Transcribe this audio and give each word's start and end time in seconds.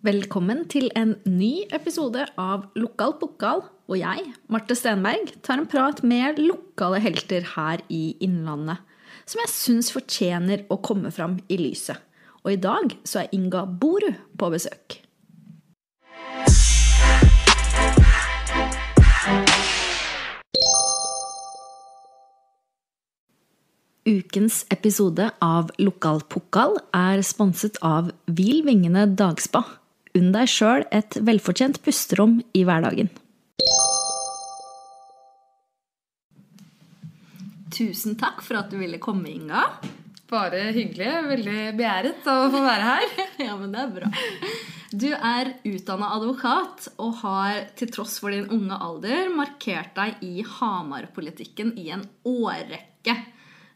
Velkommen 0.00 0.62
til 0.72 0.86
en 0.96 1.10
ny 1.28 1.66
episode 1.76 2.22
av 2.40 2.62
Lokal 2.80 3.10
pokal, 3.20 3.58
og 3.84 3.98
jeg, 4.00 4.30
Marte 4.48 4.72
Stenberg, 4.72 5.34
tar 5.44 5.60
en 5.60 5.66
prat 5.68 5.98
med 6.00 6.38
lokale 6.40 7.02
helter 7.04 7.44
her 7.50 7.82
i 7.92 8.14
Innlandet, 8.24 8.80
som 9.28 9.42
jeg 9.42 9.50
syns 9.52 9.90
fortjener 9.92 10.62
å 10.72 10.78
komme 10.80 11.12
fram 11.12 11.34
i 11.52 11.58
lyset. 11.60 12.00
Og 12.40 12.54
i 12.54 12.56
dag 12.56 12.94
så 13.04 13.26
er 13.26 13.34
Inga 13.36 13.66
Boru 13.68 14.08
på 14.40 14.48
besøk. 14.54 14.96
Ukens 24.08 24.62
episode 24.72 25.28
av 25.44 25.68
Lokal 25.76 26.24
pokal 26.24 26.80
er 26.96 27.20
sponset 27.20 27.76
av 27.84 28.08
Hvil 28.32 28.64
vingene 28.64 29.04
dagspa. 29.12 29.66
Unn 30.18 30.32
deg 30.34 30.50
sjøl 30.50 30.82
et 30.90 31.18
velfortjent 31.22 31.78
pusterom 31.84 32.40
i 32.56 32.64
hverdagen. 32.66 33.10
Tusen 37.70 38.16
takk 38.18 38.42
for 38.42 38.58
at 38.58 38.72
du 38.72 38.80
ville 38.80 38.98
komme, 39.02 39.30
Inga. 39.30 39.62
Bare 40.30 40.66
hyggelig. 40.74 41.10
Veldig 41.30 41.60
begjæret 41.78 42.26
å 42.30 42.36
få 42.50 42.64
være 42.66 42.88
her. 42.88 43.16
Ja, 43.46 43.54
men 43.58 43.72
det 43.72 43.80
er 43.82 43.94
bra. 43.94 44.10
Du 44.90 45.08
er 45.14 45.52
utdanna 45.64 46.10
advokat 46.16 46.90
og 47.00 47.20
har 47.22 47.70
til 47.78 47.90
tross 47.94 48.18
for 48.20 48.34
din 48.34 48.50
unge 48.50 48.74
alder 48.74 49.30
markert 49.32 49.94
deg 49.96 50.22
i 50.26 50.42
Hamar-politikken 50.58 51.72
i 51.78 51.88
en 51.94 52.02
årrekke. 52.26 53.14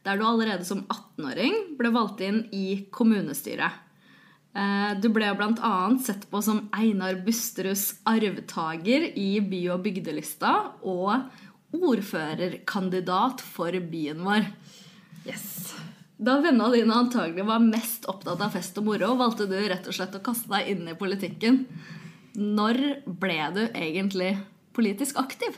Der 0.05 0.19
du 0.20 0.27
allerede 0.27 0.66
som 0.66 0.83
18-åring 0.84 1.77
ble 1.78 1.95
valgt 1.95 2.20
inn 2.27 2.42
i 2.53 2.84
kommunestyret. 2.92 3.84
Eh, 4.55 4.95
Du 5.01 5.09
ble 5.11 5.33
bl.a. 5.35 5.99
sett 6.05 6.29
på 6.31 6.43
som 6.43 6.69
Einar 6.73 7.17
Busterus 7.27 7.97
arvtaker 8.07 9.09
i 9.19 9.41
by- 9.41 9.73
og 9.75 9.83
bygdelista 9.83 10.55
og 10.83 11.27
ordførerkandidat 11.75 13.43
for 13.43 13.75
byen 13.91 14.23
vår. 14.23 14.47
Yes. 15.27 15.75
Da 16.20 16.37
vennene 16.39 16.70
dine 16.77 16.95
antagelig 16.95 17.45
var 17.48 17.59
mest 17.65 18.06
opptatt 18.06 18.41
av 18.45 18.55
fest 18.55 18.78
og 18.78 18.87
moro, 18.87 19.17
valgte 19.19 19.48
du 19.51 19.56
rett 19.59 19.87
og 19.91 19.97
slett 19.97 20.15
å 20.15 20.23
kaste 20.23 20.53
deg 20.53 20.71
inn 20.71 20.87
i 20.89 20.95
politikken. 20.95 21.65
Når 22.39 22.78
ble 23.06 23.41
du 23.55 23.62
egentlig 23.67 24.37
politisk 24.75 25.19
aktiv? 25.19 25.56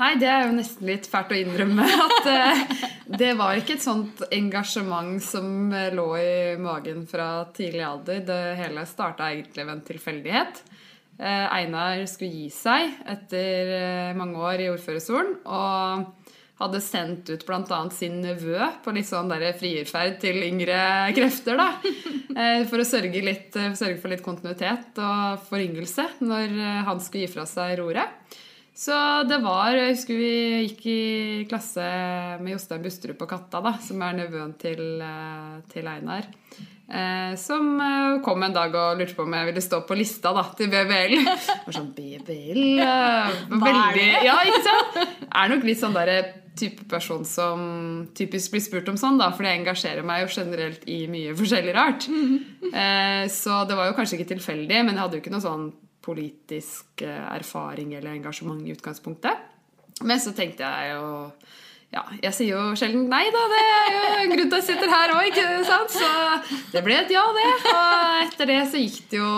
Nei, 0.00 0.14
det 0.16 0.28
er 0.32 0.46
jo 0.46 0.56
nesten 0.56 0.88
litt 0.88 1.06
fælt 1.10 1.32
å 1.34 1.36
innrømme 1.36 1.84
at 2.06 2.28
uh, 2.32 2.84
det 3.20 3.34
var 3.36 3.58
ikke 3.58 3.76
et 3.76 3.84
sånt 3.84 4.22
engasjement 4.32 5.20
som 5.20 5.68
eh, 5.76 5.90
lå 5.92 6.06
i 6.16 6.56
magen 6.62 7.04
fra 7.10 7.44
tidlig 7.52 7.82
alder. 7.84 8.22
Det 8.24 8.38
hele 8.56 8.86
starta 8.88 9.28
egentlig 9.28 9.66
ved 9.66 9.74
en 9.74 9.84
tilfeldighet. 9.84 10.62
Uh, 11.20 11.52
Einar 11.52 12.06
skulle 12.08 12.32
gi 12.32 12.48
seg 12.54 12.96
etter 13.12 13.74
uh, 13.74 14.16
mange 14.16 14.40
år 14.40 14.64
i 14.64 14.70
ordførerstolen. 14.72 15.36
Og 15.44 16.32
hadde 16.60 16.80
sendt 16.84 17.28
ut 17.34 17.44
bl.a. 17.48 17.84
sin 17.92 18.20
nevø 18.24 18.72
på 18.84 18.92
litt 18.96 19.08
sånn 19.08 19.28
der 19.32 19.50
frierferd 19.56 20.16
til 20.22 20.40
yngre 20.44 20.80
krefter. 21.16 21.56
da, 21.56 21.70
For 22.68 22.82
å 22.82 22.84
sørge, 22.84 23.22
litt, 23.24 23.56
sørge 23.56 23.96
for 23.96 24.12
litt 24.12 24.20
kontinuitet 24.20 25.00
og 25.00 25.40
foryngelse 25.48 26.04
når 26.20 26.52
han 26.84 27.00
skulle 27.00 27.24
gi 27.24 27.32
fra 27.32 27.46
seg 27.48 27.78
roret. 27.80 28.36
Så 28.80 28.96
det 29.28 29.42
var 29.44 29.74
Jeg 29.76 29.92
husker 29.92 30.16
vi 30.16 30.34
gikk 30.64 30.84
i 30.88 31.00
klasse 31.50 31.84
med 32.40 32.54
Jostein 32.54 32.84
Busterud 32.84 33.18
på 33.20 33.28
Katta, 33.28 33.60
da, 33.60 33.74
som 33.84 34.00
er 34.06 34.16
nevøen 34.22 34.54
til, 34.60 34.80
eh, 35.04 35.58
til 35.68 35.88
Einar. 35.90 36.30
Eh, 36.88 37.34
som 37.38 37.74
eh, 37.76 38.20
kom 38.24 38.42
en 38.42 38.56
dag 38.56 38.72
og 38.74 38.98
lurte 38.98 39.14
på 39.14 39.26
om 39.26 39.36
jeg 39.36 39.50
ville 39.50 39.62
stå 39.62 39.82
på 39.86 39.98
lista 40.00 40.32
da, 40.34 40.46
til 40.56 40.72
BBL. 40.72 41.12
Var 41.66 41.76
sånn, 41.76 41.92
BBL 41.92 42.80
eh, 42.86 43.36
veldig. 43.52 44.08
Ja, 44.24 44.38
ikke 44.48 44.62
sant? 44.64 44.96
Er 45.28 45.52
nok 45.52 45.68
litt 45.68 45.82
sånn 45.82 45.98
der 45.98 46.14
type 46.58 46.88
person 46.90 47.22
som 47.28 47.60
typisk 48.16 48.56
blir 48.56 48.64
spurt 48.64 48.88
om 48.90 48.96
sånn, 49.00 49.20
da, 49.20 49.28
for 49.36 49.44
jeg 49.46 49.60
engasjerer 49.60 50.08
meg 50.08 50.24
jo 50.24 50.32
generelt 50.40 50.88
i 50.88 51.02
mye 51.12 51.36
forskjellig 51.36 51.76
rart. 51.76 52.08
Eh, 52.08 53.28
så 53.28 53.62
det 53.68 53.76
var 53.76 53.92
jo 53.92 54.00
kanskje 54.00 54.18
ikke 54.18 54.32
tilfeldig, 54.32 54.82
men 54.88 54.96
jeg 54.96 55.04
hadde 55.04 55.20
jo 55.20 55.24
ikke 55.26 55.36
noe 55.36 55.44
sånn 55.44 55.70
politisk 56.04 57.04
eh, 57.06 57.24
erfaring 57.36 57.94
eller 57.96 58.14
engasjement 58.14 58.62
i 58.66 58.74
utgangspunktet. 58.74 59.48
Men 60.06 60.20
så 60.22 60.32
tenkte 60.36 60.64
jeg 60.64 60.94
jo 60.94 61.10
ja, 61.90 62.04
jeg 62.22 62.34
sier 62.36 62.52
jo 62.54 62.76
sjelden 62.78 63.08
nei, 63.10 63.24
da. 63.34 63.40
Det 63.50 63.60
er 63.66 63.88
jo 63.90 64.02
en 64.20 64.32
grunn 64.36 64.50
til 64.52 64.54
at 64.54 64.60
jeg 64.60 64.66
sitter 64.68 64.92
her 64.92 65.12
òg, 65.16 65.24
ikke 65.32 65.46
sant? 65.66 65.96
Så 65.96 66.66
det 66.70 66.84
ble 66.86 67.00
et 67.00 67.10
ja, 67.10 67.24
det. 67.34 67.48
Og 67.72 68.20
etter 68.28 68.50
det 68.52 68.60
så 68.70 68.82
gikk 68.82 69.08
det 69.10 69.18
jo 69.18 69.32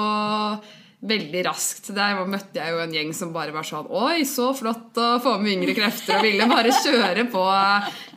veldig 1.03 1.41
raskt. 1.47 1.91
Der 1.97 2.21
møtte 2.29 2.61
jeg 2.61 2.75
jo 2.75 2.81
en 2.83 2.95
gjeng 2.95 3.13
som 3.17 3.33
bare 3.35 3.55
var 3.55 3.67
sånn 3.67 3.89
Oi, 3.91 4.23
så 4.29 4.51
flott 4.57 4.99
å 5.01 5.09
få 5.23 5.35
med 5.43 5.57
yngre 5.57 5.75
krefter, 5.77 6.21
og 6.21 6.27
ville 6.27 6.47
bare 6.51 6.75
kjøre 6.77 7.27
på. 7.33 7.43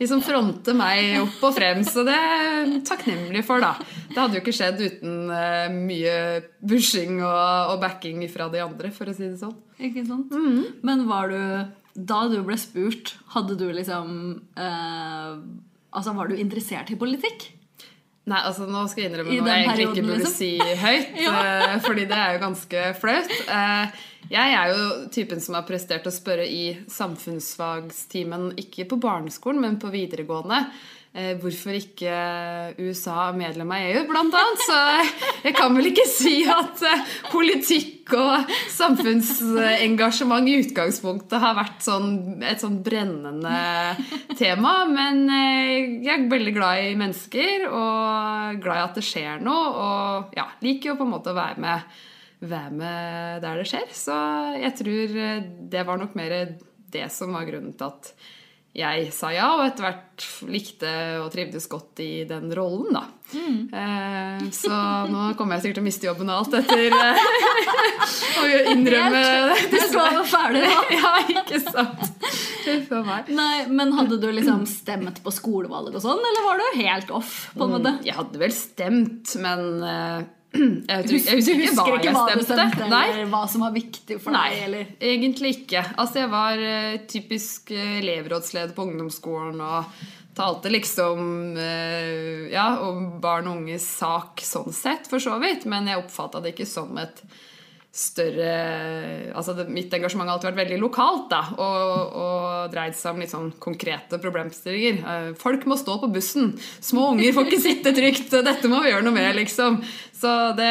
Liksom 0.00 0.22
fronte 0.24 0.74
meg 0.76 1.18
opp 1.22 1.42
og 1.48 1.56
frem. 1.56 1.82
Så 1.86 2.04
det 2.06 2.14
er 2.16 2.76
takknemlig 2.86 3.42
for, 3.46 3.62
da. 3.62 3.74
Det 4.12 4.20
hadde 4.20 4.38
jo 4.38 4.44
ikke 4.44 4.56
skjedd 4.56 4.82
uten 4.84 5.32
eh, 5.34 5.66
mye 5.74 6.16
bushing 6.62 7.18
og, 7.22 7.74
og 7.74 7.82
backing 7.82 8.22
fra 8.32 8.48
de 8.52 8.62
andre, 8.64 8.92
for 8.94 9.10
å 9.10 9.16
si 9.16 9.26
det 9.26 9.40
sånn. 9.42 9.56
Ikke 9.82 10.06
sant? 10.08 10.32
Men 10.86 11.02
var 11.08 11.28
du 11.28 11.42
Da 11.96 12.22
du 12.32 12.38
ble 12.44 12.56
spurt, 12.60 13.14
hadde 13.34 13.58
du 13.60 13.66
liksom 13.76 14.08
eh, 14.56 15.34
Altså, 15.96 16.12
var 16.16 16.28
du 16.28 16.36
interessert 16.40 16.90
i 16.92 16.96
politikk? 17.00 17.50
Nei, 18.26 18.40
altså 18.42 18.66
nå 18.66 18.80
skal 18.90 19.04
jeg 19.04 19.12
innrømme 19.12 19.36
noe 19.38 19.52
jeg 19.54 19.66
egentlig 19.68 19.84
ikke 19.86 20.02
burde 20.08 20.24
liksom? 20.24 20.34
si 20.34 20.80
høyt. 20.82 21.18
ja. 21.26 21.78
Fordi 21.84 22.06
det 22.10 22.16
er 22.18 22.32
jo 22.34 22.40
ganske 22.42 22.84
flaut. 22.98 23.34
Eh, 23.46 24.04
Jeg 24.26 24.54
er 24.58 24.72
jo 24.72 24.86
typen 25.14 25.38
som 25.38 25.54
har 25.54 25.62
prestert 25.68 26.08
å 26.10 26.10
spørre 26.10 26.42
i 26.50 26.72
samfunnsfagstimen, 26.90 28.48
ikke 28.58 28.88
på 28.90 28.98
barneskolen, 28.98 29.60
men 29.62 29.76
på 29.78 29.92
videregående. 29.92 30.64
Eh, 31.16 31.34
Hvorfor 31.40 31.76
ikke 31.76 32.12
USA 32.78 33.16
er 33.28 33.38
medlem 33.38 33.72
av 33.74 33.84
EU, 33.88 34.02
blant 34.10 34.36
annet. 34.36 34.64
Så 34.66 34.78
jeg 35.46 35.56
kan 35.56 35.74
vel 35.76 35.90
ikke 35.90 36.06
si 36.10 36.34
at 36.50 36.84
eh, 36.86 37.14
politikk 37.32 38.14
og 38.16 38.52
samfunnsengasjement 38.70 40.46
i 40.46 40.58
utgangspunktet 40.62 41.42
har 41.42 41.56
vært 41.58 41.82
sånn, 41.82 42.10
et 42.46 42.62
sånn 42.62 42.78
brennende 42.86 43.56
tema. 44.38 44.78
Men 44.90 45.24
eh, 45.26 45.96
jeg 46.06 46.14
er 46.14 46.30
veldig 46.30 46.54
glad 46.56 46.84
i 46.84 46.94
mennesker 47.00 47.66
og 47.70 48.62
glad 48.62 48.76
i 48.76 48.84
at 48.84 49.00
det 49.00 49.06
skjer 49.08 49.42
noe. 49.44 49.72
Og 49.72 50.38
ja, 50.38 50.46
liker 50.62 50.92
jo 50.92 51.00
på 51.00 51.08
en 51.08 51.14
måte 51.16 51.34
å 51.34 51.38
være 51.40 51.64
med, 51.66 51.98
være 52.46 52.72
med 52.78 53.44
der 53.44 53.62
det 53.62 53.68
skjer. 53.72 53.92
Så 53.96 54.16
jeg 54.60 54.74
tror 54.84 55.20
det 55.76 55.86
var 55.88 56.00
nok 56.00 56.16
mer 56.18 56.38
det 56.92 57.08
som 57.12 57.34
var 57.34 57.46
grunnen 57.48 57.74
til 57.76 57.90
at 57.90 58.12
jeg 58.76 59.08
sa 59.16 59.30
ja, 59.32 59.46
og 59.56 59.62
etter 59.64 59.86
hvert 59.86 60.24
likte 60.52 60.90
og 61.22 61.30
trivdes 61.32 61.64
godt 61.72 62.00
i 62.04 62.10
den 62.28 62.50
rollen, 62.56 62.92
da. 62.92 63.06
Eh, 63.72 64.42
så 64.54 64.76
nå 65.10 65.22
kommer 65.38 65.56
jeg 65.56 65.64
sikkert 65.64 65.78
til 65.78 65.82
å 65.82 65.86
miste 65.86 66.06
jobben 66.06 66.28
og 66.30 66.42
alt 66.42 66.58
etter 66.60 66.94
eh, 66.94 67.22
å 68.42 68.44
innrømme 68.70 69.22
Du 69.72 69.78
skal 69.80 69.96
være 70.04 70.22
ferdig, 70.30 70.62
da. 70.68 70.84
Ja, 71.00 71.14
ikke 71.32 71.62
sant? 71.64 72.28
Nei, 73.34 73.64
men 73.72 73.96
hadde 73.96 74.20
du 74.22 74.28
liksom 74.34 74.64
stemt 74.70 75.22
på 75.24 75.32
skolevalg 75.34 75.96
og 75.96 76.02
sånn, 76.04 76.22
eller 76.30 76.46
var 76.46 76.60
du 76.62 76.80
helt 76.82 77.12
off? 77.16 77.34
på 77.56 77.66
en 77.66 77.76
måte? 77.78 77.96
Jeg 78.06 78.18
hadde 78.18 78.40
vel 78.44 78.54
stemt, 78.54 79.36
men 79.42 79.66
eh, 79.86 80.18
jeg, 80.56 81.06
tror, 81.06 81.16
jeg 81.16 81.44
Du 81.46 81.62
husker 81.62 81.96
ikke 81.96 82.12
hva 82.16 82.26
jeg 82.26 82.36
hva 82.36 82.42
du 82.42 82.44
stemte. 82.46 82.84
eller 82.86 82.92
Nei, 82.92 83.24
hva 83.32 83.42
som 83.50 83.64
var 83.66 83.72
viktig 83.74 84.18
for 84.22 84.36
Nei, 84.36 84.50
deg? 84.52 84.62
eller... 84.68 84.92
egentlig 85.12 85.54
ikke. 85.60 85.82
Altså, 85.96 86.22
jeg 86.24 86.32
var 86.34 86.62
uh, 86.62 87.00
typisk 87.10 87.72
eh, 87.74 87.98
elevrådsleder 88.02 88.76
på 88.76 88.86
ungdomsskolen 88.90 89.60
og 89.64 90.06
talte 90.36 90.72
liksom 90.72 91.56
uh, 91.56 92.46
ja, 92.52 92.68
om 92.84 93.16
barn 93.22 93.48
og 93.50 93.62
unges 93.62 93.86
sak 93.98 94.44
sånn 94.44 94.74
sett, 94.76 95.08
for 95.10 95.22
så 95.22 95.38
vidt. 95.42 95.68
Men 95.70 95.88
jeg 95.90 96.02
oppfatta 96.02 96.42
det 96.44 96.56
ikke 96.56 96.68
som 96.68 96.96
et 97.00 97.24
større 97.96 98.50
Altså 99.36 99.54
det, 99.56 99.66
mitt 99.72 99.92
engasjement 99.96 100.28
har 100.28 100.36
alltid 100.36 100.50
vært 100.50 100.60
veldig 100.64 100.78
lokalt, 100.82 101.26
da, 101.32 101.40
og, 101.56 102.16
og 102.20 102.72
dreid 102.72 102.96
seg 102.98 103.14
om 103.14 103.22
litt 103.22 103.32
sånn 103.32 103.50
konkrete 103.62 104.20
problemstillinger. 104.22 105.00
Eh, 105.00 105.28
Folk 105.40 105.64
må 105.68 105.78
stå 105.80 105.96
på 106.02 106.10
bussen. 106.14 106.52
Små 106.84 107.10
unger 107.14 107.32
får 107.36 107.48
ikke 107.50 107.62
sitte 107.64 107.94
trygt. 107.96 108.30
Dette 108.46 108.70
må 108.72 108.82
vi 108.84 108.92
gjøre 108.92 109.06
noe 109.06 109.16
med, 109.16 109.32
liksom. 109.40 109.80
Så 110.16 110.32
det, 110.56 110.70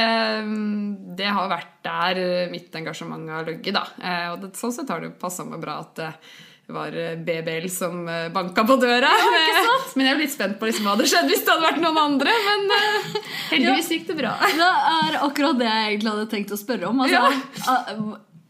det 1.19 1.30
har 1.38 1.51
vært 1.51 1.74
der 1.86 2.22
mitt 2.54 2.74
engasjement 2.77 3.30
har 3.30 3.45
ligget. 3.50 3.78
Eh, 4.01 4.28
Og 4.33 4.42
det, 4.45 4.54
sånn 4.57 4.74
sett 4.75 4.89
har 4.94 5.01
det 5.04 5.13
passa 5.21 5.45
meg 5.48 5.62
bra 5.63 5.80
at 5.86 5.95
det 6.00 6.12
var 6.68 7.16
BBL 7.16 7.70
som 7.70 8.08
eh, 8.08 8.30
banka 8.34 8.64
på 8.64 8.76
døra. 8.76 9.12
Men 9.96 10.08
jeg 10.08 10.14
er 10.16 10.22
litt 10.22 10.34
spent 10.34 10.60
på 10.60 10.70
liksom 10.70 10.88
hva 10.88 10.96
hadde 10.96 11.10
skjedd 11.12 11.30
hvis 11.30 11.44
det 11.46 11.54
hadde 11.54 11.68
vært 11.68 11.82
noen 11.84 12.00
andre. 12.02 12.38
Men 12.48 12.70
uh, 12.74 13.18
heldigvis 13.52 13.92
gikk 13.94 14.08
det 14.10 14.20
bra. 14.24 14.36
Det 14.66 14.70
er 14.70 15.18
akkurat 15.22 15.60
det 15.60 15.68
jeg 15.68 15.92
egentlig 15.92 16.14
hadde 16.14 16.32
tenkt 16.32 16.56
å 16.56 16.58
spørre 16.58 16.90
om. 16.90 17.04
Altså, 17.06 17.22
ja. 17.22 18.02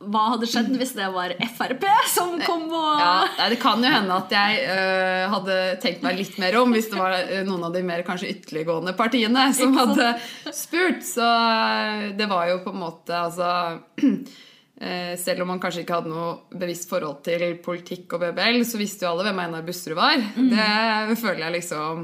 hva 0.06 0.24
hadde 0.36 0.48
skjedd 0.48 0.72
hvis 0.80 0.94
det 0.96 1.10
var 1.12 1.34
Frp 1.58 1.86
som 2.14 2.36
kom 2.46 2.66
og 2.70 3.02
Ja, 3.02 3.50
Det 3.52 3.60
kan 3.60 3.84
jo 3.84 3.92
hende 3.92 4.20
at 4.22 4.36
jeg 4.38 4.64
uh, 4.70 5.28
hadde 5.36 5.60
tenkt 5.84 6.06
meg 6.06 6.20
litt 6.22 6.40
mer 6.40 6.60
om 6.62 6.76
hvis 6.76 6.92
det 6.94 7.00
var 7.02 7.18
noen 7.50 7.68
av 7.68 7.76
de 7.76 7.84
mer 7.84 8.06
kanskje 8.08 8.32
ytterliggående 8.32 8.96
partiene 8.96 9.50
som 9.58 9.76
hadde 9.76 10.14
spurt. 10.56 11.04
Så 11.04 11.30
det 12.16 12.32
var 12.32 12.48
jo 12.54 12.62
på 12.64 12.72
en 12.72 12.84
måte 12.86 13.24
altså 13.28 13.52
Selv 15.18 15.42
om 15.42 15.50
man 15.50 15.60
kanskje 15.62 15.82
ikke 15.82 15.96
hadde 15.98 16.12
noe 16.12 16.60
bevisst 16.62 16.90
forhold 16.92 17.24
til 17.26 17.56
politikk 17.66 18.18
og 18.18 18.22
BBL, 18.22 18.60
så 18.70 18.78
visste 18.78 19.08
jo 19.08 19.14
alle 19.16 19.24
hvem 19.26 19.40
Einar 19.42 19.64
Busterud 19.66 19.98
var. 19.98 20.20
Det 20.36 21.16
føler 21.18 21.42
jeg 21.48 21.56
liksom 21.56 22.04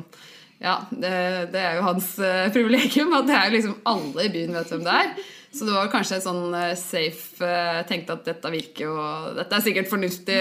Ja, 0.61 0.79
det, 0.89 1.11
det 1.53 1.61
er 1.61 1.77
jo 1.77 1.85
hans 1.85 2.07
øh, 2.21 2.47
privilegium 2.53 3.13
at 3.17 3.29
det 3.29 3.37
er 3.37 3.45
jo 3.47 3.53
liksom 3.55 3.77
alle 3.89 4.25
i 4.27 4.33
byen 4.33 4.57
vet 4.57 4.73
hvem 4.73 4.83
det 4.85 4.97
er. 4.97 5.13
Så 5.51 5.65
det 5.67 5.73
var 5.75 5.89
kanskje 5.91 6.15
en 6.15 6.23
sånn 6.23 6.53
eh, 6.55 6.73
safe 6.79 7.43
eh, 7.43 7.81
Tenkte 7.89 8.15
at 8.15 8.27
dette 8.29 8.51
virker 8.53 8.85
jo 8.85 8.93
Dette 9.35 9.57
er 9.57 9.65
sikkert 9.65 9.89
fornuftig 9.91 10.37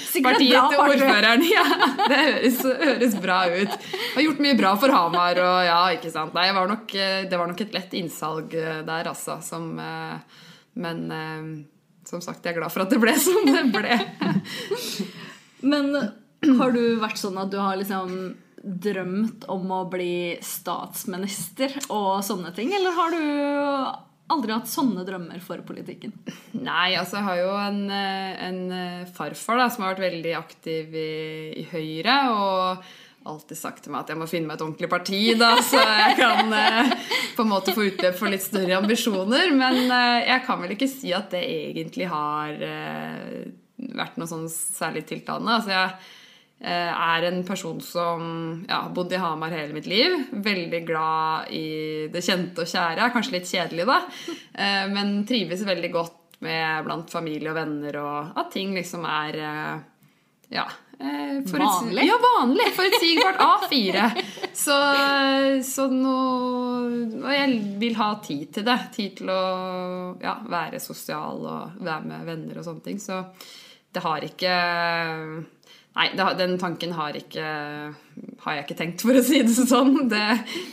Sikkert 0.00 0.38
partiet 0.38 0.72
til 0.72 0.80
ordføreren. 0.86 1.44
Ja, 1.52 1.64
det 2.08 2.20
høres, 2.22 2.62
høres 2.80 3.18
bra 3.20 3.42
ut. 3.52 3.76
Har 4.14 4.24
gjort 4.24 4.40
mye 4.46 4.56
bra 4.56 4.72
for 4.80 4.94
Hamar 4.94 5.40
og 5.42 5.58
ja, 5.68 5.82
ikke 5.98 6.12
sant. 6.14 6.32
Nei, 6.36 6.48
var 6.56 6.70
nok, 6.70 6.96
eh, 6.96 7.26
det 7.28 7.40
var 7.40 7.50
nok 7.50 7.60
et 7.66 7.76
lett 7.76 7.96
innsalg 8.00 8.56
eh, 8.56 8.80
der, 8.88 9.12
altså. 9.12 9.36
Som, 9.44 9.74
eh, 9.76 10.40
men 10.80 11.04
eh, 11.12 11.44
som 12.08 12.22
sagt, 12.24 12.44
jeg 12.44 12.54
er 12.54 12.60
glad 12.60 12.72
for 12.72 12.84
at 12.84 12.92
det 12.92 13.00
ble 13.02 13.14
som 13.20 13.44
det 13.48 13.64
ble. 13.74 13.98
Men 15.70 15.92
har 16.58 16.74
du 16.74 16.82
vært 17.02 17.20
sånn 17.20 17.38
at 17.40 17.52
du 17.52 17.60
har 17.60 17.78
liksom 17.80 18.34
drømt 18.64 19.44
om 19.52 19.70
å 19.76 19.84
bli 19.92 20.36
statsminister 20.44 21.74
og 21.92 22.24
sånne 22.24 22.52
ting, 22.56 22.72
eller 22.72 22.96
har 22.96 23.12
du 23.12 23.24
aldri 24.34 24.54
hatt 24.54 24.70
sånne 24.72 25.04
drømmer 25.04 25.40
for 25.44 25.60
politikken? 25.68 26.14
Nei, 26.56 26.94
altså 26.96 27.20
jeg 27.20 27.28
har 27.28 27.40
jo 27.42 27.54
en, 27.60 27.80
eh, 27.92 28.44
en 28.48 28.60
farfar 29.12 29.60
da, 29.60 29.68
som 29.68 29.84
har 29.84 29.94
vært 29.94 30.06
veldig 30.06 30.36
aktiv 30.38 30.96
i, 30.96 31.10
i 31.60 31.66
Høyre. 31.72 32.16
og 32.32 32.94
alltid 33.24 33.58
sagt 33.58 33.84
til 33.84 33.94
meg 33.94 34.04
at 34.04 34.12
jeg 34.12 34.20
må 34.20 34.26
finne 34.28 34.48
meg 34.48 34.58
et 34.58 34.64
ordentlig 34.64 34.88
parti, 34.92 35.20
da, 35.40 35.54
så 35.64 35.80
jeg 35.80 36.16
kan 36.18 36.50
eh, 36.56 36.90
på 37.36 37.44
en 37.44 37.52
måte 37.52 37.74
få 37.76 37.86
utløp 37.88 38.18
for 38.18 38.32
litt 38.32 38.44
større 38.44 38.80
ambisjoner. 38.82 39.52
Men 39.56 39.78
eh, 39.84 40.26
jeg 40.28 40.42
kan 40.46 40.60
vel 40.60 40.74
ikke 40.76 40.90
si 40.90 41.14
at 41.16 41.30
det 41.32 41.44
egentlig 41.44 42.10
har 42.10 42.66
eh, 42.68 43.46
vært 43.96 44.20
noe 44.20 44.30
sånn 44.30 44.44
særlig 44.52 45.06
tiltalende. 45.08 45.56
Altså 45.56 45.74
jeg 45.74 46.12
er 46.64 47.26
en 47.28 47.40
person 47.44 47.80
som 47.84 48.20
ja, 48.64 48.84
har 48.86 48.92
bodd 48.94 49.12
i 49.12 49.18
Hamar 49.20 49.52
hele 49.52 49.74
mitt 49.76 49.88
liv. 49.90 50.14
Veldig 50.32 50.80
glad 50.86 51.50
i 51.52 51.66
det 52.12 52.22
kjente 52.24 52.62
og 52.62 52.70
kjære. 52.70 53.10
Kanskje 53.12 53.34
litt 53.34 53.50
kjedelig, 53.50 53.84
da. 53.90 53.98
Men 54.94 55.18
trives 55.28 55.66
veldig 55.66 55.90
godt 55.92 56.38
med 56.46 56.86
blant 56.86 57.12
familie 57.12 57.52
og 57.52 57.58
venner, 57.58 57.98
og 58.00 58.40
at 58.40 58.54
ting 58.54 58.72
liksom 58.78 59.04
er 59.10 59.40
ja, 60.54 60.64
Vanlig? 60.98 62.04
Ja, 62.06 62.18
vanlig. 62.22 62.66
Forutsigbart 62.76 63.36
A4. 63.36 64.10
Så, 64.52 64.76
så 65.64 65.88
nå 65.90 66.14
Og 67.24 67.30
jeg 67.34 67.58
vil 67.80 67.96
ha 67.98 68.10
tid 68.22 68.52
til 68.54 68.66
det. 68.66 68.78
Tid 68.94 69.18
til 69.20 69.32
å 69.34 69.42
ja, 70.22 70.38
være 70.50 70.80
sosial 70.82 71.42
og 71.42 71.82
være 71.84 72.08
med 72.10 72.30
venner 72.30 72.60
og 72.60 72.68
sånne 72.68 72.86
ting. 72.86 73.02
Så 73.02 73.20
det 73.94 74.04
har 74.04 74.26
ikke 74.26 74.54
Nei, 75.94 76.08
det, 76.18 76.24
den 76.40 76.56
tanken 76.58 76.94
har 76.98 77.14
ikke 77.14 77.44
Har 78.42 78.56
jeg 78.56 78.66
ikke 78.66 78.78
tenkt, 78.80 79.04
for 79.06 79.14
å 79.14 79.22
si 79.24 79.42
det 79.46 79.54
sånn. 79.54 80.08
Det, 80.10 80.24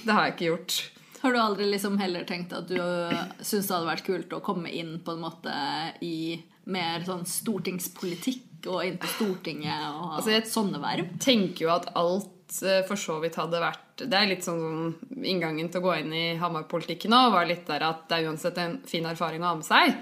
det 0.06 0.16
har 0.16 0.30
jeg 0.30 0.38
ikke 0.38 0.50
gjort. 0.52 0.80
Har 1.22 1.36
du 1.36 1.38
aldri 1.38 1.68
liksom 1.70 2.00
heller 2.02 2.26
tenkt 2.26 2.54
at 2.58 2.70
du 2.70 2.80
syns 3.46 3.68
det 3.68 3.76
hadde 3.76 3.90
vært 3.92 4.08
kult 4.08 4.32
å 4.34 4.42
komme 4.42 4.72
inn 4.74 4.96
på 5.06 5.14
en 5.14 5.22
måte 5.22 5.54
i 6.02 6.40
mer 6.72 7.06
sånn 7.06 7.28
stortingspolitikk 7.30 8.48
og 8.68 8.84
inn 8.86 8.98
på 9.02 9.08
Stortinget 9.08 9.88
og 9.90 10.04
ha 10.12 10.18
Altså, 10.18 10.32
jeg- 10.36 10.50
sånne 10.52 10.82
verv? 10.82 11.08
tenker 11.20 11.62
jo 11.66 11.70
at 11.74 11.90
alt 11.96 12.62
eh, 12.64 12.82
for 12.88 12.96
så 12.96 13.20
vidt 13.22 13.36
hadde 13.36 13.62
vært 13.62 13.80
Det 13.98 14.14
er 14.14 14.28
litt 14.28 14.44
sånn 14.44 14.94
inngangen 15.24 15.70
til 15.72 15.82
å 15.82 15.84
gå 15.86 16.00
inn 16.02 16.14
i 16.14 16.38
Hamar-politikken 16.42 17.10
nå, 17.14 17.32
var 17.32 17.46
litt 17.46 17.66
der 17.68 17.84
at 17.84 18.08
det 18.10 18.18
er 18.20 18.30
uansett 18.32 18.58
en 18.58 18.80
fin 18.86 19.06
erfaring 19.06 19.42
å 19.42 19.52
ha 19.52 19.56
med 19.56 19.66
seg. 19.66 19.96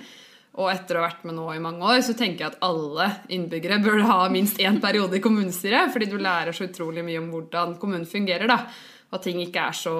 Og 0.59 0.69
etter 0.71 0.95
å 0.97 1.01
ha 1.03 1.09
vært 1.09 1.25
med 1.25 1.35
nå 1.35 1.49
i 1.55 1.59
mange 1.59 1.83
år, 1.83 1.99
så 2.01 2.15
tenker 2.17 2.39
jeg 2.45 2.51
at 2.53 2.61
alle 2.65 3.05
innbyggere 3.29 3.81
burde 3.83 4.07
ha 4.07 4.27
minst 4.29 4.57
én 4.57 4.79
periode 4.81 5.15
i 5.15 5.19
kommunestyret, 5.23 5.91
fordi 5.93 6.07
du 6.09 6.17
lærer 6.17 6.51
så 6.55 6.65
utrolig 6.67 7.03
mye 7.05 7.19
om 7.21 7.29
hvordan 7.31 7.77
kommunen 7.79 8.07
fungerer, 8.09 8.47
da. 8.47 8.65
Og 9.11 9.19
at 9.19 9.23
ting 9.23 9.39
ikke 9.41 9.67
er 9.67 9.71
så 9.77 9.93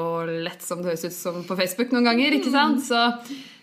lett 0.43 0.61
som 0.61 0.81
det 0.81 0.91
høres 0.91 1.05
ut 1.05 1.13
som 1.13 1.43
på 1.43 1.55
Facebook 1.57 1.91
noen 1.91 2.05
ganger. 2.09 2.31
ikke 2.39 2.51
sant? 2.51 2.81
Så 2.81 2.97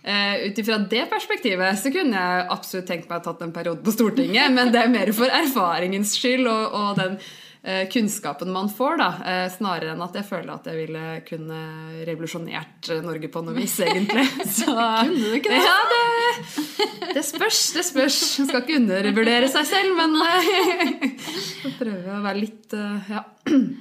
uh, 0.07 0.37
ut 0.47 0.61
ifra 0.63 0.79
det 0.79 1.07
perspektivet 1.11 1.81
så 1.81 1.93
kunne 1.95 2.23
jeg 2.23 2.47
absolutt 2.57 2.89
tenkt 2.91 3.11
meg 3.11 3.19
å 3.19 3.21
ha 3.21 3.27
tatt 3.31 3.43
en 3.47 3.57
periode 3.57 3.85
på 3.85 3.95
Stortinget, 3.95 4.55
men 4.55 4.73
det 4.75 4.85
er 4.85 4.93
mer 4.93 5.13
for 5.17 5.33
erfaringens 5.33 6.17
skyld 6.19 6.49
og, 6.51 6.79
og 6.79 7.03
den 7.03 7.19
eh, 7.67 7.89
kunnskapen 7.89 8.53
man 8.53 8.69
får, 8.69 8.97
da, 9.01 9.09
eh, 9.27 9.47
snarere 9.53 9.95
enn 9.95 10.05
at 10.05 10.17
jeg 10.17 10.27
føler 10.29 10.53
at 10.55 10.69
jeg 10.71 10.79
ville 10.79 11.05
kunne 11.27 11.61
revolusjonert 12.07 12.91
eh, 12.93 13.03
Norge 13.05 13.31
på 13.33 13.43
noe 13.45 13.57
vis, 13.57 13.75
egentlig. 13.83 14.27
Så, 14.59 14.71
Kunne 14.71 15.17
du 15.17 15.39
ikke 15.39 15.53
det? 15.53 15.63
Ja, 15.65 15.79
det, 15.93 17.11
det 17.17 17.25
spørs, 17.27 17.63
det 17.77 17.87
spørs. 17.89 18.21
Man 18.41 18.51
skal 18.53 18.63
ikke 18.63 18.79
undervurdere 18.83 19.51
seg 19.53 19.67
selv, 19.73 19.99
men 19.99 20.15
eh, 20.23 21.17
jeg 21.67 22.05
å 22.15 22.23
være 22.23 22.39
litt 22.45 22.77
eh, 22.77 23.11
ja. 23.17 23.25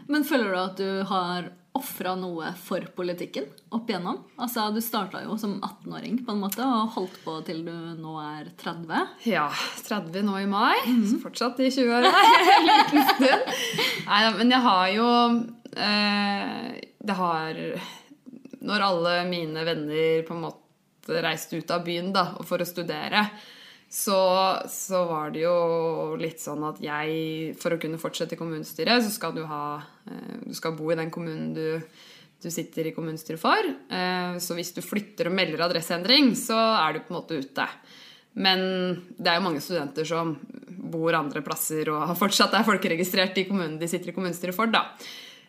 Men 0.09 0.25
føler 0.27 0.51
du 0.51 0.59
at 0.61 0.81
du 0.81 0.89
har 1.11 1.53
ofra 1.75 2.13
noe 2.17 2.51
for 2.59 2.85
politikken 2.95 3.47
opp 3.75 3.89
igjennom? 3.91 4.21
Altså, 4.39 4.67
Du 4.73 4.79
starta 4.83 5.21
jo 5.25 5.35
som 5.39 5.57
18-åring 5.59 6.21
på 6.25 6.33
en 6.33 6.41
måte 6.41 6.63
og 6.63 6.93
holdt 6.95 7.17
på 7.25 7.35
til 7.47 7.63
du 7.67 7.73
nå 7.99 8.15
er 8.23 8.49
30. 8.61 9.01
Ja, 9.27 9.49
30 9.87 10.23
nå 10.27 10.37
i 10.41 10.47
mai, 10.49 10.77
så 11.09 11.19
fortsatt 11.23 11.59
i 11.59 11.71
20-åra. 11.73 12.11
Liten 12.69 13.05
stund. 13.11 13.51
Nei, 14.07 14.21
men 14.39 14.55
jeg 14.55 14.63
har 14.65 14.87
jo 14.95 15.09
eh, 15.75 16.69
Det 17.05 17.17
har 17.19 17.59
Når 18.65 18.85
alle 18.89 19.17
mine 19.29 19.65
venner 19.67 20.23
på 20.27 20.33
en 20.37 20.45
måte 20.47 21.21
reiste 21.21 21.59
ut 21.59 21.69
av 21.75 21.83
byen 21.85 22.13
da, 22.15 22.29
for 22.47 22.63
å 22.63 22.65
studere, 22.65 23.27
så, 23.89 24.17
så 24.71 25.03
var 25.07 25.31
det 25.31 25.43
jo 25.45 26.15
litt 26.19 26.41
sånn 26.41 26.63
at 26.67 26.81
jeg 26.83 27.53
For 27.61 27.75
å 27.75 27.79
kunne 27.79 27.99
fortsette 28.01 28.35
i 28.35 28.39
kommunestyret, 28.39 29.05
så 29.05 29.11
skal 29.13 29.35
du 29.37 29.43
ha 29.47 29.77
eh, 30.09 30.41
Du 30.43 30.53
skal 30.57 30.75
bo 30.75 30.89
i 30.91 30.97
den 30.99 31.13
kommunen 31.13 31.53
du 31.55 31.79
du 32.45 32.51
sitter 32.51 32.85
i 32.85 32.91
kommunestyret 32.93 33.39
for. 33.41 33.57
Eh, 33.65 34.35
Så 34.43 34.53
hvis 34.57 34.73
du 34.75 34.81
flytter 34.85 35.31
og 35.31 35.33
melder 35.33 35.63
adresseendring, 35.65 36.33
så 36.37 36.53
er 36.77 36.93
du 36.93 36.99
på 37.01 37.13
en 37.13 37.17
måte 37.17 37.39
ute. 37.41 37.65
Men 38.37 38.59
det 39.17 39.31
er 39.31 39.39
jo 39.39 39.45
mange 39.47 39.63
studenter 39.63 40.05
som 40.05 40.35
bor 40.67 41.15
andre 41.17 41.41
plasser 41.41 41.89
og 41.89 42.11
fortsatt 42.19 42.53
er 42.53 42.67
folkeregistrert 42.67 43.39
i 43.41 43.47
kommunen 43.47 43.79
de 43.81 43.89
sitter 43.89 44.11
i 44.11 44.15
kommunestyret 44.17 44.53
for, 44.53 44.69
da. 44.69 44.83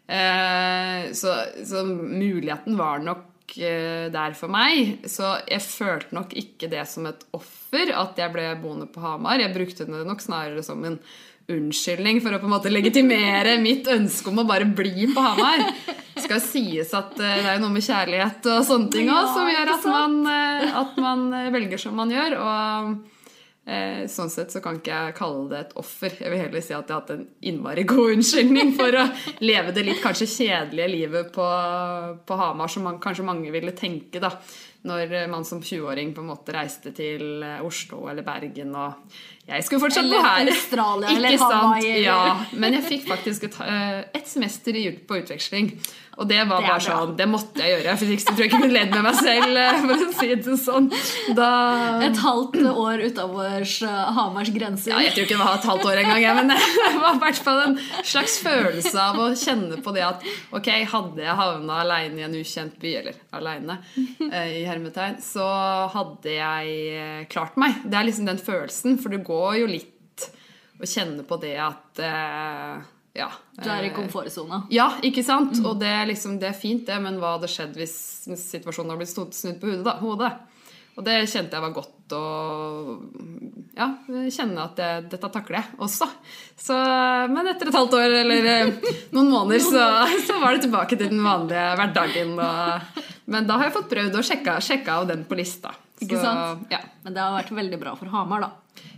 Eh, 0.09 1.13
Så, 1.13 1.35
så 1.67 1.85
muligheten 1.85 2.79
var 2.79 3.03
nok 3.05 3.27
der 3.55 4.35
for 4.35 4.51
meg. 4.53 5.07
Så 5.07 5.37
jeg 5.47 5.63
følte 5.63 6.17
nok 6.17 6.35
ikke 6.37 6.69
det 6.73 6.83
som 6.91 7.07
et 7.07 7.23
offer 7.37 7.93
at 7.95 8.19
jeg 8.19 8.35
ble 8.35 8.49
boende 8.61 8.89
på 8.91 9.05
Hamar. 9.05 9.39
Jeg 9.41 9.55
brukte 9.55 9.87
det 9.87 10.03
nok 10.09 10.25
snarere 10.25 10.65
som 10.67 10.83
en 10.85 10.99
unnskyldning 11.53 12.19
for 12.23 12.35
å 12.35 12.41
på 12.43 12.49
en 12.49 12.55
måte 12.57 12.73
legitimere 12.73 13.55
mitt 13.63 13.87
ønske 13.91 14.31
om 14.33 14.43
å 14.43 14.47
bare 14.49 14.67
bli 14.67 15.07
på 15.13 15.23
Hamar. 15.23 15.63
Det 16.17 16.25
skal 16.25 16.41
sies 16.43 16.95
at 16.97 17.19
eh, 17.21 17.43
det 17.45 17.53
er 17.53 17.61
noe 17.63 17.75
med 17.75 17.85
kjærlighet 17.87 18.49
og 18.51 18.65
sånne 18.67 18.91
ting 18.95 19.11
òg 19.13 19.29
som 19.35 19.51
gjør 19.53 19.73
at 19.77 19.87
man, 19.91 20.17
eh, 20.33 20.79
at 20.81 20.97
man 21.03 21.27
eh, 21.37 21.51
velger 21.55 21.83
som 21.83 21.95
man 21.99 22.11
gjør. 22.11 22.39
Og 22.41 22.57
eh, 22.57 23.16
sånn 24.11 24.31
sett 24.31 24.53
så 24.55 24.61
kan 24.63 24.77
ikke 24.79 24.95
jeg 24.95 25.15
kalle 25.19 25.49
det 25.51 25.59
et 25.59 25.73
offer. 25.81 26.13
Jeg 26.21 26.31
vil 26.31 26.39
heller 26.45 26.63
si 26.63 26.75
at 26.77 26.87
jeg 26.87 26.95
har 26.95 27.01
hatt 27.03 27.11
en 27.17 27.25
innmari 27.51 27.83
god 27.89 28.13
unnskyldning 28.15 28.71
for 28.79 28.95
å 28.95 29.07
leve 29.43 29.75
det 29.75 29.83
litt 29.89 30.03
kanskje 30.05 30.29
kjedelige 30.31 30.93
livet 30.93 31.33
på, 31.35 31.47
på 32.29 32.39
Hamar, 32.39 32.71
som 32.71 32.87
man, 32.87 33.01
kanskje 33.03 33.27
mange 33.27 33.51
ville 33.55 33.75
tenke, 33.75 34.23
da. 34.23 34.31
Når 34.87 35.17
man 35.33 35.43
som 35.43 35.59
20-åring 35.59 36.13
på 36.15 36.23
en 36.23 36.31
måte 36.31 36.55
reiste 36.55 36.93
til 36.95 37.43
eh, 37.43 37.59
Oslo 37.67 38.05
eller 38.07 38.23
Bergen 38.23 38.71
og 38.79 39.17
Jeg 39.47 39.63
skulle 39.63 39.81
fortsatt 39.85 40.03
eller, 40.03 40.19
Eller 40.19 40.29
her. 40.29 40.49
Australia 40.57 41.09
Ikke 41.09 41.19
eller? 41.19 41.39
Hawaii. 41.39 41.91
eller- 41.93 42.03
Ja, 42.03 42.37
men 42.53 42.73
jeg 42.75 42.83
fikk 42.89 43.07
faktisk 43.07 43.45
et, 43.45 43.61
eh, 43.61 44.01
et 44.15 44.27
semester 44.27 44.75
i, 44.75 44.91
på 45.07 45.21
utveksling. 45.23 45.79
Og 46.19 46.27
det 46.29 46.39
var 46.49 46.63
Det 46.63 46.69
bare 46.71 46.81
sånn, 46.81 47.11
det 47.17 47.27
måtte 47.29 47.61
jeg 47.61 47.75
gjøre. 47.85 47.95
For 47.99 48.07
ikke 48.07 48.25
tror 48.25 48.39
jeg 48.39 48.47
ikke 48.49 48.57
jeg 48.57 48.63
kunne 48.63 48.73
ledd 48.73 48.91
med 48.91 49.03
meg 49.05 49.17
selv, 49.21 49.57
eh, 49.61 49.81
for 49.83 49.95
å 50.07 50.13
si 50.17 50.29
det 50.35 50.55
sånn. 50.63 50.87
Da 51.37 52.01
Et 52.07 52.17
halvt 52.17 52.57
år 52.73 53.03
utafor 53.05 54.15
Hamars 54.17 54.49
grenser. 54.49 54.93
ja, 54.93 54.99
Jeg 55.05 55.13
tror 55.13 55.25
ikke 55.27 55.37
det 55.37 55.39
var 55.45 55.55
et 55.59 55.69
halvt 55.69 55.85
år 55.85 55.97
engang, 56.03 56.37
men 56.37 56.49
det 56.93 57.01
var 57.03 57.15
i 57.15 57.19
hvert 57.19 57.37
fall 57.45 57.61
en 57.67 57.77
slags 58.03 58.39
følelse 58.41 58.97
av 58.99 59.15
å 59.17 59.29
kjenne 59.37 59.77
på 59.85 59.93
det 59.93 60.03
at 60.09 60.23
ok, 60.57 60.71
hadde 60.89 61.21
jeg 61.21 61.37
havna 61.37 61.83
aleine 61.85 62.19
i 62.19 62.23
en 62.23 62.33
ukjent 62.41 62.81
by, 62.81 62.95
eller 62.97 63.15
aleine 63.35 63.79
i 64.33 64.65
hermetegn, 64.65 65.21
så 65.21 65.45
hadde 65.93 66.33
jeg 66.33 66.97
eh, 66.97 67.25
klart 67.29 67.59
meg. 67.61 67.75
Det 67.85 67.93
er 68.01 68.05
liksom 68.09 68.25
den 68.25 68.39
følelsen, 68.41 68.97
for 68.99 69.11
du 69.11 69.19
går 69.19 69.36
jo 69.59 69.71
litt 69.71 70.27
og 70.77 70.85
kjenner 70.85 71.25
på 71.25 71.39
det 71.41 71.55
at 71.63 72.03
eh, 72.05 72.85
ja. 73.17 73.31
Du 73.57 73.69
er 73.73 73.87
i 73.87 73.91
eh, 73.91 73.95
komfortsona. 73.97 74.67
ja, 74.73 74.91
ikke 75.07 75.25
sant? 75.25 75.57
Og 75.65 75.79
det 75.81 75.95
liksom, 76.13 76.37
det 76.43 76.51
er 76.51 76.59
fint, 76.59 76.85
det, 76.89 76.99
men 77.01 77.17
hva 77.23 77.37
hadde 77.39 77.49
skjedd 77.49 77.79
hvis 77.81 77.97
situasjonen 78.29 78.93
hadde 78.93 79.05
blitt 79.05 79.37
snudd 79.39 79.61
på 79.63 79.71
hodet? 79.73 79.85
Da? 79.89 79.97
hodet? 80.03 80.33
Og 80.97 81.05
det 81.05 81.23
kjente 81.29 81.57
jeg 81.57 81.65
var 81.65 81.77
godt 81.77 81.97
godt 82.07 82.15
å 82.17 83.01
ja, 83.77 83.89
kjenne 84.31 84.65
at 84.65 84.77
det, 84.79 84.91
dette 85.13 85.29
takler 85.29 85.59
jeg 85.59 85.79
også. 85.83 86.09
Så, 86.57 86.75
men 87.31 87.51
etter 87.51 87.69
et 87.69 87.77
halvt 87.77 87.97
år 87.99 88.15
eller 88.23 88.49
eh, 88.51 88.93
noen 89.13 89.31
måneder 89.31 89.61
så, 89.61 89.85
så 90.27 90.39
var 90.41 90.55
det 90.55 90.65
tilbake 90.67 90.97
til 90.97 91.11
den 91.11 91.23
vanlige 91.25 91.67
hverdagen. 91.77 92.37
Og, 92.39 93.03
men 93.27 93.49
da 93.49 93.59
har 93.59 93.69
jeg 93.69 93.77
fått 93.77 93.91
prøvd 93.91 94.17
å 94.17 94.25
sjekke, 94.25 94.61
sjekke 94.65 94.95
av 94.95 95.09
den 95.11 95.27
på 95.27 95.39
lista. 95.39 95.75
Så, 95.97 96.07
Ikke 96.07 96.21
sant? 96.21 96.71
Ja, 96.73 96.81
Men 97.05 97.17
det 97.17 97.25
har 97.25 97.37
vært 97.37 97.53
veldig 97.57 97.81
bra 97.81 97.97
for 97.99 98.13
Hamar, 98.13 98.47
da. 98.47 98.53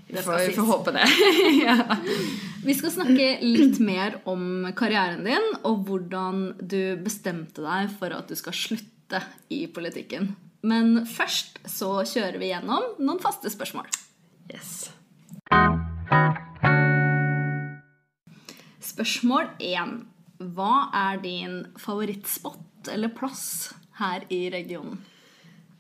Vi 0.09 0.23
får, 0.25 0.39
vi 0.47 0.53
får 0.57 0.63
håpe 0.63 0.93
det. 0.97 1.07
ja. 1.67 1.97
Vi 2.65 2.75
skal 2.75 2.93
snakke 2.93 3.27
litt 3.45 3.79
mer 3.85 4.19
om 4.29 4.67
karrieren 4.77 5.25
din, 5.27 5.49
og 5.69 5.85
hvordan 5.89 6.55
du 6.61 6.97
bestemte 7.05 7.65
deg 7.65 7.93
for 8.01 8.15
at 8.17 8.31
du 8.31 8.37
skal 8.39 8.57
slutte 8.57 9.21
i 9.53 9.67
politikken. 9.73 10.33
Men 10.67 11.05
først 11.07 11.61
så 11.71 12.01
kjører 12.09 12.41
vi 12.41 12.51
gjennom 12.51 12.95
noen 12.99 13.21
faste 13.23 13.53
spørsmål. 13.53 13.91
Yes. 14.49 14.89
Spørsmål 18.89 19.53
1. 19.61 19.93
Hva 20.57 20.73
er 20.95 21.21
din 21.23 21.61
favorittspot 21.79 22.91
eller 22.91 23.13
plass 23.15 23.75
her 24.01 24.25
i 24.33 24.47
regionen? 24.55 25.03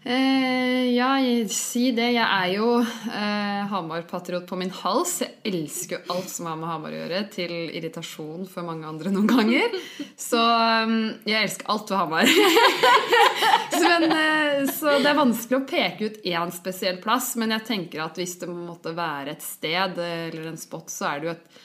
Eh, 0.04 0.94
ja, 0.94 1.16
si 1.50 1.88
det. 1.90 2.12
Jeg 2.14 2.22
er 2.22 2.52
jo 2.54 2.68
eh, 2.78 3.62
Hamar-patriot 3.68 4.46
på 4.46 4.56
min 4.60 4.70
hals. 4.70 5.16
Jeg 5.24 5.34
elsker 5.50 5.98
jo 5.98 6.14
alt 6.14 6.30
som 6.30 6.46
har 6.46 6.58
med 6.60 6.70
Hamar 6.70 6.94
å 6.94 7.00
gjøre, 7.00 7.22
til 7.34 7.54
irritasjon 7.66 8.46
for 8.48 8.66
mange 8.66 8.86
andre 8.86 9.10
noen 9.12 9.26
ganger. 9.28 9.74
Så 10.14 10.38
um, 10.38 10.94
jeg 11.26 11.48
elsker 11.48 11.66
alt 11.74 11.90
ved 11.90 11.98
Hamar. 11.98 12.30
så, 13.74 13.82
men, 13.98 14.14
eh, 14.14 14.60
så 14.70 15.00
det 15.02 15.10
er 15.10 15.18
vanskelig 15.18 15.58
å 15.58 15.66
peke 15.68 16.12
ut 16.12 16.20
én 16.30 16.54
spesiell 16.54 17.02
plass, 17.02 17.34
men 17.40 17.56
jeg 17.56 17.66
tenker 17.66 18.06
at 18.06 18.20
hvis 18.22 18.38
det 18.44 18.52
måtte 18.52 18.94
være 18.96 19.34
et 19.34 19.42
sted 19.44 19.98
eh, 19.98 20.28
eller 20.28 20.52
en 20.52 20.60
spot, 20.60 20.94
så 20.94 21.10
er 21.10 21.18
det 21.18 21.28
jo 21.28 21.34
et, 21.34 21.58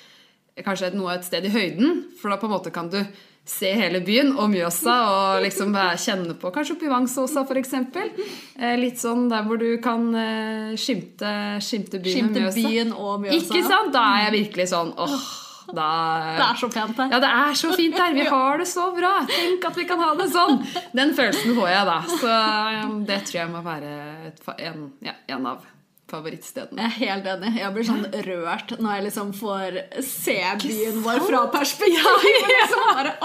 kanskje 0.65 0.89
et, 0.89 0.97
noe 0.97 1.13
et 1.13 1.29
sted 1.29 1.45
i 1.45 1.53
høyden. 1.53 2.01
For 2.17 2.33
da 2.33 2.41
på 2.41 2.49
en 2.49 2.57
måte 2.57 2.73
kan 2.73 2.89
du 2.89 2.97
se 3.45 3.73
hele 3.75 3.99
byen 4.05 4.31
og 4.39 4.47
Mjøsa 4.53 4.95
og 5.11 5.43
liksom 5.43 5.75
kjenne 5.99 6.35
på 6.39 6.51
Kanskje 6.55 6.77
oppi 6.77 6.91
Vangsåsa, 6.91 7.43
f.eks. 7.43 7.73
Eh, 7.75 8.75
litt 8.79 9.01
sånn 9.01 9.27
der 9.31 9.43
hvor 9.47 9.59
du 9.59 9.69
kan 9.83 10.07
eh, 10.15 10.75
skimte, 10.79 11.59
skimte 11.63 11.99
byen 11.99 12.29
Skimte 12.31 12.45
og 12.47 12.59
byen 12.59 12.93
og 12.95 13.25
Mjøsa. 13.25 13.39
Ikke 13.41 13.63
sant? 13.67 13.91
Da 13.95 14.05
er 14.15 14.27
jeg 14.27 14.35
virkelig 14.37 14.69
sånn 14.71 14.93
åh, 14.95 15.25
da 15.73 15.89
Det 16.37 16.45
er 16.45 16.57
så 16.59 16.69
pent 16.71 16.97
her. 17.03 17.11
ja, 17.11 17.19
det 17.23 17.33
er 17.41 17.59
så 17.59 17.75
fint 17.75 17.99
her. 17.99 18.15
Vi 18.15 18.25
har 18.31 18.63
det 18.63 18.67
så 18.71 18.89
bra. 18.95 19.13
Tenk 19.27 19.67
at 19.69 19.77
vi 19.79 19.87
kan 19.91 20.01
ha 20.03 20.13
det 20.19 20.29
sånn. 20.31 20.59
Den 20.95 21.13
følelsen 21.17 21.55
får 21.59 21.69
jeg 21.71 21.85
da. 21.91 21.99
Så 22.15 22.33
um, 22.87 22.97
det 23.07 23.21
tror 23.27 23.41
jeg 23.41 23.53
må 23.53 23.63
være 23.65 23.93
et, 24.29 24.43
en, 24.69 24.91
ja, 25.03 25.15
en 25.35 25.47
av 25.53 25.63
favorittstedene. 26.13 26.85
Jeg 26.85 26.93
er 26.93 27.13
helt 27.13 27.29
enig. 27.33 27.53
Jeg 27.59 27.73
blir 27.75 27.87
sånn 27.89 28.03
rørt 28.27 28.73
når 28.79 28.97
jeg 28.97 29.05
liksom 29.09 29.31
får 29.37 29.79
se 30.05 30.37
byen 30.63 30.99
vår 31.05 31.23
fra 31.27 31.45
perspektiv. 31.53 32.27
Liksom 32.49 32.83
bare, 32.97 33.15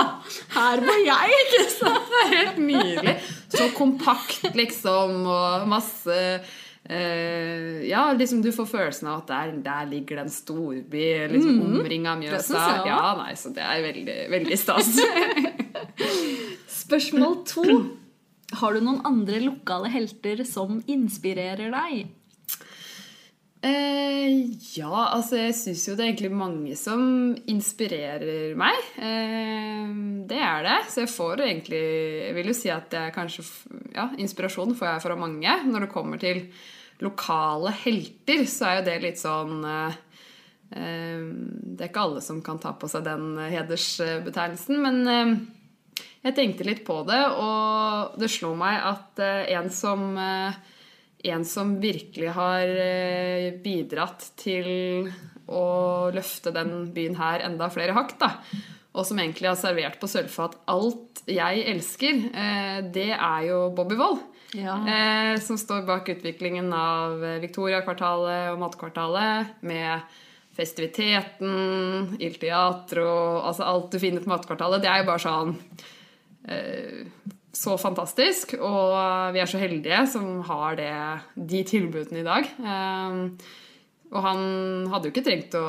her 0.56 0.86
må 0.88 0.96
jeg! 1.04 1.36
Ikke 1.42 1.66
sant? 1.76 2.08
Det 2.14 2.22
er 2.24 2.32
helt 2.36 2.62
nydelig. 2.64 3.18
Så 3.52 3.68
kompakt, 3.76 4.48
liksom, 4.56 5.20
og 5.28 5.68
masse 5.70 6.22
Uh, 6.88 7.84
Ja, 7.84 8.06
liksom 8.16 8.38
du 8.40 8.48
får 8.54 8.64
følelsen 8.70 9.10
av 9.10 9.18
at 9.18 9.28
der, 9.28 9.50
der 9.60 9.88
ligger 9.90 10.16
det 10.16 10.22
en 10.22 10.32
storby 10.32 11.02
liksom 11.34 11.58
omringa 11.66 12.14
av 12.14 12.22
Mjøsa. 12.22 12.62
Ja, 12.88 13.00
nei, 13.18 13.34
så 13.36 13.52
det 13.52 13.60
er 13.60 13.82
veldig, 13.84 14.14
veldig 14.32 14.56
stas. 14.56 14.94
Spørsmål 16.82 17.34
to. 17.50 17.66
Har 18.56 18.72
du 18.72 18.80
noen 18.80 19.02
andre 19.04 19.42
lokale 19.44 19.90
helter 19.92 20.40
som 20.48 20.80
inspirerer 20.88 21.74
deg? 21.74 22.06
Eh, 23.58 24.54
ja, 24.78 25.08
altså 25.16 25.40
jeg 25.40 25.54
syns 25.58 25.82
jo 25.88 25.96
det 25.98 26.04
er 26.04 26.12
egentlig 26.12 26.30
mange 26.30 26.76
som 26.78 27.00
inspirerer 27.50 28.54
meg. 28.58 28.78
Eh, 29.02 29.88
det 30.30 30.38
er 30.38 30.66
det. 30.66 30.78
Så 30.92 31.02
jeg 31.02 31.10
får 31.10 31.42
egentlig 31.48 31.82
Jeg 31.82 32.34
vil 32.36 32.52
jo 32.52 32.56
si 32.56 32.70
at 32.70 32.92
jeg 32.94 33.14
kanskje 33.16 33.46
Ja, 33.96 34.10
inspirasjon 34.18 34.76
får 34.78 34.92
jeg 34.92 35.04
fra 35.08 35.18
mange. 35.18 35.56
Når 35.66 35.86
det 35.86 35.92
kommer 35.94 36.22
til 36.22 36.44
lokale 37.02 37.72
helter, 37.82 38.46
så 38.46 38.70
er 38.70 38.78
jo 38.78 38.86
det 38.88 38.96
litt 39.02 39.20
sånn 39.20 39.58
eh, 39.66 39.98
eh, 40.74 41.26
Det 41.26 41.82
er 41.82 41.90
ikke 41.90 42.06
alle 42.06 42.22
som 42.22 42.42
kan 42.42 42.58
ta 42.62 42.74
på 42.78 42.90
seg 42.90 43.06
den 43.06 43.36
hedersbetegnelsen, 43.38 44.82
men 44.82 44.98
eh, 45.06 45.36
jeg 46.26 46.34
tenkte 46.34 46.66
litt 46.66 46.82
på 46.86 47.04
det, 47.06 47.20
og 47.38 48.18
det 48.18 48.30
slo 48.32 48.50
meg 48.58 48.82
at 48.82 49.22
eh, 49.22 49.52
en 49.54 49.70
som 49.70 50.10
eh, 50.18 50.58
en 51.24 51.44
som 51.44 51.80
virkelig 51.80 52.30
har 52.36 52.68
eh, 52.68 53.50
bidratt 53.62 54.22
til 54.38 55.08
å 55.48 56.10
løfte 56.14 56.52
den 56.54 56.92
byen 56.94 57.16
her 57.18 57.42
enda 57.46 57.70
flere 57.72 57.96
hakk, 57.96 58.14
da. 58.20 58.34
Og 58.98 59.06
som 59.06 59.18
egentlig 59.20 59.50
har 59.50 59.58
servert 59.58 59.98
på 60.00 60.10
sølvfat 60.10 60.56
alt 60.70 61.22
jeg 61.28 61.64
elsker, 61.72 62.22
eh, 62.30 62.78
det 62.94 63.10
er 63.14 63.48
jo 63.48 63.64
Bobby 63.74 63.98
Wold. 63.98 64.22
Ja. 64.56 64.78
Eh, 64.88 65.34
som 65.44 65.58
står 65.60 65.84
bak 65.88 66.08
utviklingen 66.08 66.70
av 66.72 67.18
Victoria-kvartalet 67.42 68.54
og 68.54 68.62
Matkvartalet 68.62 69.58
med 69.68 70.06
festiviteten, 70.56 72.16
Il 72.18 72.38
Teatro, 72.40 73.10
altså 73.44 73.66
alt 73.68 73.92
du 73.92 73.98
finner 74.02 74.24
på 74.24 74.32
Matkvartalet. 74.32 74.82
Det 74.82 74.90
er 74.90 75.02
jo 75.02 75.10
bare 75.10 75.26
sånn 75.26 75.52
så 77.58 77.74
fantastisk, 77.80 78.54
og 78.62 79.32
vi 79.34 79.40
er 79.42 79.50
så 79.50 79.58
heldige 79.58 80.04
som 80.12 80.42
har 80.46 80.76
det, 80.78 80.92
de 81.34 81.62
tilbudene 81.66 82.22
i 82.22 82.26
dag. 82.26 82.52
Eh, 82.62 83.48
og 84.08 84.22
han 84.24 84.38
hadde 84.88 85.08
jo 85.08 85.12
ikke 85.12 85.24
trengt 85.26 85.54
å 85.58 85.62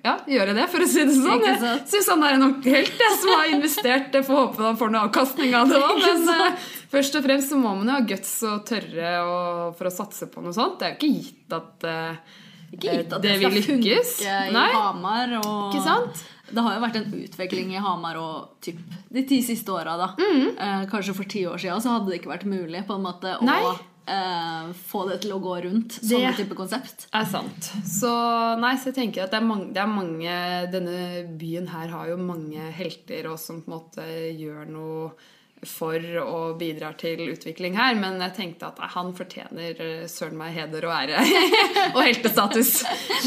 ja, 0.00 0.14
gjøre 0.30 0.54
det, 0.56 0.64
for 0.72 0.80
å 0.80 0.86
si 0.88 1.02
det 1.04 1.12
sånn. 1.12 1.42
Jeg 1.44 1.58
syns 1.90 2.08
han 2.08 2.22
er 2.24 2.38
en 2.38 2.44
ordentlig 2.46 2.72
helt, 2.72 3.02
jeg, 3.04 3.16
som 3.20 3.32
har 3.34 3.50
investert. 3.52 4.14
Jeg 4.16 4.24
får 4.24 4.38
håpe 4.38 4.64
han 4.64 4.78
får 4.80 4.92
noe 4.94 5.02
avkastning 5.10 5.56
av 5.58 5.68
det 5.68 5.80
òg. 5.80 6.00
Men 6.06 6.30
uh, 6.30 6.70
først 6.94 7.18
og 7.20 7.26
fremst 7.26 7.52
så 7.52 7.58
må 7.60 7.74
man 7.76 7.90
jo 7.90 7.98
ha 7.98 8.06
guts 8.14 8.32
og 8.48 8.62
tørre 8.70 9.12
og, 9.26 9.74
for 9.76 9.90
å 9.90 9.92
satse 9.92 10.30
på 10.32 10.44
noe 10.46 10.56
sånt. 10.56 10.78
Det 10.80 10.88
er 10.88 10.94
jo 10.94 11.00
ikke 11.02 11.12
gitt 11.18 11.56
at 11.58 11.86
uh, 11.90 12.40
Ikke 12.70 12.96
gitt 12.96 13.12
at 13.12 13.26
det, 13.26 13.28
det 13.28 13.36
skal 13.42 13.56
vil 13.58 13.68
funke 13.68 14.00
i 14.00 14.56
Nei. 14.56 14.66
Hamar. 14.78 15.36
Og 15.42 15.52
Ikke 15.68 15.84
sant? 15.84 16.24
Det 16.50 16.62
har 16.66 16.74
jo 16.74 16.80
vært 16.82 16.96
en 17.00 17.12
utvikling 17.20 17.70
i 17.74 17.80
Hamar 17.82 18.16
og 18.20 18.60
typ, 18.64 18.78
de 19.12 19.22
ti 19.28 19.40
siste 19.46 19.68
åra. 19.74 19.94
Mm. 20.18 20.48
Eh, 20.58 20.82
kanskje 20.90 21.14
for 21.14 21.24
ti 21.30 21.44
år 21.46 21.58
siden 21.62 21.80
så 21.84 21.94
hadde 21.96 22.10
det 22.10 22.20
ikke 22.20 22.32
vært 22.34 22.48
mulig 22.50 22.82
på 22.88 22.96
en 22.98 23.04
måte 23.06 23.36
å 23.38 23.78
eh, 24.10 24.70
få 24.90 25.04
det 25.10 25.20
til 25.22 25.32
å 25.36 25.40
gå 25.42 25.54
rundt. 25.64 25.98
Sånne 26.02 26.32
Det- 26.34 26.44
type 26.44 26.56
konsept. 26.58 27.06
er 27.14 27.24
sant. 27.24 27.70
Så 27.86 28.10
nei, 28.60 28.74
så 28.76 28.90
jeg 28.90 28.94
tenker 28.96 29.22
at 29.24 29.30
det 29.30 29.38
er, 29.40 29.46
mange, 29.46 29.72
det 29.72 29.82
er 29.82 29.86
mange 29.86 30.70
Denne 30.72 31.38
byen 31.38 31.68
her 31.68 31.88
har 31.88 32.08
jo 32.08 32.16
mange 32.16 32.70
helter 32.72 33.30
og 33.30 33.38
som 33.38 33.62
på 33.62 33.70
en 33.70 33.78
måte 33.78 34.06
gjør 34.36 34.66
noe 34.68 35.12
for 35.66 36.00
og 36.22 36.56
bidrar 36.60 36.94
til 37.00 37.20
utvikling 37.28 37.76
her. 37.76 37.96
Men 37.98 38.20
jeg 38.24 38.32
tenkte 38.36 38.70
at 38.70 38.80
nei, 38.80 38.88
han 38.94 39.12
fortjener 39.16 39.82
eh, 39.84 40.04
søren 40.08 40.38
meg 40.40 40.54
heder 40.56 40.86
og 40.88 40.94
ære. 40.96 41.20
og 41.96 42.00
heltestatus. 42.00 42.72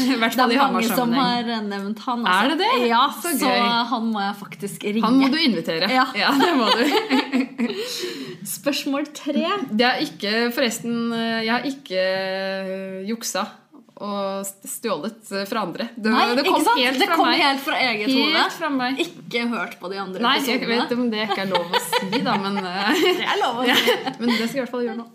I 0.02 0.16
hvert 0.18 0.34
Det 0.34 0.40
fall 0.40 0.54
i 0.54 0.58
er 0.58 0.74
mange 0.74 0.88
som 0.90 1.14
har 1.14 1.50
nevnt 1.68 2.02
han. 2.08 2.26
Er 2.26 2.52
det 2.52 2.58
det? 2.64 2.72
Ja, 2.90 3.04
Så 3.22 3.36
så, 3.38 3.52
han 3.94 4.10
må 4.10 4.22
jeg 4.24 4.36
faktisk 4.40 4.86
ringe. 4.88 5.04
Han 5.06 5.20
må 5.22 5.30
du 5.30 5.38
invitere. 5.38 5.90
Ja. 5.92 6.06
det 6.40 6.54
må 6.58 6.70
du. 6.74 6.84
Spørsmål 8.58 9.06
tre. 9.14 9.44
Det 9.70 9.86
er 9.86 10.02
ikke, 10.04 10.48
forresten, 10.54 11.12
eh, 11.14 11.44
jeg 11.46 11.52
har 11.54 11.68
ikke 11.70 12.00
eh, 12.00 13.04
juksa 13.08 13.46
og 14.02 14.46
stjålet 14.66 15.28
eh, 15.30 15.44
fra 15.46 15.60
andre. 15.68 15.86
Det, 15.94 16.10
Nei, 16.10 16.24
det 16.34 16.44
kom 16.48 16.64
helt 16.74 16.98
det 16.98 17.06
fra 17.06 17.18
kom 17.18 17.28
helt 17.30 17.60
fra 17.62 17.76
eget 17.78 18.10
hode. 18.10 18.40
Helt. 18.72 19.02
Ikke 19.04 19.44
hørt 19.52 19.76
på 19.78 19.90
de 19.92 20.00
andre 20.02 20.24
Nei, 20.24 20.32
jeg 20.42 20.64
vet 20.66 20.94
om 20.96 21.04
det 21.12 21.20
ikke 21.28 21.44
er 21.44 21.52
lov 21.52 21.70
å 21.70 21.82
si, 21.84 22.08
da, 22.26 22.34
men, 22.42 22.58
eh, 22.72 23.04
Det 23.04 23.28
er 23.28 23.38
lov 23.38 23.60
å 23.62 23.68
ja, 23.70 23.76
men 24.18 24.32
det 24.34 24.48
skal 24.48 24.48
jeg 24.48 24.56
i 24.56 24.64
hvert 24.64 24.74
fall 24.74 24.88
gjøre 24.88 24.98
nå. 24.98 25.06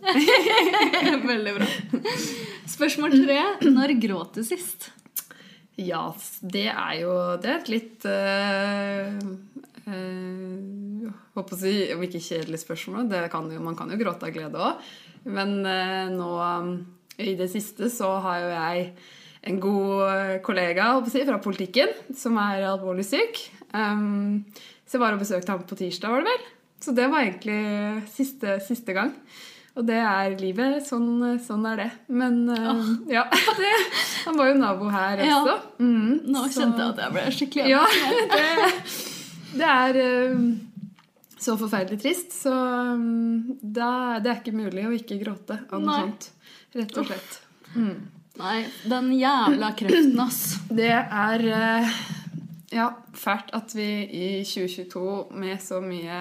Veldig 1.34 1.58
bra. 1.58 1.68
Spørsmål 2.70 3.18
tre. 3.18 3.42
Når 3.68 3.96
gråt 4.00 4.40
du 4.40 4.48
sist? 4.48 4.94
Ja, 5.80 6.06
det 6.42 6.68
er 6.72 6.96
jo 7.00 7.14
Det 7.40 7.52
er 7.52 7.60
et 7.62 7.70
litt 7.72 8.08
uh, 8.08 9.14
uh, 9.88 11.12
Håper 11.38 11.56
å 11.56 11.60
si, 11.60 11.76
om 11.96 12.04
ikke 12.04 12.24
kjedelig 12.24 12.64
spørsmål. 12.64 13.08
Det 13.12 13.26
kan 13.32 13.48
jo, 13.52 13.60
man 13.64 13.78
kan 13.80 13.92
jo 13.92 14.00
gråte 14.00 14.28
av 14.28 14.36
glede 14.36 14.60
òg. 14.60 14.90
Men 15.28 15.66
eh, 15.68 16.08
nå 16.12 16.30
i 17.20 17.36
det 17.40 17.50
siste 17.52 17.90
så 17.94 18.14
har 18.24 18.40
jo 18.44 18.50
jeg 18.54 18.86
en 19.50 19.60
god 19.64 20.40
kollega 20.44 20.90
jeg, 21.08 21.26
fra 21.28 21.38
politikken 21.44 21.92
som 22.18 22.38
er 22.42 22.66
alvorlig 22.70 23.06
syk. 23.08 23.40
Um, 23.74 24.44
så 24.88 24.98
jeg 24.98 25.04
var 25.04 25.16
og 25.16 25.22
besøkte 25.22 25.54
ham 25.54 25.64
på 25.70 25.78
tirsdag, 25.80 26.12
var 26.12 26.24
det 26.26 26.34
vel. 26.34 26.48
Så 26.80 26.94
det 26.96 27.06
var 27.12 27.24
egentlig 27.28 27.60
siste, 28.12 28.58
siste 28.66 28.96
gang. 28.96 29.14
Og 29.78 29.86
det 29.88 30.00
er 30.02 30.34
livet. 30.42 30.80
Sånn, 30.88 31.38
sånn 31.46 31.66
er 31.70 31.78
det. 31.84 31.90
Men 32.12 32.40
eh, 32.52 32.80
ja, 33.14 33.26
det, 33.60 33.74
han 34.26 34.40
var 34.40 34.50
jo 34.50 34.58
nabo 34.60 34.90
her 34.92 35.22
Ja. 35.24 35.38
også. 35.44 35.58
Mm, 35.80 36.16
Nå 36.34 36.46
så- 36.48 36.64
kjente 36.64 36.82
jeg 36.82 36.96
at 36.96 37.04
jeg 37.04 37.16
ble 37.16 37.28
skikkelig 37.38 37.70
Ja, 37.70 37.84
det, 38.34 38.48
det 39.62 39.70
er 39.76 40.02
um, 40.34 40.50
så 41.40 41.56
forferdelig 41.62 42.02
trist. 42.04 42.34
Så 42.42 42.52
mm, 42.52 43.60
da, 43.62 43.92
det 44.20 44.34
er 44.34 44.42
ikke 44.42 44.58
mulig 44.58 44.88
å 44.90 44.96
ikke 44.98 45.20
gråte 45.22 45.62
av 45.70 45.80
noe 45.86 46.02
sånt. 46.02 46.32
Rett 46.78 46.98
og 47.02 47.10
slett. 47.10 47.40
Nei, 48.40 48.60
den 48.88 49.12
jævla 49.18 49.74
kreften, 49.78 50.20
ass. 50.24 50.42
Det 50.70 50.92
er 50.94 51.44
eh, 51.50 52.00
ja, 52.72 52.88
fælt 53.18 53.50
at 53.58 53.74
vi 53.76 53.88
i 54.06 54.28
2022 54.48 55.04
med 55.42 55.60
så 55.64 55.82
mye 55.84 56.20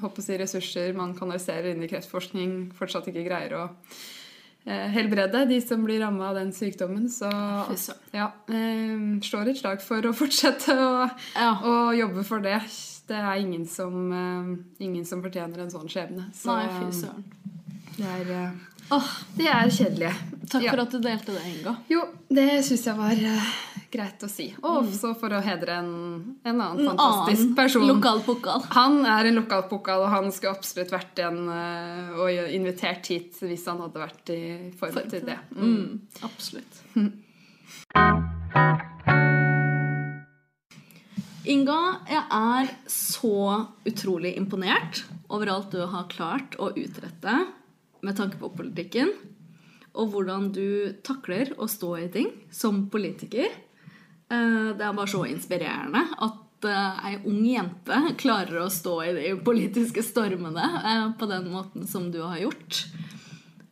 håper 0.00 0.24
si, 0.24 0.38
ressurser 0.40 0.94
man 0.96 1.12
kanaliserer 1.18 1.72
inn 1.74 1.82
i 1.84 1.90
kreftforskning, 1.90 2.70
fortsatt 2.78 3.10
ikke 3.10 3.26
greier 3.26 3.56
å 3.58 3.64
eh, 4.64 4.86
helbrede 4.94 5.44
de 5.50 5.60
som 5.60 5.84
blir 5.84 6.00
ramma 6.04 6.30
av 6.30 6.38
den 6.40 6.54
sykdommen. 6.56 7.10
Så 7.12 7.28
ja, 8.14 8.30
eh, 8.48 8.96
slår 9.26 9.52
et 9.52 9.60
slag 9.60 9.82
for 9.84 10.06
å 10.08 10.14
fortsette 10.16 10.78
å, 10.80 11.08
Ja. 11.34 11.50
å 11.60 11.76
jobbe 11.98 12.24
for 12.24 12.40
det. 12.46 12.60
Det 13.10 13.18
er 13.20 13.36
ingen 13.42 13.66
som, 13.68 13.98
eh, 14.16 14.54
ingen 14.86 15.04
som 15.04 15.20
fortjener 15.20 15.60
en 15.66 15.74
sånn 15.74 15.90
skjebne. 15.92 16.30
Så 16.32 16.54
Nei, 16.54 16.68
fy 16.78 17.02
søren. 17.04 17.26
Det 17.96 18.06
er, 18.10 18.30
uh, 18.34 18.50
Åh, 18.98 19.10
de 19.38 19.46
er 19.48 19.70
kjedelige. 19.72 20.14
takk 20.50 20.62
Ja. 20.66 20.70
for 20.74 20.80
at 20.82 20.90
du 20.90 20.98
delte 21.00 21.32
det, 21.32 21.44
Inga. 21.52 21.76
Jo, 21.88 22.02
det 22.28 22.48
syns 22.66 22.84
jeg 22.86 22.96
var 22.98 23.12
uh, 23.16 23.52
greit 23.94 24.22
å 24.26 24.28
si. 24.28 24.48
Og 24.62 24.80
også 24.82 25.14
for 25.18 25.30
å 25.32 25.40
hedre 25.40 25.76
en, 25.78 25.92
en 26.44 26.60
annen 26.60 26.80
En 26.82 26.88
fantastisk 26.92 27.42
annen 27.44 27.54
person. 27.56 27.86
lokal 27.88 28.20
pokal. 28.26 28.64
Han 28.74 29.04
er 29.06 29.30
en 29.30 29.38
lokal 29.38 29.62
pokal, 29.70 30.02
og 30.02 30.10
han 30.10 30.32
skulle 30.34 30.56
absolutt 30.56 30.90
vært 30.92 31.22
en 31.22 31.38
eh, 31.48 32.10
og 32.18 32.50
invitert 32.52 33.06
hit 33.12 33.38
hvis 33.40 33.64
han 33.70 33.78
hadde 33.84 34.02
vært 34.02 34.34
i 34.34 34.40
form 34.80 34.98
til 35.08 35.22
det. 35.30 35.38
Mm. 35.54 35.64
Mm, 35.64 36.00
absolutt. 36.26 36.82
Inga, 41.44 41.78
jeg 42.08 42.22
er 42.32 42.70
så 42.88 43.66
utrolig 43.84 44.32
imponert 44.40 45.02
over 45.28 45.50
alt 45.52 45.74
du 45.74 45.82
har 45.92 46.06
klart 46.08 46.56
å 46.56 46.70
utrette 46.72 47.34
med 48.04 48.16
tanke 48.18 48.38
på 48.40 48.52
politikken, 48.56 49.10
og 49.94 50.10
hvordan 50.12 50.48
du 50.54 50.94
takler 51.06 51.52
å 51.58 51.68
stå 51.70 51.92
i 52.02 52.08
ting 52.12 52.30
som 52.52 52.86
politiker. 52.90 53.46
Eh, 54.30 54.70
Det 54.74 54.82
er 54.82 54.96
bare 54.96 55.10
så 55.10 55.22
inspirerende 55.30 56.02
at 56.26 56.66
eh, 56.66 57.06
ei 57.10 57.14
ung 57.30 57.44
jente 57.46 58.00
klarer 58.18 58.64
å 58.64 58.70
stå 58.72 58.94
i 59.04 59.12
de 59.18 59.34
politiske 59.46 60.02
stormene 60.02 60.64
eh, 60.82 61.06
på 61.18 61.28
den 61.30 61.50
måten 61.52 61.86
som 61.86 62.10
du 62.10 62.20
har 62.24 62.40
gjort. 62.42 62.84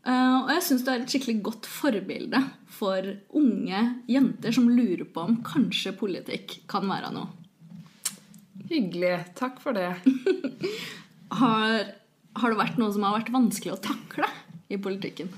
Og 0.03 0.49
jeg 0.51 0.63
syns 0.67 0.81
du 0.83 0.89
er 0.91 1.03
et 1.05 1.13
skikkelig 1.13 1.37
godt 1.47 1.67
forbilde 1.71 2.41
for 2.75 3.07
unge 3.39 3.83
jenter 4.11 4.51
som 4.51 4.67
lurer 4.67 5.05
på 5.07 5.23
om 5.23 5.37
kanskje 5.47 5.93
politikk 5.95 6.57
kan 6.67 6.89
være 6.91 7.13
noe. 7.15 7.29
Hyggelig. 8.67 9.13
Takk 9.39 9.61
for 9.63 9.77
det. 9.79 9.93
Har, 11.39 11.85
har 12.39 12.53
det 12.53 12.61
vært 12.61 12.81
noe 12.81 12.93
som 12.95 13.05
har 13.07 13.19
vært 13.19 13.33
vanskelig 13.35 13.75
å 13.75 13.83
takle 13.85 14.29
i 14.73 14.79
politikken? 14.81 15.33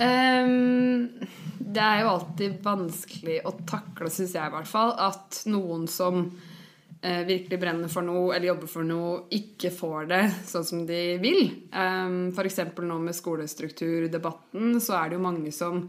Um, 0.00 1.08
det 1.60 1.82
er 1.84 2.02
jo 2.02 2.14
alltid 2.14 2.60
vanskelig 2.64 3.40
å 3.46 3.52
takle, 3.68 4.10
syns 4.12 4.34
jeg 4.34 4.50
i 4.50 4.54
hvert 4.54 4.70
fall, 4.70 4.94
at 4.98 5.42
noen 5.50 5.84
som 5.90 6.22
eh, 7.02 7.22
virkelig 7.28 7.58
brenner 7.60 7.92
for 7.92 8.06
noe 8.06 8.32
eller 8.34 8.50
jobber 8.50 8.70
for 8.72 8.86
noe, 8.86 9.26
ikke 9.36 9.72
får 9.74 10.08
det 10.10 10.22
sånn 10.48 10.66
som 10.66 10.86
de 10.88 11.02
vil. 11.22 11.42
Um, 11.74 12.30
F.eks. 12.32 12.62
nå 12.80 13.02
med 13.04 13.18
skolestrukturdebatten, 13.18 14.80
så 14.82 14.96
er 14.98 15.10
det 15.10 15.20
jo 15.20 15.26
mange 15.28 15.52
som 15.54 15.84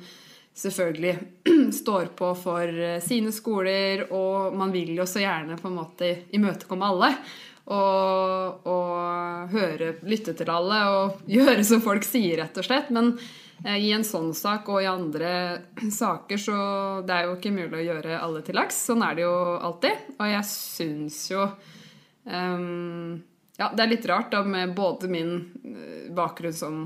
selvfølgelig 0.62 1.16
står 1.82 2.12
på 2.20 2.34
for 2.40 2.68
eh, 2.68 3.00
sine 3.04 3.32
skoler, 3.36 4.10
og 4.12 4.58
man 4.58 4.74
vil 4.76 4.94
jo 5.00 5.08
så 5.08 5.24
gjerne 5.24 5.60
på 5.62 5.72
en 5.72 5.80
måte 5.80 6.12
imøtekomme 6.36 6.92
alle. 6.94 7.14
Og, 7.70 8.66
og 8.68 9.52
høre, 9.54 9.94
lytte 10.10 10.34
til 10.38 10.50
alle 10.52 10.80
og 10.92 11.22
gjøre 11.38 11.64
som 11.68 11.84
folk 11.84 12.06
sier, 12.08 12.42
rett 12.42 12.58
og 12.58 12.68
slett. 12.68 12.90
Men 12.94 13.14
eh, 13.66 13.78
i 13.78 13.92
en 13.96 14.06
sånn 14.08 14.32
sak 14.38 14.70
og 14.74 14.82
i 14.82 14.90
andre 14.90 15.34
saker 16.02 16.42
så 16.42 16.62
det 17.06 17.18
er 17.18 17.30
jo 17.30 17.36
ikke 17.38 17.54
mulig 17.56 17.84
å 17.84 17.88
gjøre 17.92 18.22
alle 18.22 18.46
til 18.48 18.58
laks. 18.58 18.86
Sånn 18.90 19.06
er 19.06 19.20
det 19.20 19.28
jo 19.28 19.36
alltid. 19.60 20.08
Og 20.18 20.32
jeg 20.32 20.48
syns 20.50 21.22
jo 21.34 21.46
um, 22.26 23.22
Ja, 23.60 23.70
det 23.70 23.86
er 23.86 23.94
litt 23.94 24.10
rart 24.10 24.34
da 24.34 24.42
med 24.48 24.74
både 24.78 25.12
min 25.12 25.38
eh, 25.62 26.10
bakgrunn 26.18 26.58
som 26.58 26.82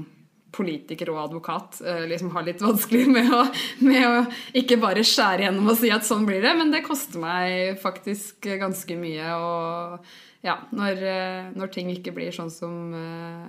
politiker 0.55 1.09
og 1.11 1.21
advokat 1.25 1.81
eh, 1.83 2.05
liksom 2.09 2.31
har 2.35 2.45
litt 2.47 2.63
vanskelig 2.67 3.07
med 3.11 3.31
å, 3.33 3.41
med 3.83 4.05
å 4.07 4.13
ikke 4.59 4.79
bare 4.81 5.03
skjære 5.05 5.47
gjennom 5.47 5.71
og 5.73 5.79
si 5.79 5.91
at 5.93 6.07
sånn 6.07 6.27
blir 6.27 6.43
det, 6.45 6.53
men 6.57 6.71
det 6.73 6.85
koster 6.85 7.21
meg 7.23 7.81
faktisk 7.81 8.47
ganske 8.61 8.99
mye. 8.99 9.35
Og 9.35 10.15
ja, 10.45 10.59
når, 10.77 11.03
eh, 11.09 11.45
når 11.57 11.71
ting 11.73 11.89
ikke 11.93 12.13
blir 12.15 12.33
sånn 12.35 12.51
som 12.53 12.93
eh, 12.93 13.45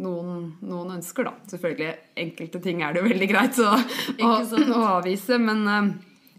noen, 0.00 0.46
noen 0.64 0.94
ønsker, 0.96 1.28
da. 1.28 1.34
Selvfølgelig, 1.52 1.90
enkelte 2.24 2.62
ting 2.64 2.80
er 2.84 2.94
det 2.94 3.02
jo 3.02 3.10
veldig 3.10 3.28
greit 3.28 3.60
å, 3.60 3.74
å, 3.76 4.30
å 4.40 4.84
avvise, 4.96 5.36
men 5.42 5.66
eh, 5.68 5.90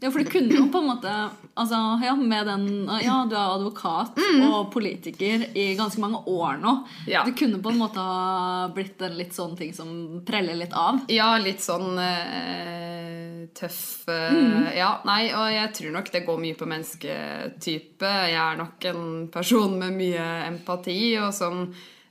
Ja, 0.02 0.10
for 0.10 0.24
det 0.24 0.32
kunne 0.34 0.56
jo 0.56 0.64
på 0.74 0.80
en 0.82 0.88
måte 0.90 1.12
altså, 1.54 1.78
ja, 2.02 2.16
med 2.18 2.48
den, 2.50 2.64
ja, 3.04 3.20
Du 3.30 3.36
er 3.38 3.52
advokat 3.54 4.18
og 4.48 4.72
politiker 4.74 5.44
i 5.54 5.76
ganske 5.78 6.02
mange 6.02 6.24
år 6.26 6.58
nå. 6.58 6.74
Ja. 7.06 7.22
Det 7.28 7.36
kunne 7.38 7.60
på 7.62 7.70
en 7.70 7.78
måte 7.84 8.02
ha 8.02 8.66
blitt 8.74 9.02
en 9.06 9.14
litt 9.20 9.36
sånn 9.38 9.54
ting 9.60 9.76
som 9.78 10.24
preller 10.26 10.58
litt 10.58 10.74
av. 10.74 11.04
Ja, 11.14 11.36
litt 11.38 11.62
sånn 11.62 12.02
eh, 12.02 13.46
tøff 13.54 14.10
eh, 14.10 14.74
Ja, 14.80 14.96
nei, 15.06 15.28
og 15.38 15.52
jeg 15.54 15.70
tror 15.78 15.94
nok 15.94 16.10
det 16.16 16.26
går 16.26 16.42
mye 16.48 16.58
på 16.58 16.70
mennesketype. 16.72 18.14
Jeg 18.32 18.42
er 18.42 18.58
nok 18.58 18.88
en 18.90 19.04
person 19.34 19.76
med 19.84 19.94
mye 20.00 20.30
empati, 20.48 20.98
og 21.22 21.30
som 21.38 21.68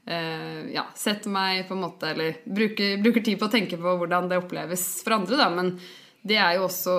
eh, 0.07 0.61
ja, 0.77 0.87
setter 0.95 1.35
meg 1.35 1.67
på 1.67 1.75
en 1.75 1.83
måte 1.89 2.13
Eller 2.15 2.39
bruker, 2.45 3.01
bruker 3.03 3.27
tid 3.27 3.41
på 3.41 3.51
å 3.51 3.53
tenke 3.57 3.81
på 3.81 3.97
hvordan 3.99 4.31
det 4.31 4.39
oppleves 4.45 4.87
for 5.03 5.19
andre, 5.19 5.41
da. 5.43 5.51
Men 5.59 5.75
det 6.21 6.37
er 6.37 6.59
jo 6.59 6.67
også 6.67 6.95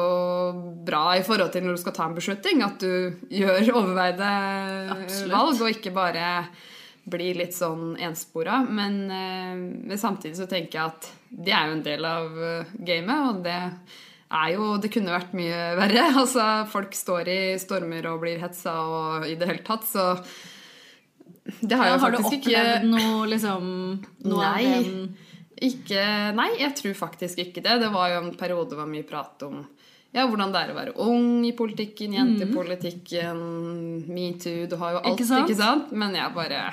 bra 0.85 1.03
i 1.17 1.23
forhold 1.25 1.51
til 1.53 1.65
når 1.65 1.77
du 1.77 1.81
skal 1.83 1.93
ta 1.93 2.07
en 2.09 2.17
beslutning, 2.17 2.63
at 2.65 2.81
du 2.81 3.27
gjør 3.29 3.73
overveide 3.75 4.29
Absolutt. 4.95 5.33
valg, 5.35 5.61
og 5.61 5.73
ikke 5.75 5.93
bare 5.93 6.27
blir 7.11 7.37
litt 7.37 7.53
sånn 7.53 7.95
enspora. 8.01 8.61
Men, 8.65 9.03
eh, 9.13 9.57
men 9.57 9.97
samtidig 9.97 10.37
så 10.39 10.49
tenker 10.49 10.79
jeg 10.79 10.87
at 10.87 11.11
det 11.29 11.53
er 11.53 11.67
jo 11.69 11.77
en 11.77 11.85
del 11.85 12.05
av 12.05 12.39
eh, 12.49 12.73
gamet, 12.77 13.27
og 13.29 13.43
det 13.45 13.59
er 14.31 14.53
jo 14.55 14.77
Det 14.79 14.87
kunne 14.93 15.11
vært 15.11 15.33
mye 15.35 15.75
verre. 15.75 16.07
Altså, 16.21 16.45
folk 16.71 16.95
står 16.95 17.27
i 17.27 17.41
stormer 17.59 18.07
og 18.13 18.21
blir 18.23 18.41
hetsa 18.41 18.77
og 18.87 19.27
i 19.27 19.35
det 19.35 19.49
hele 19.49 19.65
tatt, 19.67 19.85
så 19.85 20.15
det 21.61 21.75
har 21.75 21.89
Ja, 21.89 21.97
jeg 21.97 21.99
har 21.99 22.11
du 22.11 22.17
faktisk 22.21 22.37
ikke 22.37 22.61
opplevd 22.61 22.87
noe 22.89 23.27
liksom 23.27 23.65
noe 24.29 24.45
av 24.45 24.61
den 24.61 25.17
ikke, 25.61 26.01
nei, 26.37 26.49
jeg 26.59 26.73
tror 26.79 26.97
faktisk 27.05 27.39
ikke 27.43 27.61
det. 27.65 27.77
Det 27.83 27.91
var 27.93 28.09
jo 28.15 28.19
en 28.25 28.33
periode 28.39 28.69
det 28.73 28.79
var 28.81 28.89
mye 28.89 29.05
prat 29.07 29.45
om 29.47 29.61
ja, 30.11 30.25
hvordan 30.27 30.51
det 30.51 30.59
er 30.59 30.71
å 30.73 30.75
være 30.75 30.93
ung 31.05 31.45
i 31.47 31.53
politikken, 31.55 32.11
jente 32.17 32.43
i 32.43 32.51
politikken, 32.51 33.37
metoo 34.11 34.65
Du 34.67 34.75
har 34.81 34.97
jo 34.97 34.99
alt, 35.05 35.13
Ikke 35.13 35.27
sant? 35.29 35.45
ikke 35.47 35.59
sant? 35.61 35.93
Men 35.95 36.17
jeg 36.17 36.25
har 36.25 36.33
bare 36.35 36.63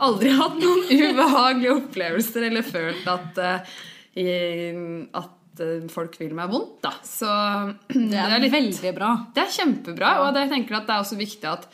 aldri 0.00 0.32
hatt 0.38 0.56
noen 0.62 0.86
ubehagelige 0.88 1.74
opplevelser 1.76 2.46
eller 2.48 2.64
følt 2.64 3.10
at, 3.12 3.42
uh, 3.44 3.76
i- 4.16 5.04
at 5.12 5.60
eh, 5.60 5.84
folk 5.92 6.16
vil 6.22 6.32
meg 6.38 6.48
vondt, 6.54 6.78
da. 6.86 6.94
Så 7.04 7.28
Det 7.92 8.16
er, 8.16 8.38
litt- 8.40 8.54
veldig 8.56 8.94
bra. 8.96 9.10
det 9.36 9.44
er 9.44 9.52
kjempebra, 9.58 10.14
og 10.24 10.40
jeg 10.40 10.48
tenker 10.54 10.80
at 10.80 10.88
det 10.88 10.96
er 10.96 11.04
også 11.04 11.20
viktig 11.20 11.50
at 11.52 11.68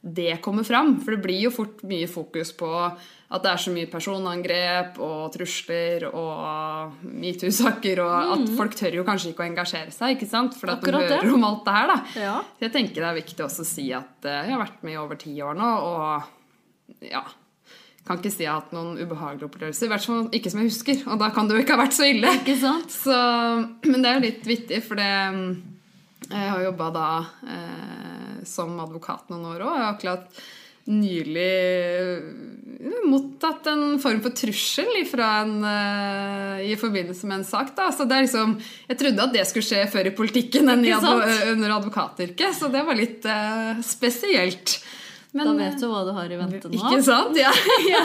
det 0.00 0.40
kommer 0.44 0.66
fram. 0.66 0.96
For 1.02 1.14
det 1.14 1.22
blir 1.24 1.40
jo 1.46 1.54
fort 1.54 1.82
mye 1.88 2.08
fokus 2.10 2.52
på 2.56 2.68
at 3.28 3.44
det 3.44 3.50
er 3.50 3.60
så 3.60 3.72
mye 3.74 3.88
personangrep 3.92 5.00
og 5.04 5.32
trusler 5.34 6.06
og 6.08 7.02
metoo-saker, 7.04 8.00
og 8.00 8.32
at 8.36 8.54
folk 8.56 8.76
tør 8.78 9.00
jo 9.00 9.04
kanskje 9.04 9.34
ikke 9.34 9.44
å 9.44 9.48
engasjere 9.50 9.92
seg, 9.92 10.16
ikke 10.16 10.30
sant? 10.30 10.56
For 10.56 10.72
at 10.72 10.80
de 10.80 10.94
hører 10.94 11.26
det. 11.26 11.34
om 11.34 11.44
alt 11.44 11.66
det 11.66 11.74
her, 11.76 11.92
da. 11.92 11.98
Ja. 12.16 12.38
Så 12.56 12.68
jeg 12.68 12.74
tenker 12.78 13.04
det 13.04 13.10
er 13.10 13.18
viktig 13.20 13.44
også 13.44 13.66
å 13.66 13.68
si 13.68 13.90
at 13.92 14.24
eh, 14.24 14.46
jeg 14.48 14.56
har 14.56 14.64
vært 14.64 14.80
med 14.86 14.96
i 14.96 15.02
over 15.02 15.20
ti 15.20 15.34
år 15.44 15.60
nå, 15.60 15.74
og 15.90 17.04
ja 17.04 17.26
kan 18.08 18.20
ikke 18.22 18.32
si 18.32 18.44
jeg 18.46 18.50
har 18.50 18.62
hatt 18.62 18.72
noen 18.72 18.96
ubehagelige 18.96 19.48
opplevelser. 19.50 19.88
I 19.88 19.92
hvert 19.92 20.06
fall 20.08 20.28
ikke 20.38 20.52
som 20.52 20.62
jeg 20.62 20.70
husker. 20.70 21.02
Og 21.12 21.18
da 21.20 21.28
kan 21.34 21.48
det 21.48 21.58
jo 21.58 21.64
ikke 21.64 21.76
ha 21.76 21.82
vært 21.82 21.96
så 21.96 22.08
ille. 22.08 22.30
Ikke 22.40 22.56
sant? 22.60 22.94
Så, 22.94 23.16
men 23.84 24.00
det 24.00 24.08
er 24.08 24.16
jo 24.16 24.24
litt 24.24 24.48
vittig, 24.48 24.80
for 24.86 25.00
det 25.00 25.10
mm, 25.34 25.48
Jeg 26.28 26.52
har 26.52 26.64
jobba 26.64 26.88
da 26.94 27.08
eh, 27.52 28.07
som 28.48 28.78
advokat 28.82 29.28
noen 29.32 29.46
år 29.54 29.66
òg. 29.66 29.74
Jeg 29.76 29.84
har 29.84 29.92
akkurat 29.92 30.40
nylig 30.88 31.54
eh, 32.00 33.00
mottatt 33.08 33.66
en 33.68 33.98
form 34.00 34.22
for 34.24 34.32
trussel 34.36 34.88
en, 34.96 35.52
eh, 35.68 36.62
i 36.72 36.76
forbindelse 36.80 37.28
med 37.28 37.40
en 37.40 37.44
sak. 37.44 37.74
da, 37.76 37.90
så 37.92 38.08
det 38.08 38.16
er 38.16 38.24
liksom, 38.24 38.56
Jeg 38.88 38.98
trodde 38.98 39.26
at 39.26 39.34
det 39.34 39.46
skulle 39.48 39.68
skje 39.68 39.84
før 39.92 40.08
i 40.08 40.16
politikken 40.16 40.68
enn 40.72 40.86
i 40.86 40.94
advo 40.96 41.20
under 41.52 41.76
advokatyrket, 41.76 42.56
så 42.56 42.72
det 42.72 42.84
var 42.86 42.96
litt 42.96 43.26
uh, 43.28 43.76
spesielt. 43.84 44.78
Men, 45.36 45.44
da 45.44 45.52
vet 45.58 45.76
du 45.80 45.86
hva 45.90 45.98
du 46.06 46.12
har 46.16 46.30
i 46.32 46.36
vente 46.40 46.70
nå. 46.70 46.78
Ikke 46.78 47.02
sant? 47.04 47.36
Ja. 47.36 47.50
ja. 47.92 48.00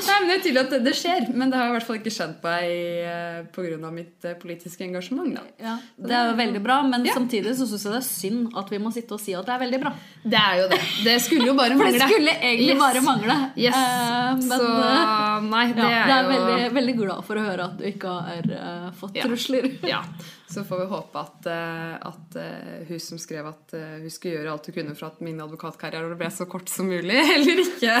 Nei, 0.00 0.14
men 0.22 0.28
Det 0.30 0.36
er 0.38 0.42
tydelig 0.46 0.60
at 0.62 0.70
det, 0.72 0.78
det 0.86 0.94
skjer, 0.96 1.26
men 1.36 1.50
det 1.52 1.58
har 1.60 1.68
i 1.68 1.74
hvert 1.74 1.84
fall 1.84 1.98
ikke 1.98 2.12
skjedd 2.14 2.38
på 2.40 2.48
meg 2.48 2.70
eh, 3.04 3.40
pga. 3.52 3.90
mitt 3.92 4.24
eh, 4.24 4.36
politiske 4.40 4.86
engasjement. 4.86 5.34
da. 5.36 5.42
Ja, 5.60 5.74
det 6.00 6.14
er 6.16 6.30
jo 6.30 6.36
veldig 6.38 6.62
bra, 6.64 6.78
men 6.88 7.04
Ja. 7.04 7.12
samtidig 7.18 7.52
så 7.58 7.66
syns 7.68 7.84
jeg 7.84 7.92
det 7.92 8.00
er 8.00 8.06
synd 8.08 8.56
at 8.56 8.72
vi 8.72 8.78
må 8.80 8.92
sitte 8.96 9.12
og 9.12 9.20
si 9.20 9.34
at 9.36 9.44
det 9.44 9.54
er 9.58 9.60
veldig 9.64 9.80
bra. 9.84 9.92
Det 10.24 10.40
er 10.40 10.62
jo 10.62 10.68
det. 10.72 10.80
Det 11.04 11.16
skulle 11.26 11.50
jo 11.50 11.56
bare 11.58 11.76
For 11.76 11.84
mangle. 11.84 11.98
det 12.00 12.08
skulle 12.14 12.36
egentlig 12.40 12.70
Yes. 12.74 12.80
bare 12.80 13.02
mangle. 13.10 13.36
Yes. 13.60 13.74
Uh, 13.74 14.30
men 14.40 14.48
Så 14.48 14.70
eh, 14.70 15.50
nei, 15.50 15.66
det 15.76 15.84
ja, 15.84 15.90
er, 15.90 16.06
det 16.08 16.14
er 16.16 16.22
jo 16.24 16.32
veldig, 16.32 16.72
veldig 16.80 16.96
glad 17.02 17.24
for 17.28 17.36
å 17.36 17.44
høre 17.50 17.68
at 17.68 17.76
du 17.76 17.84
ikke 17.92 18.16
har 18.30 18.48
uh, 18.56 18.88
fått 19.02 19.20
trusler. 19.20 19.68
Ja. 19.84 20.00
Så 20.50 20.60
får 20.68 20.78
vi 20.82 20.86
håpe 20.90 21.18
at, 21.22 21.46
eh, 21.48 21.94
at 22.10 22.36
eh, 22.36 22.82
hun 22.88 23.00
som 23.00 23.18
skrev 23.18 23.46
at 23.48 23.72
eh, 23.74 23.94
hun 24.02 24.10
skulle 24.12 24.34
gjøre 24.36 24.52
alt 24.52 24.66
hun 24.68 24.74
kunne 24.76 24.94
for 24.98 25.06
at 25.08 25.22
min 25.24 25.40
advokatkarriere 25.40 26.18
ble 26.20 26.28
så 26.30 26.44
kort 26.50 26.68
som 26.68 26.86
mulig, 26.92 27.16
eller 27.36 27.62
ikke 27.64 27.94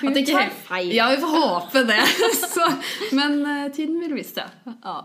Hun 0.00 0.14
det 0.16 0.22
ikke 0.24 0.32
tar 0.32 0.46
helt- 0.46 0.62
feil. 0.70 0.92
Ja, 0.96 1.10
vi 1.12 1.20
får 1.22 1.34
håpe 1.36 1.82
det. 1.90 2.00
Så, 2.56 2.66
men 3.18 3.38
tiden 3.76 4.00
vil 4.00 4.16
vise 4.16 4.40
det. 4.40 4.76
Ja. 4.82 4.96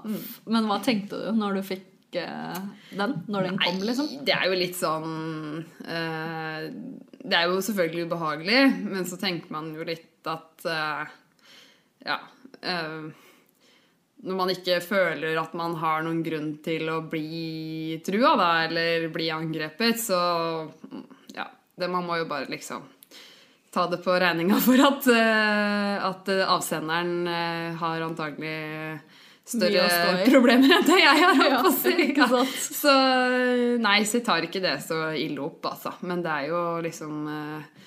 Men 0.48 0.70
hva 0.72 0.80
tenkte 0.86 1.20
du 1.20 1.32
når 1.38 1.60
du 1.60 1.64
fikk 1.74 1.88
den? 2.16 3.14
Når 3.32 3.46
den 3.50 3.60
kom, 3.62 3.78
liksom? 3.88 4.08
Nei, 4.12 4.24
det 4.28 4.34
er 4.36 4.48
jo 4.52 4.56
litt 4.60 4.76
sånn 4.76 5.12
eh, 5.88 6.66
Det 7.22 7.38
er 7.38 7.46
jo 7.52 7.62
selvfølgelig 7.64 8.08
ubehagelig, 8.10 8.64
men 8.92 9.06
så 9.08 9.20
tenker 9.22 9.52
man 9.56 9.70
jo 9.76 9.86
litt 9.88 10.28
at 10.28 10.66
eh, 10.68 11.04
Ja. 12.10 12.18
eh, 12.64 13.12
når 14.22 14.38
man 14.38 14.52
ikke 14.54 14.80
føler 14.86 15.38
at 15.42 15.54
man 15.58 15.76
har 15.82 16.04
noen 16.06 16.22
grunn 16.26 16.52
til 16.64 16.90
å 16.94 17.00
bli 17.10 18.00
trua, 18.06 18.36
da, 18.38 18.50
eller 18.68 19.08
bli 19.14 19.32
angrepet, 19.34 20.00
så 20.02 20.22
ja. 21.34 21.48
Det, 21.76 21.88
man 21.90 22.06
må 22.06 22.20
jo 22.20 22.28
bare 22.30 22.52
liksom 22.52 22.84
ta 23.74 23.88
det 23.90 24.02
på 24.04 24.14
regninga 24.20 24.60
for 24.62 24.84
at, 24.84 25.08
eh, 25.10 26.06
at 26.06 26.30
avsenderen 26.44 27.28
eh, 27.32 27.80
har 27.80 28.04
antagelig 28.06 28.58
større 29.48 30.26
problemer 30.28 30.76
enn 30.78 30.88
det 30.88 31.00
jeg 31.00 31.22
har. 31.24 31.40
holdt 31.40 31.64
på 31.66 31.72
å 31.72 32.44
si. 32.46 32.76
Så 32.82 32.94
nei, 33.82 34.02
så 34.06 34.20
jeg 34.20 34.26
tar 34.28 34.48
ikke 34.48 34.64
det 34.64 34.78
så 34.86 35.00
ille 35.18 35.42
opp, 35.44 35.66
altså. 35.72 35.96
Men 36.08 36.24
det 36.24 36.36
er 36.36 36.52
jo 36.52 36.62
liksom 36.86 37.26
eh, 37.32 37.81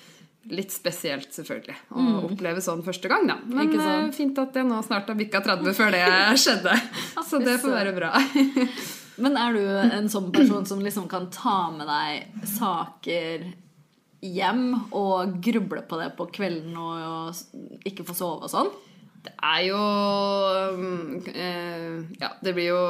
litt 0.53 0.73
spesielt, 0.73 1.31
selvfølgelig, 1.33 1.75
å 1.95 2.03
oppleve 2.27 2.61
sånn 2.61 2.83
første 2.85 3.09
gang, 3.09 3.25
da. 3.29 3.39
Men 3.49 3.71
sånn. 3.73 4.11
Fint 4.15 4.39
at 4.43 4.57
jeg 4.57 4.67
nå 4.67 4.77
snart 4.85 5.09
har 5.09 5.17
bikka 5.17 5.41
30 5.45 5.77
før 5.77 5.95
det 5.95 6.05
skjedde. 6.41 6.75
Så 7.29 7.41
det 7.41 7.57
får 7.63 7.73
være 7.73 7.95
bra. 7.97 8.11
Men 9.21 9.37
er 9.39 9.55
du 9.55 9.63
en 9.65 10.09
sånn 10.11 10.31
person 10.35 10.65
som 10.67 10.81
liksom 10.83 11.07
kan 11.11 11.29
ta 11.33 11.71
med 11.73 11.87
deg 11.89 12.47
saker 12.51 13.45
hjem 14.25 14.65
og 14.95 15.37
gruble 15.43 15.83
på 15.87 15.99
det 16.01 16.09
på 16.17 16.27
kvelden 16.33 16.75
og, 16.79 17.45
ikke 17.87 18.05
få 18.07 18.17
sove 18.17 18.47
og 18.47 18.51
sånn? 18.51 18.73
Det 19.25 19.33
er 19.41 19.61
jo 19.65 19.79
um, 20.75 21.15
eh, 21.31 21.95
Ja, 22.21 22.35
det 22.45 22.53
blir 22.53 22.67
jo 22.69 22.81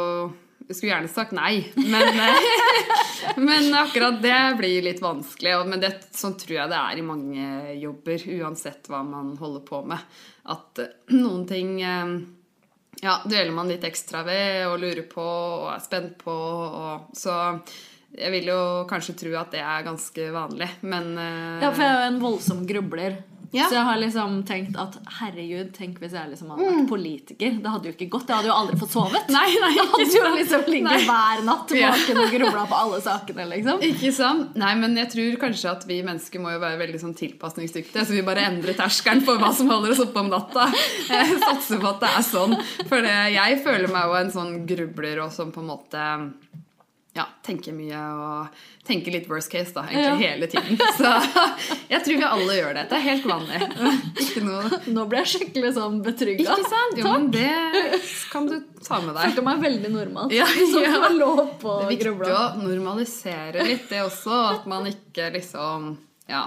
Jeg 0.66 0.78
skulle 0.78 0.94
gjerne 0.96 1.10
sagt 1.12 1.34
nei, 1.38 1.60
men, 1.78 2.20
eh, 2.26 3.36
men 3.48 3.68
akkurat 3.78 4.18
det 4.24 4.40
blir 4.58 4.86
litt 4.88 5.02
vanskelig. 5.04 5.54
Men 5.70 5.84
det, 5.84 5.92
sånn 6.16 6.38
tror 6.42 6.56
jeg 6.58 6.72
det 6.72 6.80
er 6.80 7.02
i 7.02 7.06
mange 7.06 7.76
jobber, 7.78 8.26
uansett 8.40 8.90
hva 8.90 9.04
man 9.06 9.36
holder 9.38 9.66
på 9.68 9.84
med. 9.86 10.18
At 10.50 10.82
eh, 10.82 10.96
noen 11.14 11.46
ting 11.50 11.76
eh, 11.86 12.16
ja, 13.04 13.20
dveler 13.26 13.54
man 13.54 13.70
litt 13.70 13.86
ekstra 13.86 14.24
ved 14.26 14.66
og 14.72 14.80
lurer 14.82 15.06
på 15.10 15.26
og 15.26 15.70
er 15.76 15.84
spent 15.86 16.18
på. 16.24 16.34
Og, 16.34 17.14
så 17.14 17.38
jeg 18.16 18.32
vil 18.34 18.52
jo 18.52 18.60
kanskje 18.90 19.18
tro 19.20 19.36
at 19.40 19.54
det 19.56 19.64
er 19.64 19.86
ganske 19.86 20.28
vanlig, 20.36 20.70
men 20.88 21.14
uh... 21.20 21.64
Ja, 21.64 21.72
for 21.72 21.84
jeg 21.84 21.92
er 21.92 21.98
jo 22.02 22.12
en 22.12 22.22
voldsom 22.24 22.68
grubler. 22.70 23.24
Ja. 23.56 23.70
Så 23.70 23.78
jeg 23.78 23.86
har 23.88 24.00
liksom 24.02 24.40
tenkt 24.48 24.76
at 24.80 24.96
herregud, 25.20 25.70
tenk 25.76 26.00
hvis 26.02 26.16
jeg 26.16 26.28
liksom 26.32 26.50
hadde 26.52 26.66
vært 26.66 26.90
politiker. 26.90 27.54
Det 27.64 27.72
hadde 27.72 27.88
jo 27.88 27.94
ikke 27.96 28.08
gått. 28.12 28.28
Jeg 28.28 28.42
hadde 28.42 28.50
jo 28.50 28.56
aldri 28.56 28.80
fått 28.82 28.92
sovet. 28.92 29.30
Nei, 29.36 29.46
nei, 29.62 29.70
Jeg 29.78 29.86
hadde 29.94 30.08
jo 30.18 30.32
liksom 30.34 30.66
ligget 30.74 31.06
hver 31.08 31.44
natt 31.48 31.72
våken 31.72 32.20
og 32.24 32.36
grubla 32.36 32.66
på 32.72 32.80
alle 32.82 33.00
sakene, 33.06 33.46
liksom. 33.54 33.80
Ikke 33.88 34.12
sant? 34.16 34.58
Nei, 34.60 34.74
men 34.82 34.98
jeg 35.00 35.12
tror 35.14 35.40
kanskje 35.46 35.72
at 35.72 35.88
vi 35.88 36.02
mennesker 36.04 36.44
må 36.44 36.52
jo 36.52 36.60
være 36.66 36.82
veldig 36.84 37.02
sånn 37.06 37.16
tilpasningsdyktige, 37.16 38.04
så 38.04 38.18
vi 38.18 38.26
bare 38.28 38.44
endrer 38.50 38.76
terskelen 38.76 39.24
for 39.24 39.40
hva 39.40 39.54
som 39.56 39.72
holder 39.72 39.96
oss 39.96 40.04
oppe 40.04 40.26
om 40.26 40.34
natta. 40.34 40.68
Jeg 41.16 41.40
satser 41.46 41.80
på 41.80 41.94
at 41.94 42.04
det 42.04 42.12
er 42.12 42.28
sånn. 42.28 42.60
For 42.90 43.06
jeg 43.06 43.60
føler 43.64 43.92
meg 43.92 44.10
jo 44.10 44.16
en 44.20 44.32
sånn 44.34 44.54
grubler 44.68 45.22
og 45.24 45.32
som 45.34 45.52
på 45.56 45.62
en 45.64 45.70
måte 45.70 46.04
ja, 47.16 47.24
tenker 47.48 47.72
mye 47.72 48.00
og 48.20 48.58
tenker 48.86 49.14
litt 49.16 49.30
worst 49.32 49.48
case 49.54 49.72
da, 49.72 49.86
egentlig 49.88 50.28
hele 50.28 50.48
tiden. 50.52 50.76
Så 50.98 51.12
jeg 51.90 52.02
tror 52.04 52.18
vi 52.20 52.26
alle 52.28 52.58
gjør 52.58 52.74
det. 52.76 52.84
Det 52.92 52.98
er 52.98 53.06
helt 53.06 53.28
vanlig. 53.30 53.60
Noe 54.46 54.80
Nå 54.92 55.06
ble 55.10 55.22
jeg 55.24 55.32
skikkelig 55.36 55.72
sånn 55.78 56.02
betrygga. 56.04 56.44
Ikke 56.58 56.68
sant? 56.74 57.00
Jo, 57.00 57.08
men 57.14 57.30
det 57.32 58.02
kan 58.34 58.50
du 58.52 58.58
ta 58.84 59.00
med 59.00 59.16
deg. 59.16 59.30
Følte 59.30 59.46
meg 59.48 59.64
veldig 59.64 59.94
normal. 59.96 60.36
Ja, 60.36 60.46
ja. 60.76 60.92
det 60.92 61.00
var 61.06 61.16
lov 61.16 61.42
på 61.64 61.78
Det 61.80 61.88
er 61.88 61.94
viktig 61.96 62.10
grubla. 62.12 62.44
å 62.52 62.62
normalisere 62.66 63.66
litt 63.72 63.88
det 63.94 64.04
også. 64.04 64.42
At 64.58 64.68
man 64.76 64.92
ikke 64.92 65.32
liksom 65.38 65.94
Ja. 66.30 66.44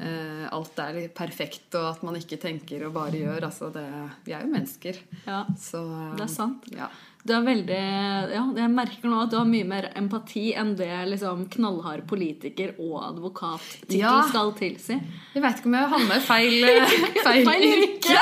eh, 0.00 0.46
alt 0.54 0.78
er 0.82 0.98
perfekt, 1.14 1.68
og 1.74 1.90
at 1.92 2.02
man 2.06 2.16
ikke 2.18 2.40
tenker 2.40 2.86
og 2.88 2.96
bare 2.96 3.20
gjør. 3.20 3.46
Altså 3.50 3.68
det, 3.74 3.84
vi 4.24 4.32
er 4.32 4.46
jo 4.46 4.52
mennesker. 4.56 4.98
Ja, 5.26 5.44
Så 5.60 5.84
det 6.16 6.24
er 6.24 6.34
sant. 6.34 6.66
Ja. 6.74 6.88
Du 7.28 7.34
er 7.36 7.42
veldig 7.44 7.78
Ja, 8.32 8.42
jeg 8.56 8.70
merker 8.72 9.10
nå 9.12 9.18
at 9.26 9.32
du 9.32 9.36
har 9.36 9.48
mye 9.48 9.66
mer 9.68 9.90
empati 9.98 10.46
enn 10.56 10.70
det 10.78 10.88
liksom 11.10 11.42
knallhard 11.52 12.06
politiker 12.08 12.72
og 12.80 12.94
advokattittel 13.10 13.98
Ja. 13.98 14.14
skal 14.30 14.54
tilsi. 14.56 14.96
Jeg 15.34 15.44
veit 15.44 15.60
ikke 15.60 15.68
om 15.68 15.76
jeg 15.76 15.90
havna 15.92 16.16
i 16.16 16.24
feil, 16.24 16.56
eh, 16.70 16.96
feil, 17.20 17.42
Feil 17.48 17.66
yrke. 17.68 18.18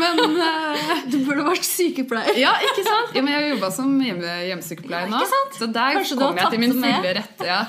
men 0.00 0.22
uh, 0.40 0.94
Du 1.12 1.18
burde 1.26 1.44
vært 1.50 1.68
sykepleier. 1.68 2.38
Ja, 2.40 2.54
ikke 2.70 2.86
sant? 2.88 3.12
Ja, 3.16 3.22
men 3.22 3.34
jeg 3.34 3.42
har 3.42 3.48
jobba 3.56 3.72
som 3.76 3.92
hjemme, 4.00 4.36
hjemmesykepleier 4.48 5.12
nå. 5.12 5.20
Så 5.56 5.68
der 5.68 6.00
Kanskje 6.00 6.18
kommer 6.20 6.46
jeg 6.46 6.56
til 6.56 6.64
min 6.64 6.76
fulle 6.80 7.16
rette. 7.20 7.46
Ja. 7.52 7.60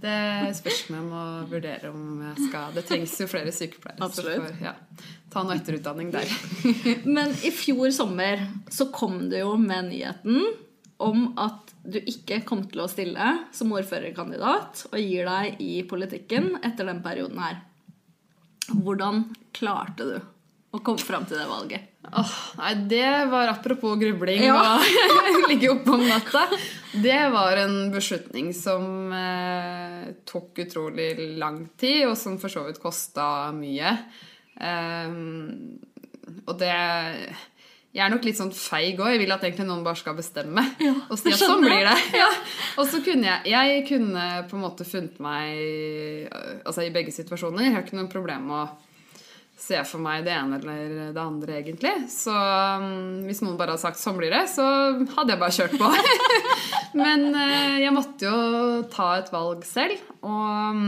Det 0.00 0.54
spørs 0.56 0.80
om 0.88 0.96
jeg 0.96 1.04
må 1.10 1.22
vurdere 1.50 1.90
om 1.92 2.22
jeg 2.24 2.46
skal 2.48 2.72
Det 2.76 2.84
trengs 2.88 3.14
jo 3.20 3.26
flere 3.28 3.52
sykepleiere. 3.52 4.00
Absolutt. 4.06 4.46
får- 4.46 4.64
ja, 4.64 4.74
ta 5.30 5.42
noe 5.44 5.58
etterutdanning 5.60 6.10
der. 6.14 6.32
Men 7.16 7.34
i 7.44 7.50
fjor 7.54 7.90
sommer 7.94 8.46
så 8.72 8.88
kom 8.94 9.28
det 9.32 9.42
jo 9.44 9.56
med 9.60 9.90
nyheten 9.92 10.40
om 11.00 11.30
at 11.40 11.70
du 11.84 11.96
ikke 12.00 12.42
kom 12.44 12.66
til 12.68 12.82
å 12.84 12.88
stille 12.92 13.30
som 13.56 13.70
ordførerkandidat 13.72 14.86
og 14.90 14.98
gir 15.00 15.24
deg 15.28 15.60
i 15.64 15.82
politikken 15.88 16.54
etter 16.62 16.84
den 16.90 17.00
perioden 17.04 17.38
her. 17.40 17.60
Hvordan 18.70 19.24
klarte 19.56 20.04
du 20.06 20.18
å 20.70 20.78
komme 20.86 21.02
fram 21.02 21.24
til 21.26 21.38
det 21.40 21.46
valget? 21.50 21.86
Oh, 22.10 22.30
nei, 22.58 22.72
det 22.90 23.08
var 23.30 23.50
apropos 23.52 23.98
grubling 24.00 24.42
Ja. 24.42 24.56
og 24.78 25.48
ligge 25.50 25.68
oppe 25.72 25.92
om 25.94 26.02
natta. 26.06 26.44
Det 26.94 27.18
var 27.34 27.58
en 27.60 27.76
beslutning 27.94 28.52
som 28.56 29.12
eh, 29.14 30.08
tok 30.26 30.58
utrolig 30.64 31.12
lang 31.38 31.64
tid, 31.78 32.06
og 32.08 32.16
som 32.18 32.38
for 32.42 32.50
så 32.50 32.64
vidt 32.66 32.80
kosta 32.82 33.50
mye. 33.54 33.92
Um, 34.60 35.78
og 36.46 36.58
det 36.60 36.70
Jeg 37.90 38.04
er 38.04 38.12
nok 38.12 38.26
litt 38.26 38.38
sånn 38.38 38.52
feig 38.54 39.00
òg. 39.02 39.08
Jeg 39.14 39.22
vil 39.24 39.32
at 39.34 39.42
egentlig 39.46 39.66
noen 39.66 39.82
bare 39.86 39.98
skal 39.98 40.14
bestemme. 40.18 40.62
Ja, 40.82 40.92
og 41.10 41.18
si 41.18 41.32
at 41.34 41.40
sånn 41.42 41.64
blir 41.64 41.82
det. 41.88 41.96
Ja. 42.20 42.28
Og 42.78 42.86
så 42.86 43.00
kunne 43.02 43.26
jeg 43.26 43.50
Jeg 43.50 43.80
kunne 43.88 44.26
på 44.50 44.54
en 44.58 44.62
måte 44.62 44.86
funnet 44.86 45.16
meg 45.18 45.58
øh, 46.30 46.60
Altså 46.62 46.84
i 46.86 46.92
begge 46.94 47.10
situasjoner. 47.14 47.66
Jeg 47.66 47.74
har 47.74 47.82
ikke 47.86 47.98
noe 47.98 48.12
problem 48.12 48.46
med 48.52 48.60
å 48.62 48.68
se 49.60 49.80
for 49.84 50.02
meg 50.02 50.24
det 50.26 50.32
ene 50.34 50.58
eller 50.58 51.12
det 51.14 51.22
andre, 51.22 51.58
egentlig. 51.60 51.92
Så 52.12 52.32
um, 52.32 53.20
hvis 53.26 53.42
noen 53.44 53.58
bare 53.60 53.74
hadde 53.74 53.84
sagt 53.84 54.00
'sånn 54.00 54.18
blir 54.18 54.32
det', 54.32 54.48
så 54.48 54.66
hadde 55.16 55.34
jeg 55.34 55.42
bare 55.42 55.56
kjørt 55.58 55.76
på. 55.80 55.90
Men 57.02 57.28
uh, 57.36 57.76
jeg 57.80 57.94
måtte 57.94 58.30
jo 58.30 58.82
ta 58.92 59.12
et 59.20 59.32
valg 59.34 59.66
selv. 59.68 60.00
Og 60.24 60.76
um, 60.76 60.86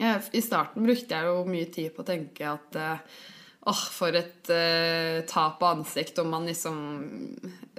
jeg, 0.00 0.22
i 0.32 0.42
starten 0.44 0.86
brukte 0.88 1.18
jeg 1.18 1.28
jo 1.28 1.44
mye 1.48 1.68
tid 1.72 1.92
på 1.92 2.00
å 2.04 2.08
tenke 2.08 2.48
at 2.48 2.78
eh, 2.80 3.20
Åh, 3.62 3.82
for 3.94 4.16
et 4.18 4.50
eh, 4.50 5.20
tap 5.30 5.60
av 5.62 5.76
ansikt 5.76 6.16
om 6.18 6.32
man 6.34 6.48
liksom 6.50 6.78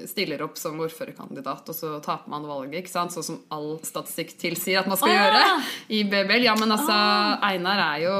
stiller 0.08 0.40
opp 0.46 0.56
som 0.58 0.80
ordførerkandidat, 0.80 1.68
og 1.68 1.76
så 1.76 1.90
taper 2.04 2.32
man 2.32 2.46
valget. 2.48 2.78
ikke 2.80 2.94
sant? 2.94 3.12
Sånn 3.12 3.26
som 3.28 3.42
all 3.52 3.68
statistikk 3.84 4.32
tilsier 4.40 4.80
at 4.80 4.88
man 4.88 5.00
skal 5.02 5.12
ja. 5.12 5.26
gjøre 5.26 5.42
i 5.98 6.00
BBL. 6.08 6.48
Ja, 6.48 6.56
men 6.56 6.72
altså, 6.72 6.96
Einar 7.44 7.84
er 7.90 8.06
jo 8.06 8.16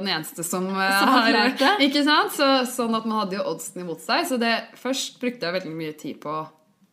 den 0.00 0.08
eneste 0.14 0.46
som, 0.46 0.70
eh, 0.72 0.96
Som 1.02 1.12
har 1.12 1.28
klart 1.28 1.60
det. 1.60 1.74
Ikke 1.90 2.06
sant? 2.08 2.32
Så, 2.38 2.48
sånn 2.72 2.96
at 2.96 3.04
man 3.04 3.26
hadde 3.26 3.36
jo 3.42 3.46
oddsen 3.52 3.84
imot 3.84 4.00
seg. 4.00 4.24
Så 4.32 4.40
det, 4.40 4.56
først 4.80 5.20
brukte 5.20 5.50
jeg 5.50 5.60
veldig 5.60 5.76
mye 5.76 5.98
tid 6.00 6.20
på 6.24 6.40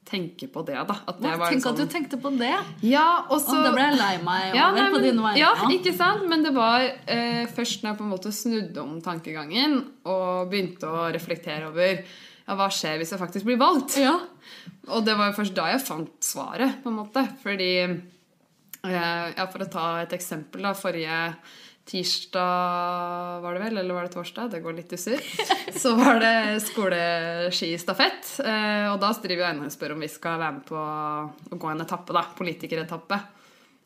tenke 0.09 0.47
på 0.51 0.63
det. 0.67 0.75
da. 0.89 0.95
At 1.07 1.19
det 1.21 1.31
Tenk 1.37 1.59
at 1.59 1.65
sånn... 1.65 1.77
du 1.77 1.91
tenkte 1.91 2.19
på 2.21 2.31
det. 2.39 2.55
Ja, 2.85 3.25
og 3.29 3.37
så... 3.43 3.59
Da 3.63 3.73
ble 3.75 3.85
jeg 3.85 3.99
lei 3.99 4.15
meg 4.25 4.57
Ja, 4.57 4.69
nei, 4.75 4.87
på 4.93 5.01
dine 5.03 5.23
vegne. 5.23 5.37
Ja, 5.41 5.51
ikke 5.75 5.93
sant? 5.97 6.25
Men 6.31 6.45
det 6.45 6.53
var 6.55 6.83
eh, 6.83 7.45
først 7.55 7.83
når 7.83 7.91
jeg 7.93 7.99
på 7.99 8.07
en 8.07 8.13
måte 8.15 8.33
snudde 8.35 8.81
om 8.83 8.97
tankegangen 9.05 9.77
og 10.09 10.49
begynte 10.51 10.89
å 10.89 11.07
reflektere 11.13 11.69
over 11.69 12.01
ja, 12.01 12.57
hva 12.57 12.69
skjer 12.73 12.97
hvis 12.99 13.13
jeg 13.13 13.21
faktisk 13.21 13.47
blir 13.49 13.61
valgt. 13.61 13.99
Ja. 14.01 14.17
Og 14.89 15.05
det 15.05 15.15
var 15.19 15.29
jo 15.29 15.37
først 15.37 15.57
da 15.57 15.69
jeg 15.69 15.85
fant 15.85 16.13
svaret, 16.25 16.79
på 16.83 16.89
en 16.89 16.99
måte. 17.03 17.25
Fordi 17.45 17.71
eh, 17.85 17.97
Ja, 18.89 19.47
for 19.51 19.65
å 19.65 19.71
ta 19.71 19.87
et 20.01 20.15
eksempel, 20.17 20.65
da. 20.65 20.73
Forrige 20.77 21.23
tirsdag 21.89 23.41
var 23.41 23.55
det 23.55 23.63
vel, 23.63 23.79
eller 23.81 23.97
var 23.97 24.05
det 24.05 24.13
torsdag? 24.13 24.51
Det 24.53 24.61
går 24.61 24.77
litt 24.77 24.93
i 24.93 24.99
surr. 25.01 25.23
Så 25.81 25.95
var 25.97 26.21
det 26.21 26.61
skoleskistafett. 26.67 28.35
Eh, 28.45 28.85
og 28.91 28.99
da 29.01 29.09
driver 29.23 29.47
jeg 29.47 29.65
og 29.65 29.73
spør 29.73 29.95
om 29.95 30.05
vi 30.05 30.11
skal 30.11 30.39
være 30.41 30.57
med 30.59 30.69
på 30.69 30.77
å 30.77 31.59
gå 31.59 31.71
en 31.71 31.85
etappe, 31.85 32.15
da. 32.15 32.25
Politikeretappe. 32.37 33.19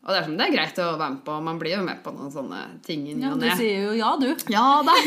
Og 0.03 0.11
det 0.11 0.17
er, 0.17 0.25
sånn, 0.27 0.35
det 0.35 0.45
er 0.49 0.55
greit 0.57 0.79
å 0.83 0.89
være 0.99 1.13
med 1.13 1.23
på. 1.23 1.35
Man 1.47 1.59
blir 1.61 1.77
jo 1.77 1.83
med 1.85 2.01
på 2.03 2.11
noen 2.11 2.31
sånne 2.33 2.59
ting 2.83 3.05
inni 3.07 3.23
og 3.29 3.37
ned. 3.39 3.53
Ja, 3.53 3.55
du 3.55 3.61
sier 3.61 3.85
jo 3.87 3.93
ja, 3.95 4.11
du. 4.19 4.29
Ja 4.51 4.67
da! 4.85 4.99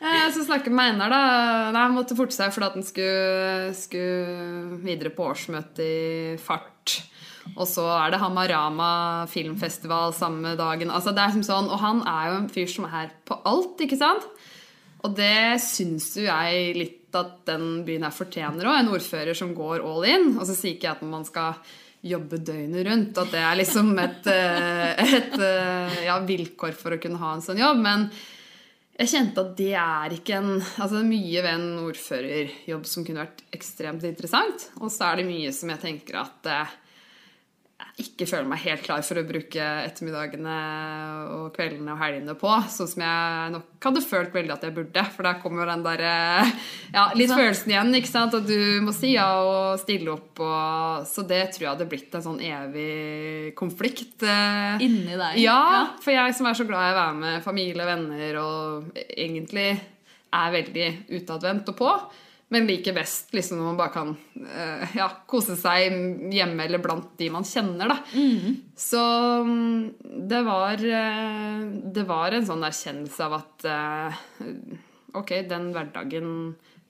Eh, 0.00 0.30
så 0.32 0.40
snakker 0.46 0.72
med 0.72 0.94
Einar, 0.94 1.12
da. 1.12 1.24
Nei, 1.74 1.80
Han 1.82 1.92
måtte 1.92 2.16
forte 2.16 2.32
seg 2.32 2.54
fordi 2.54 2.70
at 2.70 2.76
han 2.78 2.86
skulle, 2.88 3.74
skulle 3.76 4.78
videre 4.80 5.10
på 5.12 5.26
årsmøte 5.28 5.84
i 5.84 6.38
fart. 6.40 6.79
Og 7.56 7.66
så 7.68 7.84
er 7.96 8.12
det 8.12 8.20
Hamarama 8.22 8.92
filmfestival 9.30 10.14
samme 10.16 10.54
dagen. 10.58 10.92
Altså 10.92 11.14
det 11.16 11.24
er 11.24 11.34
som 11.34 11.44
sånn, 11.46 11.70
Og 11.72 11.82
han 11.82 12.02
er 12.06 12.30
jo 12.30 12.38
en 12.40 12.48
fyr 12.52 12.70
som 12.70 12.86
er 12.88 13.12
på 13.26 13.38
alt, 13.48 13.80
ikke 13.80 13.98
sant? 14.00 14.26
Og 15.00 15.14
det 15.16 15.60
syns 15.64 16.12
jo 16.18 16.26
jeg 16.26 16.74
litt 16.76 17.16
at 17.16 17.40
den 17.48 17.82
byen 17.86 18.04
her 18.06 18.14
fortjener 18.14 18.68
òg. 18.68 18.80
En 18.80 18.92
ordfører 18.94 19.36
som 19.36 19.54
går 19.56 19.80
all 19.86 20.04
in. 20.08 20.34
Og 20.36 20.44
så 20.46 20.56
sier 20.56 20.76
ikke 20.76 20.90
jeg 20.90 20.98
at 20.98 21.06
man 21.08 21.24
skal 21.26 21.56
jobbe 22.00 22.40
døgnet 22.40 22.86
rundt, 22.86 23.18
at 23.20 23.32
det 23.32 23.40
er 23.44 23.56
liksom 23.60 23.90
et, 24.00 24.28
eh, 24.32 25.16
et 25.20 25.34
eh, 25.36 25.96
ja, 26.06 26.16
vilkår 26.24 26.76
for 26.76 26.96
å 26.96 27.00
kunne 27.00 27.20
ha 27.20 27.34
en 27.36 27.44
sånn 27.44 27.60
jobb. 27.60 27.82
Men 27.84 28.06
jeg 29.00 29.12
kjente 29.12 29.44
at 29.44 29.52
det 29.56 29.74
er 29.80 30.14
ikke 30.16 30.38
en 30.38 30.50
Altså 30.60 30.94
det 30.98 31.02
er 31.02 31.10
mye 31.10 31.42
ved 31.44 31.50
en 31.54 31.84
ordførerjobb 31.86 32.88
som 32.88 33.04
kunne 33.04 33.24
vært 33.24 33.44
ekstremt 33.56 34.04
interessant. 34.08 34.70
Og 34.80 34.92
så 34.92 35.10
er 35.10 35.20
det 35.20 35.28
mye 35.28 35.52
som 35.56 35.72
jeg 35.72 35.84
tenker 35.84 36.22
at 36.22 36.48
eh, 36.48 36.74
ikke 38.00 38.26
føler 38.30 38.46
meg 38.48 38.62
helt 38.64 38.82
klar 38.86 39.02
for 39.04 39.20
å 39.20 39.24
bruke 39.28 39.64
ettermiddagene 39.84 40.54
og 41.36 41.50
kveldene 41.56 41.92
og 41.94 42.00
helgene 42.00 42.34
på. 42.40 42.52
Sånn 42.72 42.88
som 42.88 43.02
jeg 43.04 43.52
nok 43.54 43.86
hadde 43.88 44.02
følt 44.04 44.32
veldig 44.34 44.54
at 44.54 44.64
jeg 44.66 44.74
burde. 44.76 45.04
For 45.14 45.26
der 45.28 45.38
kommer 45.42 45.68
den 45.68 45.84
der 45.84 46.02
eh, 46.08 46.52
Ja, 46.94 47.04
litt 47.18 47.32
følelsen 47.32 47.72
igjen, 47.74 47.92
ikke 48.00 48.10
sant. 48.12 48.36
At 48.38 48.48
du 48.48 48.80
må 48.86 48.94
si 48.96 49.12
ja 49.16 49.28
og 49.44 49.80
stille 49.82 50.14
opp 50.14 50.40
og 50.44 51.04
Så 51.10 51.24
det 51.28 51.42
tror 51.54 51.66
jeg 51.66 51.72
hadde 51.74 51.88
blitt 51.90 52.16
en 52.16 52.24
sånn 52.24 52.40
evig 52.44 53.54
konflikt. 53.58 54.22
eh, 54.24 54.80
Inni 54.86 55.16
deg. 55.20 55.38
ja, 55.42 55.60
for 56.00 56.14
jeg 56.16 56.34
som 56.38 56.48
er 56.50 56.58
så 56.58 56.66
glad 56.68 56.88
i 56.88 56.94
å 56.94 56.98
være 57.02 57.20
med 57.20 57.44
familie 57.44 57.84
og 57.84 57.90
venner 57.92 58.40
og 58.42 58.98
egentlig 59.10 59.68
er 60.30 60.52
veldig 60.54 60.88
utadvendt 61.20 61.68
og 61.72 61.76
på, 61.80 61.92
men 62.50 62.66
liker 62.66 62.94
best 62.96 63.30
liksom 63.34 63.60
når 63.60 63.66
man 63.68 63.76
bare 63.78 63.92
kan 63.94 64.08
uh, 64.42 64.94
ja, 64.98 65.06
kose 65.30 65.54
seg 65.58 65.94
hjemme 66.34 66.64
eller 66.66 66.82
blant 66.82 67.12
de 67.20 67.28
man 67.30 67.46
kjenner. 67.46 67.92
Da. 67.92 67.98
Så 68.74 69.02
mm, 69.46 70.24
det 70.30 70.40
var, 70.48 70.82
uh, 70.82 71.60
det 71.94 72.04
var 72.08 72.34
en 72.34 72.48
sånn 72.48 72.64
erkjennelse 72.66 73.28
av 73.28 73.36
at 73.38 73.68
uh, 73.70 74.24
ok, 75.20 75.30
den 75.50 75.70
hverdagen 75.76 76.32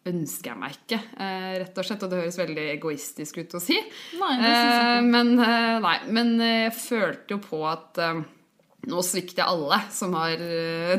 ønsker 0.08 0.54
jeg 0.54 0.56
meg 0.62 0.76
ikke, 0.78 0.96
rett 1.60 1.76
og 1.76 1.84
slett. 1.84 2.06
Og 2.06 2.08
det 2.08 2.20
høres 2.22 2.38
veldig 2.40 2.62
egoistisk 2.72 3.42
ut 3.42 3.56
å 3.58 3.60
si. 3.60 3.76
Nei, 4.16 4.30
men, 5.04 5.34
nei, 5.36 5.92
men 6.08 6.30
jeg 6.40 6.72
følte 6.72 7.36
jo 7.36 7.38
på 7.44 7.60
at 7.68 8.00
nå 8.88 9.04
svikter 9.04 9.42
jeg 9.42 9.52
alle 9.52 9.82
som 9.92 10.16
har 10.16 10.40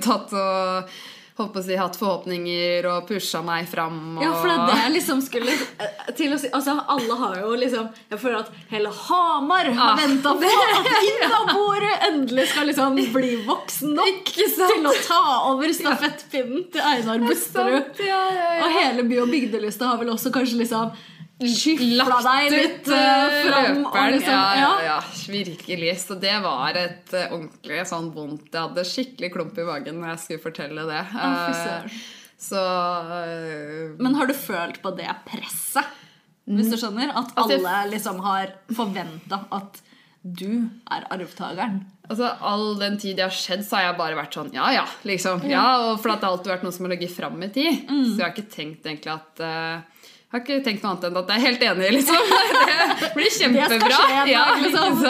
tatt 0.05 0.37
og 0.37 0.93
holdt 1.41 1.53
på 1.55 1.61
å 1.61 1.65
si, 1.65 1.75
hatt 1.79 1.97
forhåpninger 1.99 2.87
og 2.91 3.07
pusha 3.09 3.41
meg 3.45 3.67
fram. 3.69 3.97
Og... 4.17 4.23
Ja, 4.23 4.31
for 4.37 4.47
det 4.49 4.55
er 4.55 4.65
det 4.71 4.77
jeg 4.85 4.93
liksom 4.95 5.21
skulle 5.25 5.51
eh, 5.51 6.11
til 6.17 6.33
å 6.35 6.39
si 6.41 6.49
Altså, 6.53 6.77
alle 6.95 7.17
har 7.19 7.35
jo 7.41 7.51
liksom 7.59 7.87
Jeg 8.11 8.19
føler 8.21 8.39
at 8.43 8.49
hele 8.71 8.91
Hamar 9.01 9.69
har 9.71 9.91
Ah. 9.91 9.97
venta 9.99 10.33
på 10.37 10.49
at 10.79 10.89
innabordet 11.09 11.93
endelig 12.09 12.47
skal 12.51 12.67
liksom 12.69 12.99
bli 13.13 13.31
voksen 13.47 13.95
nok 13.97 14.31
til 14.33 14.87
å 14.87 14.93
ta 15.07 15.21
over 15.51 15.73
stafettpinnen 15.73 16.67
til 16.73 16.81
Einar 16.85 17.21
Busterud. 17.25 17.99
Ja, 17.99 18.19
ja, 18.35 18.49
ja. 18.57 18.65
Og 18.65 18.75
hele 18.77 19.05
by- 19.09 19.21
og 19.23 19.31
bygdelista 19.33 19.89
har 19.91 19.97
vel 20.01 20.11
også 20.13 20.31
kanskje 20.35 20.61
liksom 20.63 20.91
skyfla 21.49 22.17
deg 22.25 22.53
litt 22.53 22.89
eh, 22.93 23.35
fram. 23.47 23.81
Løperen. 23.81 24.15
liksom, 24.15 24.33
ja, 24.33 24.55
ja, 24.61 24.71
ja, 24.85 24.97
virkelig. 25.33 25.93
Så 26.03 26.17
det 26.21 26.33
var 26.43 26.77
et 26.79 27.13
uh, 27.15 27.35
ordentlig 27.35 27.83
sånn 27.89 28.09
vondt 28.15 28.49
Jeg 28.53 28.61
hadde 28.61 28.87
skikkelig 28.87 29.31
klump 29.33 29.57
i 29.57 29.67
magen 29.67 30.01
når 30.01 30.13
jeg 30.13 30.23
skulle 30.25 30.45
fortelle 30.45 30.87
det. 30.89 31.03
Søren. 31.11 32.01
så 32.41 32.65
uh, 33.07 33.95
Men 34.01 34.19
har 34.19 34.29
du 34.29 34.35
følt 34.37 34.81
på 34.83 34.93
det 34.97 35.09
presset? 35.27 35.97
Hvis 36.51 36.71
du 36.73 36.77
skjønner? 36.79 37.13
At 37.15 37.31
alle 37.39 37.77
liksom 37.93 38.19
har 38.25 38.53
forventa 38.75 39.45
at 39.55 39.81
du 40.21 40.67
er 40.91 41.05
arvtakeren? 41.09 41.79
Altså, 42.11 42.27
All 42.45 42.75
den 42.77 42.97
tid 43.01 43.17
det 43.17 43.23
har 43.25 43.33
skjedd, 43.33 43.63
så 43.65 43.77
har 43.77 43.87
jeg 43.87 43.97
bare 44.01 44.17
vært 44.19 44.35
sånn 44.35 44.51
ja 44.53 44.67
ja. 44.75 44.83
liksom. 45.07 45.45
Ja, 45.49 45.63
og 45.85 46.01
For 46.01 46.11
det 46.11 46.19
har 46.19 46.35
alltid 46.35 46.53
vært 46.53 46.65
noe 46.67 46.75
som 46.75 46.85
har 46.85 46.93
ligget 46.93 47.15
fram 47.15 47.39
i 47.41 47.49
tid. 47.53 47.85
Mm. 47.87 48.03
Så 48.03 48.17
jeg 48.17 48.25
har 48.25 48.35
ikke 48.35 48.53
tenkt 48.53 48.85
egentlig 48.89 49.13
at 49.15 49.43
har 50.31 50.43
ikke 50.43 50.61
tenkt 50.63 50.83
noe 50.83 50.93
annet 50.93 51.07
enn 51.09 51.17
at 51.19 51.31
jeg 51.31 51.39
er 51.39 51.47
helt 51.49 51.63
enig, 51.67 51.87
liksom. 51.97 52.35
Det 53.01 53.09
blir 53.17 53.33
kjempebra. 53.35 54.01
Det 54.07 54.31
ja, 54.31 54.43
liksom. 54.61 55.01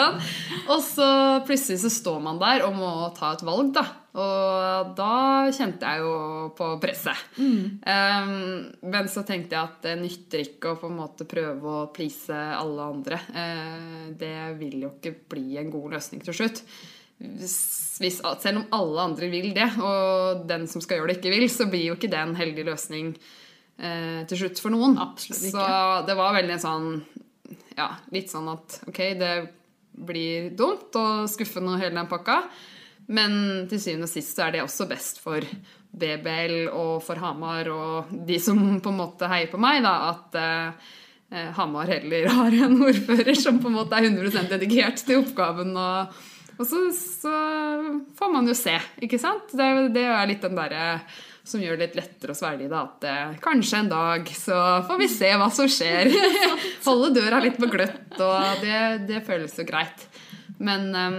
Og 0.72 0.80
så 0.84 1.08
plutselig 1.46 1.82
så 1.82 1.90
står 1.92 2.22
man 2.24 2.40
der 2.40 2.64
og 2.66 2.74
må 2.76 2.92
ta 3.16 3.32
et 3.36 3.44
valg, 3.46 3.72
da. 3.76 3.84
Og 4.12 4.90
da 4.98 5.12
kjente 5.54 5.88
jeg 5.88 6.02
jo 6.04 6.16
på 6.56 6.68
presset. 6.82 7.18
Mm. 7.38 7.78
Um, 7.80 8.32
men 8.92 9.08
så 9.08 9.22
tenkte 9.28 9.56
jeg 9.56 9.62
at 9.62 9.78
det 9.86 9.94
nytter 10.02 10.42
ikke 10.44 10.74
å 10.74 10.80
på 10.82 10.90
en 10.90 10.98
måte 10.98 11.26
prøve 11.28 11.70
å 11.70 11.86
please 11.94 12.34
alle 12.34 12.88
andre. 12.92 13.20
Uh, 13.32 14.10
det 14.18 14.34
vil 14.60 14.82
jo 14.84 14.92
ikke 14.96 15.14
bli 15.32 15.56
en 15.62 15.70
god 15.72 15.96
løsning 15.96 16.24
til 16.26 16.36
slutt. 16.42 16.64
Hvis, 17.22 17.56
hvis, 18.02 18.18
selv 18.42 18.64
om 18.64 18.66
alle 18.74 19.06
andre 19.06 19.30
vil 19.32 19.52
det, 19.54 19.70
og 19.78 20.42
den 20.50 20.66
som 20.68 20.82
skal 20.82 20.98
gjøre 20.98 21.12
det, 21.12 21.20
ikke 21.20 21.32
vil, 21.36 21.46
så 21.52 21.68
blir 21.70 21.86
jo 21.92 21.96
ikke 21.96 22.10
det 22.10 22.18
en 22.18 22.36
heldig 22.36 22.66
løsning 22.72 23.14
eh, 23.82 24.22
til 24.30 24.44
slutt 24.44 24.62
for 24.62 24.74
noen. 24.74 24.96
Absolutt 25.02 25.48
ikke. 25.50 25.56
Så 25.58 26.06
det 26.08 26.16
var 26.18 26.38
veldig 26.38 26.60
sånn 26.62 26.88
Ja, 27.76 27.88
litt 28.12 28.32
sånn 28.32 28.48
at 28.52 28.78
ok, 28.88 29.00
det 29.20 29.34
blir 29.92 30.50
dumt 30.56 30.94
og 30.96 31.28
skuffende 31.28 31.74
og 31.74 31.82
hele 31.82 31.98
den 31.98 32.08
pakka, 32.08 32.38
men 33.12 33.32
til 33.68 33.80
syvende 33.80 34.08
og 34.08 34.12
sist 34.12 34.36
så 34.36 34.46
er 34.46 34.54
det 34.54 34.62
også 34.64 34.86
best 34.88 35.20
for 35.20 35.44
BBL 35.92 36.70
og 36.72 37.02
for 37.04 37.20
Hamar 37.20 37.68
og 37.72 38.12
de 38.28 38.38
som 38.40 38.60
på 38.80 38.92
en 38.92 39.00
måte 39.00 39.28
heier 39.28 39.50
på 39.52 39.60
meg, 39.60 39.82
da, 39.84 39.94
at 40.14 40.38
eh, 40.40 40.92
eh, 41.32 41.50
Hamar 41.58 41.90
heller 41.92 42.30
har 42.32 42.56
en 42.68 42.78
ordfører 42.88 43.36
som 43.36 43.60
på 43.60 43.68
en 43.68 43.76
måte 43.82 43.98
er 43.98 44.08
100% 44.08 44.54
dedikert 44.54 45.04
til 45.04 45.20
oppgaven. 45.20 45.76
Og, 45.76 46.22
og 46.56 46.64
så, 46.68 46.86
så 46.96 47.34
får 48.16 48.32
man 48.32 48.48
jo 48.48 48.56
se, 48.56 48.78
ikke 49.04 49.20
sant? 49.20 49.52
Det, 49.52 49.68
det 49.96 50.06
er 50.08 50.30
litt 50.30 50.44
den 50.44 50.56
derre 50.56 50.86
som 51.44 51.62
gjør 51.62 51.78
det 51.80 51.86
litt 51.88 51.96
lettere 51.98 52.34
å 52.34 52.38
svelge 52.38 52.68
det. 52.70 52.78
At 52.78 53.06
eh, 53.08 53.32
kanskje 53.42 53.80
en 53.82 53.88
dag 53.90 54.28
så 54.36 54.58
får 54.86 55.00
vi 55.00 55.08
se 55.10 55.30
hva 55.40 55.48
som 55.54 55.70
skjer. 55.70 56.10
Holde 56.86 57.10
døra 57.16 57.40
litt 57.42 57.58
på 57.58 57.66
gløtt, 57.72 58.12
og 58.22 58.60
det, 58.62 58.82
det 59.08 59.22
føles 59.26 59.56
jo 59.58 59.66
greit. 59.68 60.04
Men 60.62 60.88
um, 60.94 61.18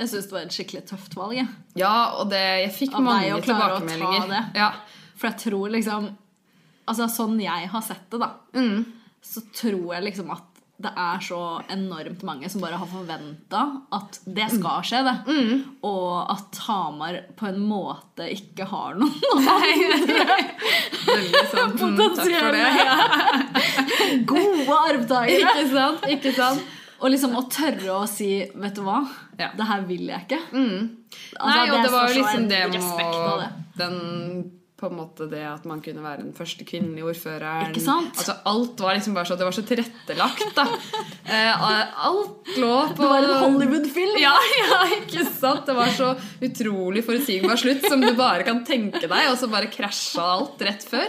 Jeg 0.00 0.08
syns 0.14 0.30
det 0.30 0.36
var 0.38 0.46
et 0.46 0.54
skikkelig 0.56 0.84
tøft 0.88 1.16
valg. 1.18 1.36
Jeg. 1.42 1.48
ja, 1.82 1.92
og 2.20 2.30
det, 2.32 2.40
jeg 2.64 2.72
fikk 2.78 2.94
Av 2.96 3.04
mange 3.04 3.40
tilbakemeldinger. 3.44 4.50
Ja. 4.56 4.70
For 5.20 5.28
jeg 5.28 5.40
tror 5.42 5.72
liksom 5.74 6.06
Altså 6.88 7.06
Sånn 7.12 7.36
jeg 7.38 7.68
har 7.70 7.82
sett 7.86 8.06
det, 8.10 8.18
da, 8.22 8.30
Mm. 8.56 8.80
så 9.22 9.42
tror 9.54 9.92
jeg 9.94 10.06
liksom 10.08 10.30
at 10.34 10.49
det 10.80 10.90
er 10.96 11.20
så 11.24 11.38
enormt 11.72 12.22
mange 12.24 12.48
som 12.48 12.62
bare 12.64 12.78
har 12.80 12.88
forventa 12.88 13.62
at 13.96 14.18
det 14.24 14.46
skal 14.54 14.84
skje, 14.86 15.02
det. 15.04 15.16
Mm. 15.28 15.62
Og 15.86 16.30
at 16.32 16.60
Hamar 16.66 17.18
på 17.36 17.48
en 17.50 17.60
måte 17.60 18.28
ikke 18.32 18.64
har 18.70 18.96
noen 19.00 19.48
andre 19.54 20.38
sånn, 21.50 21.74
mm, 21.74 21.96
potensielle 22.00 22.52
det. 22.56 22.64
gode 24.32 24.78
arvtakere. 24.78 25.40
Ikke 25.42 25.66
sant? 25.74 26.06
Ikke 26.16 26.34
sant? 26.36 26.76
Og 27.00 27.12
liksom 27.12 27.36
å 27.38 27.46
tørre 27.48 27.92
å 27.96 28.06
si 28.08 28.28
Vet 28.60 28.76
du 28.76 28.82
hva? 28.84 29.00
Ja. 29.40 29.50
Det 29.56 29.66
her 29.68 29.84
vil 29.88 30.08
jeg 30.10 30.26
ikke. 30.26 30.40
Mm. 30.52 30.88
Altså, 31.40 31.52
Nei, 31.56 31.68
og 31.72 31.84
det 31.84 31.92
var 31.92 32.08
jo 32.08 32.16
liksom 32.18 32.48
det 32.50 32.64
det. 32.72 32.80
med 32.80 33.46
den 33.80 33.96
på 34.80 34.88
en 34.88 34.96
måte 34.96 35.26
det 35.28 35.42
at 35.44 35.66
man 35.68 35.82
kunne 35.84 36.02
være 36.04 36.22
den 36.24 36.32
første 36.36 36.64
kvinnelige 36.64 37.04
ordføreren. 37.12 37.68
Ikke 37.70 37.82
sant? 37.84 38.14
Altså 38.16 38.38
Alt 38.48 38.80
var 38.80 38.96
liksom 38.96 39.16
bare 39.18 39.28
så 39.28 39.36
Det 39.36 39.46
var 39.46 39.56
så 39.56 39.64
tilrettelagt, 39.68 40.46
da. 40.56 40.66
Eh, 41.30 41.62
alt 41.62 42.48
lå 42.58 42.76
på 42.96 43.04
Det 43.04 43.08
var 43.12 43.22
en 43.22 43.42
Hollywood-film. 43.44 44.16
Ja, 44.18 44.32
ja, 44.64 44.78
ikke 44.96 45.22
sant? 45.28 45.62
Det 45.68 45.76
var 45.76 45.92
så 45.94 46.08
utrolig 46.42 47.04
forutsigbar 47.06 47.60
slutt 47.60 47.86
som 47.86 48.02
du 48.02 48.10
bare 48.18 48.42
kan 48.48 48.64
tenke 48.66 49.04
deg, 49.04 49.28
og 49.30 49.36
så 49.38 49.46
bare 49.52 49.70
krasja 49.70 50.24
alt 50.34 50.64
rett 50.66 50.82
før. 50.90 51.06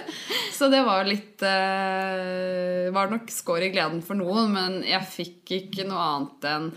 Så 0.53 0.69
det 0.69 0.83
var 0.85 1.07
litt 1.09 1.41
eh, 1.47 2.91
Var 2.93 3.11
nok 3.15 3.33
skår 3.33 3.69
i 3.71 3.73
gleden 3.73 4.03
for 4.05 4.19
noen, 4.19 4.51
men 4.53 4.81
jeg 4.85 5.09
fikk 5.15 5.55
ikke 5.57 5.87
noe 5.89 6.05
annet 6.11 6.49
enn 6.51 6.71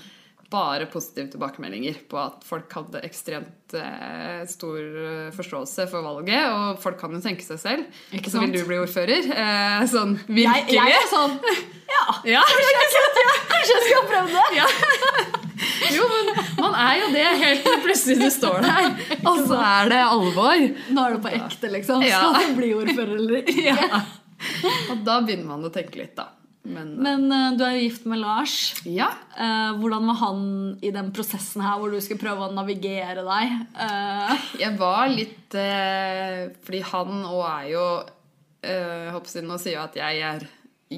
bare 0.54 0.86
positive 0.92 1.26
tilbakemeldinger 1.34 1.98
på 2.10 2.18
at 2.22 2.44
folk 2.46 2.70
hadde 2.78 3.02
ekstremt 3.06 3.74
eh, 3.76 4.44
stor 4.48 4.78
eh, 4.78 5.30
forståelse 5.34 5.88
for 5.90 6.06
valget. 6.06 6.46
Og 6.54 6.80
folk 6.82 7.00
kan 7.02 7.14
jo 7.16 7.20
tenke 7.24 7.42
seg 7.46 7.58
selv. 7.62 8.00
Ikke 8.14 8.30
Så 8.32 8.42
vil 8.44 8.54
du 8.54 8.62
bli 8.68 8.78
ordfører. 8.84 9.26
Eh, 9.34 9.84
sånn 9.90 10.14
Jeg, 10.30 10.36
virkelig. 10.44 10.76
jeg 10.80 10.98
er 11.00 11.08
sånn 11.10 11.34
Ja, 11.90 12.04
Ja, 12.36 12.44
kanskje 12.46 13.74
jeg 13.74 13.88
skal 13.88 14.06
prøve 14.12 14.30
det. 14.38 14.46
ja. 14.60 14.68
Jo, 15.94 16.04
men 16.10 16.30
man 16.58 16.74
er 16.76 16.96
jo 16.98 17.08
det 17.14 17.24
helt 17.40 17.62
til 17.64 17.82
plutselig 17.84 18.16
du 18.20 18.26
står 18.32 18.64
der, 18.64 18.88
og 19.30 19.38
så 19.48 19.58
er 19.62 19.90
det 19.92 20.00
alvor. 20.02 20.64
Nå 20.96 21.04
er 21.04 21.14
det 21.14 21.20
på 21.24 21.32
ekte, 21.38 21.70
liksom. 21.72 22.02
Skal 22.04 22.38
du 22.40 22.54
bli 22.58 22.70
ordfører 22.76 23.14
eller 23.20 23.42
ikke? 23.44 23.64
Ja. 23.70 24.00
Og 24.92 25.04
da 25.06 25.20
begynner 25.24 25.46
man 25.54 25.64
å 25.64 25.70
tenke 25.72 26.00
litt, 26.00 26.14
da. 26.18 26.26
Men, 26.64 26.94
Men 26.96 27.26
eh, 27.28 27.50
du 27.58 27.62
er 27.66 27.76
jo 27.76 27.84
gift 27.84 28.06
med 28.08 28.22
Lars. 28.22 28.56
ja. 28.88 29.10
Eh, 29.36 29.76
hvordan 29.80 30.08
var 30.08 30.18
han 30.22 30.42
i 30.80 30.92
den 30.94 31.10
prosessen 31.12 31.64
her 31.64 31.76
hvor 31.80 31.92
du 31.92 32.00
skulle 32.00 32.22
prøve 32.22 32.48
å 32.48 32.54
navigere 32.56 33.24
deg? 33.26 33.56
Eh, 33.84 34.44
Jeg 34.64 34.78
var 34.80 35.12
litt 35.12 35.56
eh, 35.60 36.48
Fordi 36.64 36.80
han 36.88 37.24
òg 37.28 37.42
er 37.50 37.66
jo 37.74 37.86
uh, 38.64 39.40
Nå 39.44 39.58
sier 39.60 39.76
jo 39.76 39.82
at 39.84 39.98
jeg 39.98 40.22
er 40.24 40.46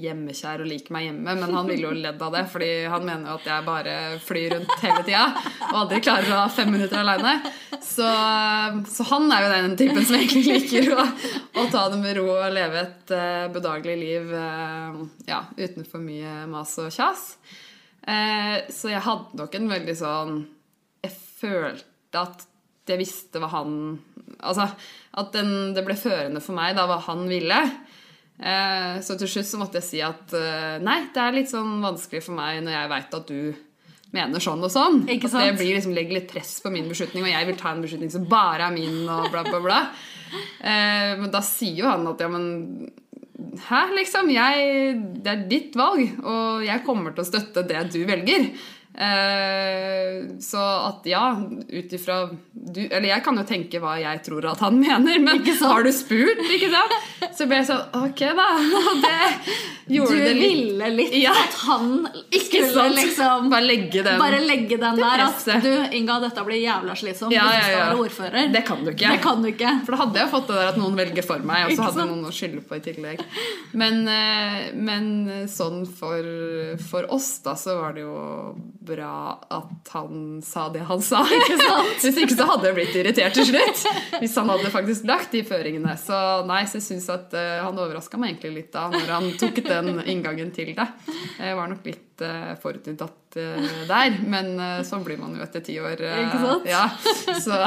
hjemmekjær 0.02 0.62
og 0.62 0.68
liker 0.70 0.94
meg 0.94 1.06
hjemme, 1.08 1.34
men 1.38 1.54
han 1.56 1.68
ville 1.68 1.86
jo 1.88 1.92
ledd 1.96 2.22
av 2.22 2.34
det, 2.36 2.42
fordi 2.52 2.70
han 2.92 3.04
mener 3.06 3.30
jo 3.30 3.36
at 3.38 3.48
jeg 3.50 3.66
bare 3.66 3.94
flyr 4.22 4.54
rundt 4.54 4.74
hele 4.82 5.04
tida 5.06 5.24
og 5.68 5.78
aldri 5.82 6.00
klarer 6.04 6.32
å 6.32 6.40
ha 6.42 6.48
fem 6.52 6.72
minutter 6.74 7.00
aleine. 7.02 7.34
Så, 7.82 8.08
så 8.90 9.06
han 9.10 9.30
er 9.34 9.44
jo 9.44 9.52
den 9.52 9.76
typen 9.80 10.02
som 10.02 10.18
egentlig 10.18 10.44
liker 10.46 10.90
å, 10.96 11.06
å 11.62 11.66
ta 11.72 11.86
det 11.92 12.00
med 12.02 12.18
ro 12.18 12.26
og 12.34 12.54
leve 12.54 12.82
et 12.82 13.14
uh, 13.14 13.46
bedagelig 13.54 13.96
liv 14.00 14.34
uh, 14.34 15.00
ja, 15.28 15.44
uten 15.56 15.86
for 15.88 16.02
mye 16.02 16.42
mas 16.50 16.74
og 16.82 16.92
kjas. 16.94 17.30
Uh, 18.06 18.66
så 18.72 18.92
jeg 18.92 19.04
hadde 19.06 19.40
nok 19.40 19.56
en 19.58 19.64
veldig 19.66 19.94
sånn 19.98 20.36
Jeg 21.02 21.10
følte 21.40 22.20
at 22.20 22.44
jeg 22.86 23.00
visste 23.00 23.40
hva 23.42 23.48
han 23.50 23.72
Altså 24.36 24.68
at 25.16 25.32
den, 25.34 25.72
det 25.74 25.82
ble 25.86 25.96
førende 25.98 26.42
for 26.44 26.56
meg 26.56 26.76
da 26.76 26.84
hva 26.88 26.98
han 27.06 27.24
ville. 27.30 27.56
Eh, 28.36 28.98
så 29.00 29.16
til 29.16 29.30
slutt 29.32 29.48
så 29.48 29.60
måtte 29.60 29.80
jeg 29.80 29.86
si 29.86 30.02
at 30.04 30.34
eh, 30.36 30.76
nei, 30.84 30.98
det 31.14 31.22
er 31.22 31.38
litt 31.38 31.52
sånn 31.52 31.78
vanskelig 31.84 32.20
for 32.26 32.36
meg 32.36 32.60
når 32.66 32.76
jeg 32.76 32.92
veit 32.92 33.16
at 33.20 33.32
du 33.32 33.40
mener 34.16 34.42
sånn 34.42 34.64
og 34.64 34.72
sånn. 34.72 35.00
At 35.08 35.24
det 35.32 35.56
blir 35.58 35.76
liksom 35.76 35.96
legger 35.96 36.20
litt 36.20 36.28
press 36.30 36.58
på 36.64 36.72
min 36.72 36.88
beslutning, 36.90 37.24
og 37.26 37.32
jeg 37.32 37.48
vil 37.48 37.58
ta 37.60 37.72
en 37.72 37.82
beslutning 37.84 38.12
som 38.12 38.28
bare 38.30 38.68
er 38.68 38.76
min, 38.76 39.02
og 39.08 39.30
bla, 39.32 39.42
bla, 39.46 39.60
bla. 39.64 39.80
Eh, 40.60 41.16
men 41.20 41.32
da 41.32 41.42
sier 41.44 41.82
jo 41.82 41.90
han 41.90 42.06
at 42.12 42.22
ja, 42.22 42.30
men 42.32 42.46
Hæ, 43.36 43.82
liksom? 43.92 44.30
Jeg, 44.32 44.94
det 45.24 45.28
er 45.28 45.42
ditt 45.48 45.74
valg, 45.76 46.00
og 46.24 46.62
jeg 46.64 46.80
kommer 46.86 47.12
til 47.12 47.20
å 47.20 47.28
støtte 47.28 47.66
det 47.68 47.82
du 47.92 47.98
velger. 48.08 48.46
Eh, 48.96 50.40
så 50.40 50.62
at 50.88 51.04
ja, 51.04 51.36
ut 51.68 51.92
ifra 51.92 52.30
du 52.52 52.80
Eller 52.86 53.10
jeg 53.10 53.22
kan 53.26 53.36
jo 53.36 53.42
tenke 53.44 53.76
hva 53.82 53.98
jeg 54.00 54.22
tror 54.24 54.46
at 54.48 54.62
han 54.64 54.78
mener, 54.80 55.18
men 55.20 55.42
har 55.44 55.84
du 55.84 55.90
spurt? 55.92 56.40
Ikke 56.48 56.70
sant? 56.72 56.94
Så 57.36 57.44
ble 57.44 57.58
jeg 57.60 57.68
sånn 57.68 57.82
Ok, 58.06 58.22
da. 58.38 58.46
Du 59.86 59.94
gjorde 59.98 60.16
det 60.18 60.32
litt 60.34 60.46
ville 60.48 60.88
litt 60.94 61.12
Ja. 61.20 61.34
at 61.36 61.58
han 61.66 62.08
Ikke 62.34 62.62
skulle 62.70 62.88
liksom 62.96 63.50
Bare 63.52 63.68
legge 63.68 64.02
den 64.06 64.16
bare 64.18 64.40
legge 64.42 64.80
den 64.80 64.96
der 65.02 65.24
at 65.26 65.44
du, 65.62 65.70
Inga, 65.98 66.16
dette 66.24 66.46
blir 66.48 66.58
jævla 66.62 66.96
slitsomt 66.96 67.36
Ja, 67.36 67.44
hvis 67.50 67.60
du 67.60 67.68
skal 67.68 67.82
være 67.82 68.00
ordfører. 68.06 68.48
Det 68.54 68.62
kan 68.66 68.82
du 68.82 68.90
ikke. 68.94 69.12
Det 69.12 69.20
kan 69.22 69.44
du 69.44 69.50
ikke. 69.50 69.72
For 69.84 69.94
da 69.94 70.00
hadde 70.02 70.20
jeg 70.22 70.32
fått 70.32 70.48
det 70.50 70.56
der 70.58 70.70
at 70.72 70.80
noen 70.80 70.96
velger 70.98 71.26
for 71.26 71.44
meg, 71.46 71.66
og 71.68 71.76
så 71.76 71.86
hadde 71.90 72.06
noen 72.08 72.26
å 72.28 72.32
skylde 72.34 72.62
på 72.66 72.78
i 72.78 72.82
tillegg. 72.84 73.22
Men, 73.78 74.00
eh, 74.10 74.58
men 74.74 75.08
sånn 75.50 75.84
for, 75.98 76.30
for 76.90 77.08
oss, 77.14 77.30
da, 77.44 77.54
så 77.58 77.76
var 77.80 77.96
det 77.96 78.06
jo 78.06 78.16
bra 78.86 79.10
at 79.52 79.90
han 79.92 80.40
sa 80.44 80.68
det 80.72 80.84
han 80.88 81.02
sa. 81.04 81.22
ikke 81.38 81.58
sant? 81.60 82.04
Hvis 82.04 82.20
ikke 82.22 82.36
så 82.38 82.46
hadde 82.50 82.68
jeg 82.70 82.76
blitt 82.78 82.96
irritert 83.00 83.36
til 83.36 83.48
slutt. 83.50 83.82
Hvis 84.22 84.36
han 84.40 84.52
hadde 84.52 84.72
faktisk 84.74 85.06
lagt 85.10 85.34
de 85.36 85.42
føringene. 85.46 85.96
Så 86.00 86.18
nei, 86.48 86.62
så 86.70 86.80
jeg 86.80 86.86
syns 86.88 87.08
at 87.12 87.36
uh, 87.36 87.66
han 87.66 87.82
overraska 87.82 88.20
meg 88.20 88.34
egentlig 88.34 88.54
litt 88.60 88.72
da 88.76 88.86
når 88.92 89.12
han 89.12 89.30
tok 89.40 89.62
den 89.66 89.92
inngangen 90.06 90.52
til 90.56 90.72
det. 90.76 90.88
Jeg 91.40 91.58
var 91.58 91.70
nok 91.72 91.86
litt 91.88 92.26
uh, 92.26 92.52
forutinntatt 92.62 93.38
uh, 93.42 93.70
der, 93.90 94.18
men 94.26 94.52
sånn 94.86 95.04
blir 95.06 95.20
man 95.20 95.36
jo 95.36 95.44
etter 95.44 95.64
ti 95.66 95.78
år. 95.82 96.00
Ikke 96.00 96.42
sant? 96.42 96.68
Ja, 96.70 96.84
så, 97.42 97.64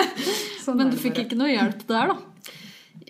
sånn 0.64 0.80
Men 0.82 0.92
du 0.94 0.98
fikk 1.00 1.24
ikke 1.24 1.38
noe 1.38 1.54
hjelp 1.54 1.86
der, 1.88 2.14
da. 2.14 2.20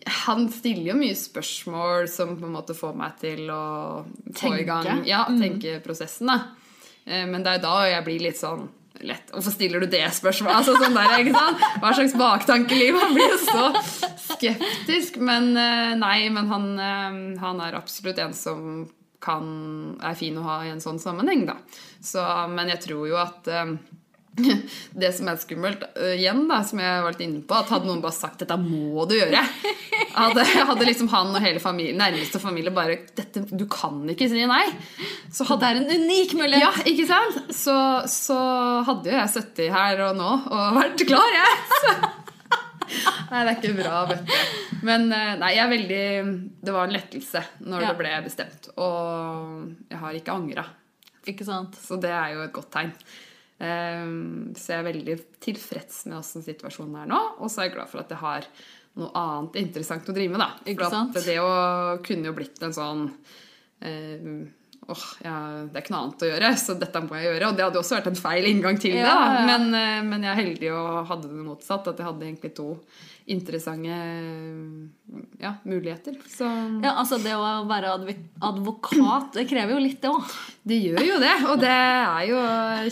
Han 0.07 0.47
stiller 0.53 0.93
jo 0.93 0.99
mye 0.99 1.17
spørsmål 1.19 2.07
som 2.11 2.37
på 2.39 2.47
en 2.47 2.55
måte 2.55 2.77
får 2.79 2.95
meg 2.99 3.17
til 3.19 3.49
å 3.51 4.05
få 4.39 4.53
i 4.61 4.67
gang 4.67 4.87
Tenke. 4.87 5.09
Ja, 5.11 5.25
Mm. 5.27 5.83
prosessen, 5.83 6.31
da. 6.31 6.53
Eh, 7.07 7.25
Men 7.27 7.43
det 7.47 7.57
er 7.57 7.63
da 7.65 7.77
jeg 7.91 8.05
blir 8.07 8.27
litt 8.29 8.41
sånn 8.41 8.67
lett 9.07 9.29
Hvorfor 9.29 9.53
stiller 9.53 9.83
du 9.85 9.91
det 9.93 10.07
spørsmålet? 10.17 10.57
Altså 10.57 10.73
sånn 10.81 10.95
der, 10.97 11.19
ikke 11.21 11.35
sant? 11.37 11.65
Hva 11.83 11.91
slags 11.99 12.15
baktankeliv? 12.17 12.97
Han 12.97 13.13
blir 13.13 13.29
jo 13.29 13.41
så 13.43 13.65
skeptisk. 14.37 15.19
Men 15.21 15.51
eh, 15.61 15.93
nei, 16.01 16.31
men 16.33 16.49
han, 16.53 16.71
eh, 16.81 17.19
han 17.43 17.61
er 17.67 17.77
absolutt 17.77 18.19
en 18.25 18.33
som 18.37 18.87
kan, 19.27 19.45
er 20.05 20.17
fin 20.17 20.37
å 20.39 20.45
ha 20.47 20.57
i 20.65 20.71
en 20.73 20.81
sånn 20.81 20.99
sammenheng, 21.03 21.45
da. 21.49 21.59
Så, 22.05 22.23
men 22.53 22.69
jeg 22.73 22.83
tror 22.85 23.07
jo 23.11 23.17
at 23.21 23.49
det 25.01 25.11
som 25.17 25.29
er 25.31 25.39
skummelt, 25.41 25.83
uh, 25.97 26.13
igjen 26.15 26.43
da, 26.51 26.59
som 26.67 26.81
jeg 26.83 27.03
var 27.05 27.15
litt 27.15 27.23
inne 27.25 27.41
på, 27.49 27.57
at 27.57 27.71
hadde 27.73 27.89
noen 27.89 28.03
bare 28.05 28.17
sagt 28.17 28.43
'dette 28.43 28.59
må 28.61 29.07
du 29.09 29.15
gjøre', 29.17 29.45
hadde, 30.21 30.45
hadde 30.71 30.89
liksom 30.89 31.09
han 31.13 31.33
og 31.35 31.41
hele 31.45 31.63
familie, 31.63 31.97
nærmeste 31.97 32.41
familie 32.43 32.71
bare 32.75 32.99
dette, 33.17 33.47
'Du 33.49 33.65
kan 33.73 34.03
ikke 34.13 34.29
si 34.29 34.45
nei', 34.45 34.69
så 35.33 35.45
Det 35.45 35.49
hadde 35.55 35.71
er 35.71 35.81
en 35.81 36.05
unik 36.05 36.35
mulighet. 36.37 36.61
ja, 36.63 36.73
ikke 36.93 37.07
sant? 37.09 37.41
Så, 37.55 37.77
så 38.13 38.37
hadde 38.85 39.11
jo 39.11 39.17
jeg 39.17 39.35
sittet 39.39 39.73
her 39.73 40.05
og 40.11 40.17
nå 40.21 40.31
og 40.53 40.79
vært 40.83 41.07
klar, 41.09 41.33
jeg. 41.33 41.59
Så. 41.81 41.97
Nei, 43.31 43.41
det 43.43 43.51
er 43.51 43.57
ikke 43.59 43.77
bra, 43.83 44.05
vet 44.07 44.21
du. 44.23 44.35
Men 44.87 45.09
eh, 45.11 45.33
nei, 45.41 45.49
jeg 45.57 45.65
er 45.65 45.71
veldig 45.73 46.03
Det 46.63 46.75
var 46.75 46.87
en 46.87 46.93
lettelse 46.95 47.41
når 47.67 47.83
Ja. 47.83 47.89
det 47.89 47.99
ble 47.99 48.13
bestemt. 48.23 48.69
Og 48.79 49.73
jeg 49.91 49.99
har 49.99 50.15
ikke 50.15 50.37
angra. 50.37 50.65
Ikke 51.27 51.45
sant? 51.49 51.75
Så 51.83 51.99
det 51.99 52.13
er 52.15 52.37
jo 52.37 52.45
et 52.45 52.53
godt 52.55 52.71
tegn. 52.77 52.93
Ehm, 53.65 54.53
så 54.57 54.75
jeg 54.75 54.83
er 54.83 54.89
veldig 54.91 55.17
tilfreds 55.41 56.03
med 56.11 56.19
åssen 56.19 56.45
situasjonen 56.45 56.99
er 57.03 57.09
nå. 57.13 57.23
Og 57.41 57.49
så 57.49 57.63
er 57.63 57.71
jeg 57.71 57.79
glad 57.79 57.93
for 57.93 58.03
at 58.03 58.13
jeg 58.13 58.21
har 58.21 58.51
noe 58.97 59.11
annet 59.21 59.59
interessant 59.61 60.09
å 60.09 60.17
drive 60.17 60.35
med. 60.35 60.43
da. 60.45 60.51
Ikke 60.73 60.93
sant? 60.93 61.17
at 61.17 61.29
det 61.29 61.41
å 61.41 61.51
kunne 62.05 62.31
jo 62.31 62.37
blitt 62.37 62.63
en 62.65 62.77
sånn 62.77 63.09
ehm, 63.85 64.47
Åh, 64.87 65.05
ja, 65.25 65.33
det 65.67 65.81
er 65.81 65.83
ikke 65.83 65.91
noe 65.91 66.01
annet 66.05 66.21
å 66.23 66.29
gjøre, 66.29 66.49
så 66.63 66.75
dette 66.79 67.01
må 67.03 67.17
jeg 67.19 67.27
gjøre. 67.27 67.49
Og 67.49 67.57
det 67.59 67.65
hadde 67.65 67.79
også 67.81 67.97
vært 67.97 68.11
en 68.13 68.19
feil 68.21 68.45
inngang 68.47 68.77
til 68.79 68.93
det. 68.95 69.03
Ja, 69.03 69.17
ja. 69.35 69.41
Men, 69.49 69.65
eh, 69.75 70.03
men 70.07 70.23
jeg 70.23 70.31
er 70.31 70.39
heldig 70.39 70.69
og 70.77 71.09
hadde 71.09 71.31
det 71.33 71.43
motsatt. 71.43 71.89
At 71.91 71.99
jeg 71.99 72.07
hadde 72.07 72.29
egentlig 72.29 72.53
to 72.55 72.69
interessante 73.27 73.97
ja, 75.39 75.55
muligheter. 75.65 76.15
Så 76.31 76.45
Ja, 76.83 76.93
altså 77.01 77.19
Det 77.19 77.35
å 77.35 77.65
være 77.67 77.95
advokat, 78.41 79.33
det 79.35 79.47
krever 79.51 79.75
jo 79.75 79.83
litt, 79.83 79.99
det 80.03 80.13
òg. 80.13 80.35
det 80.63 80.79
gjør 80.79 81.03
jo 81.03 81.19
det, 81.23 81.35
og 81.51 81.61
det 81.63 81.73
er 81.73 82.23
jo 82.31 82.41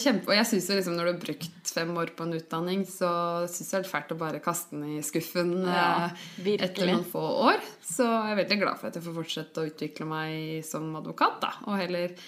kjempe... 0.03 0.33
Og 0.33 0.39
jeg 0.39 0.49
syns 0.51 0.69
jo 0.71 0.79
liksom 0.79 0.97
når 0.99 1.07
du 1.07 1.13
har 1.13 1.21
brukt 1.23 1.75
fem 1.75 1.97
år 2.03 2.13
på 2.17 2.27
en 2.27 2.37
utdanning, 2.39 2.85
så 2.89 3.11
syns 3.51 3.71
jeg 3.71 3.85
det 3.85 3.87
er 3.87 3.93
fælt 3.93 4.15
å 4.15 4.21
bare 4.21 4.43
kaste 4.43 4.75
den 4.75 4.99
i 4.99 5.03
skuffen 5.07 5.55
Ja, 5.69 6.11
eh, 6.43 6.55
etter 6.57 6.91
noen 6.91 7.07
få 7.07 7.23
år. 7.51 7.63
Så 7.87 8.07
jeg 8.07 8.35
er 8.35 8.41
veldig 8.43 8.63
glad 8.65 8.81
for 8.81 8.91
at 8.91 8.99
jeg 8.99 9.07
får 9.07 9.19
fortsette 9.21 9.63
å 9.63 9.71
utvikle 9.71 10.09
meg 10.11 10.67
som 10.67 10.91
advokat, 10.99 11.39
da. 11.45 11.55
Og 11.69 11.79
heller 11.79 12.19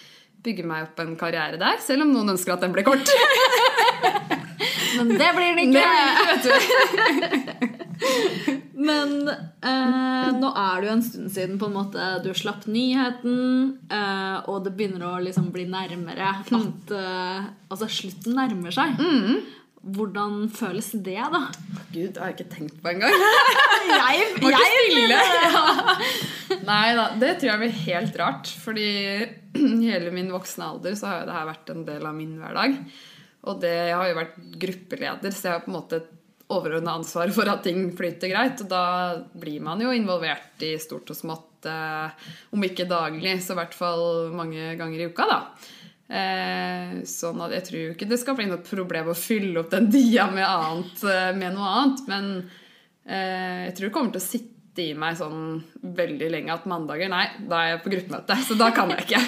bygge 0.47 0.66
meg 0.66 0.87
opp 0.87 1.01
en 1.03 1.16
karriere 1.19 1.59
der, 1.59 1.81
selv 1.83 2.07
om 2.07 2.14
noen 2.14 2.37
ønsker 2.37 2.55
at 2.55 2.62
den 2.62 2.75
blir 2.75 2.87
kort. 2.87 3.11
Men 4.97 5.12
det 5.19 5.31
blir 5.37 5.57
den 5.57 5.62
ikke. 5.66 5.83
det, 5.83 6.23
vet 6.31 6.47
du. 6.47 7.42
Men 8.76 9.29
eh, 9.29 10.31
nå 10.37 10.50
er 10.52 10.81
det 10.83 10.88
jo 10.88 10.94
en 10.94 11.05
stund 11.07 11.31
siden 11.33 11.61
på 11.61 11.68
en 11.70 11.76
måte 11.79 12.09
du 12.24 12.31
slapp 12.37 12.66
nyheten, 12.68 13.38
eh, 13.88 14.37
og 14.50 14.66
det 14.66 14.74
begynner 14.76 15.07
å 15.09 15.12
liksom 15.24 15.48
bli 15.55 15.64
nærmere 15.70 16.33
at 16.44 16.92
eh, 16.92 17.46
Altså, 17.66 17.88
slutten 17.90 18.37
nærmer 18.38 18.74
seg. 18.74 19.00
Hvordan 19.87 20.48
føles 20.50 20.88
det, 21.07 21.18
da? 21.31 21.40
Gud, 21.92 22.12
det 22.14 22.18
har 22.18 22.33
jeg 22.33 22.37
ikke 22.40 22.55
tenkt 22.57 22.79
på 22.83 22.90
engang. 22.90 23.12
Jeg, 23.87 24.22
Var 24.42 24.57
ikke 24.57 24.70
stille. 24.90 25.18
Ja. 25.46 25.61
Nei 26.70 26.87
da, 26.98 27.05
det 27.20 27.37
tror 27.38 27.52
jeg 27.52 27.61
blir 27.61 27.76
helt 27.85 28.16
rart. 28.18 28.50
Fordi 28.64 28.88
hele 29.87 30.11
min 30.14 30.33
voksne 30.35 30.72
alder 30.72 30.96
så 30.98 31.11
har 31.11 31.20
jo 31.20 31.29
det 31.29 31.37
her 31.37 31.46
vært 31.52 31.70
en 31.70 31.85
del 31.87 32.09
av 32.09 32.16
min 32.18 32.35
hverdag. 32.40 32.74
Og 33.46 33.61
det, 33.62 33.72
jeg 33.92 33.94
har 33.94 34.11
jo 34.11 34.18
vært 34.18 34.37
gruppeleder, 34.66 35.35
så 35.35 35.46
jeg 35.46 35.55
har 35.55 35.62
på 35.62 35.70
en 35.70 35.76
måte 35.79 36.02
overordna 36.53 36.95
ansvar 37.01 37.33
for 37.35 37.49
at 37.51 37.65
ting 37.67 37.89
flyter 37.97 38.31
greit. 38.31 38.61
Og 38.63 38.71
da 38.71 38.85
blir 39.35 39.65
man 39.65 39.83
jo 39.83 39.95
involvert 39.95 40.63
i 40.67 40.77
stort 40.83 41.11
og 41.11 41.19
smått, 41.19 41.67
eh, 41.67 42.29
om 42.55 42.67
ikke 42.67 42.89
daglig, 42.91 43.39
så 43.43 43.57
i 43.57 43.61
hvert 43.61 43.75
fall 43.75 44.07
mange 44.37 44.75
ganger 44.79 45.03
i 45.03 45.11
uka, 45.11 45.27
da. 45.31 45.41
Eh, 46.07 46.99
sånn 47.03 47.41
at 47.43 47.55
jeg 47.57 47.67
tror 47.67 47.87
ikke 47.97 48.07
det 48.07 48.19
skal 48.23 48.37
bli 48.39 48.45
noe 48.47 48.63
problem 48.63 49.09
å 49.11 49.19
fylle 49.19 49.59
opp 49.65 49.73
den 49.73 49.89
dia 49.97 50.29
med, 50.31 50.47
annet, 50.47 51.03
eh, 51.03 51.33
med 51.39 51.57
noe 51.57 51.73
annet. 51.81 52.05
Men 52.11 52.29
eh, 53.05 53.67
jeg 53.69 53.79
tror 53.79 53.89
det 53.89 53.97
kommer 53.97 54.15
til 54.15 54.23
å 54.23 54.29
sitte 54.29 54.85
i 54.85 54.93
meg 54.95 55.17
sånn 55.19 55.63
veldig 55.97 56.29
lenge 56.35 56.53
at 56.53 56.67
mandager 56.69 57.09
Nei, 57.09 57.25
da 57.49 57.63
er 57.63 57.71
jeg 57.73 57.83
på 57.83 57.93
gruppemøte, 57.95 58.37
så 58.45 58.59
da 58.61 58.71
kan 58.77 58.93
jeg 58.93 59.07
ikke. 59.07 59.23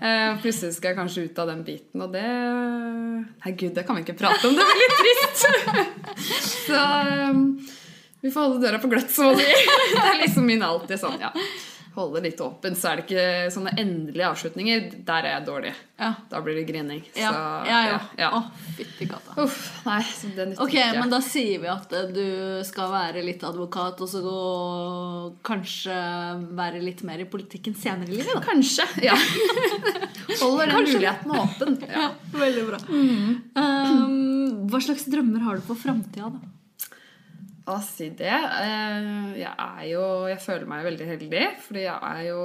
Eh, 0.00 0.36
plutselig 0.40 0.78
skal 0.78 0.92
jeg 0.92 0.96
kanskje 0.96 1.26
ut 1.28 1.38
av 1.42 1.50
den 1.50 1.64
biten, 1.66 2.00
og 2.00 2.14
det 2.14 2.24
Nei, 2.24 3.50
gud, 3.52 3.74
det 3.76 3.84
kan 3.84 3.98
vi 3.98 4.04
ikke 4.06 4.16
prate 4.16 4.48
om. 4.48 4.54
Det 4.56 4.64
blir 4.64 4.78
litt 4.80 4.96
trist. 5.00 5.42
så 6.68 6.78
eh, 6.80 7.42
vi 8.24 8.32
får 8.32 8.46
holde 8.46 8.62
døra 8.64 8.80
på 8.80 8.88
gløtt, 8.92 9.12
så 9.12 9.28
å 9.32 9.36
si. 9.36 9.44
Det 9.92 10.06
er 10.06 10.22
liksom 10.22 10.48
min 10.48 10.64
alltid 10.64 11.00
sånn, 11.02 11.20
ja. 11.20 11.32
Holde 12.00 12.22
litt 12.24 12.40
åpent, 12.42 12.78
så 12.80 12.90
er 12.90 13.00
det 13.00 13.06
ikke 13.06 13.52
sånne 13.54 13.72
endelige 13.78 14.28
avslutninger. 14.32 14.90
Der 15.06 15.26
er 15.28 15.34
jeg 15.36 15.46
dårlig. 15.46 15.72
Ja. 16.00 16.14
Da 16.30 16.40
blir 16.40 16.56
det 16.56 16.64
grining. 16.68 17.02
Ja, 17.12 17.30
Så, 17.30 17.40
ja, 17.68 17.98
ja. 18.16 18.28
Å, 18.38 18.40
fytti 18.78 19.08
katta. 19.10 19.34
Uff, 19.44 19.58
nei, 19.84 20.00
så 20.08 20.30
det 20.32 20.46
nytter 20.50 20.64
okay, 20.64 20.86
ikke. 20.86 21.02
men 21.02 21.12
da 21.12 21.20
sier 21.24 21.60
vi 21.60 21.68
at 21.72 21.92
eh, 21.96 22.06
du 22.14 22.24
skal 22.64 22.88
være 22.94 23.24
litt 23.26 23.44
advokat, 23.44 24.00
og 24.00 24.08
så 24.08 24.22
gå, 24.24 24.36
kanskje 25.46 25.98
være 26.56 26.80
litt 26.84 27.04
mer 27.08 27.20
i 27.20 27.28
politikken 27.28 27.76
senere 27.76 28.08
i 28.08 28.20
livet, 28.20 28.32
da. 28.32 28.44
Kanskje. 28.48 28.86
Ja. 29.04 29.16
Holder 30.40 30.72
den 30.72 30.88
muligheten 30.88 31.36
åpen. 31.36 31.78
Ja. 31.90 32.06
veldig 32.32 32.62
bra. 32.68 32.78
Um, 32.90 34.66
hva 34.70 34.80
slags 34.84 35.04
drømmer 35.10 35.42
har 35.44 35.58
du 35.58 35.64
for 35.66 35.78
framtida, 35.78 36.30
da? 36.30 36.40
Å 37.68 37.76
si 37.84 38.08
det 38.16 38.30
eh, 38.30 39.08
Jeg 39.36 39.52
er 39.52 39.82
jo 39.90 40.04
Jeg 40.30 40.40
føler 40.40 40.64
meg 40.70 40.86
veldig 40.86 41.08
heldig, 41.10 41.42
fordi 41.66 41.82
jeg 41.84 41.98
er 42.14 42.22
jo 42.30 42.44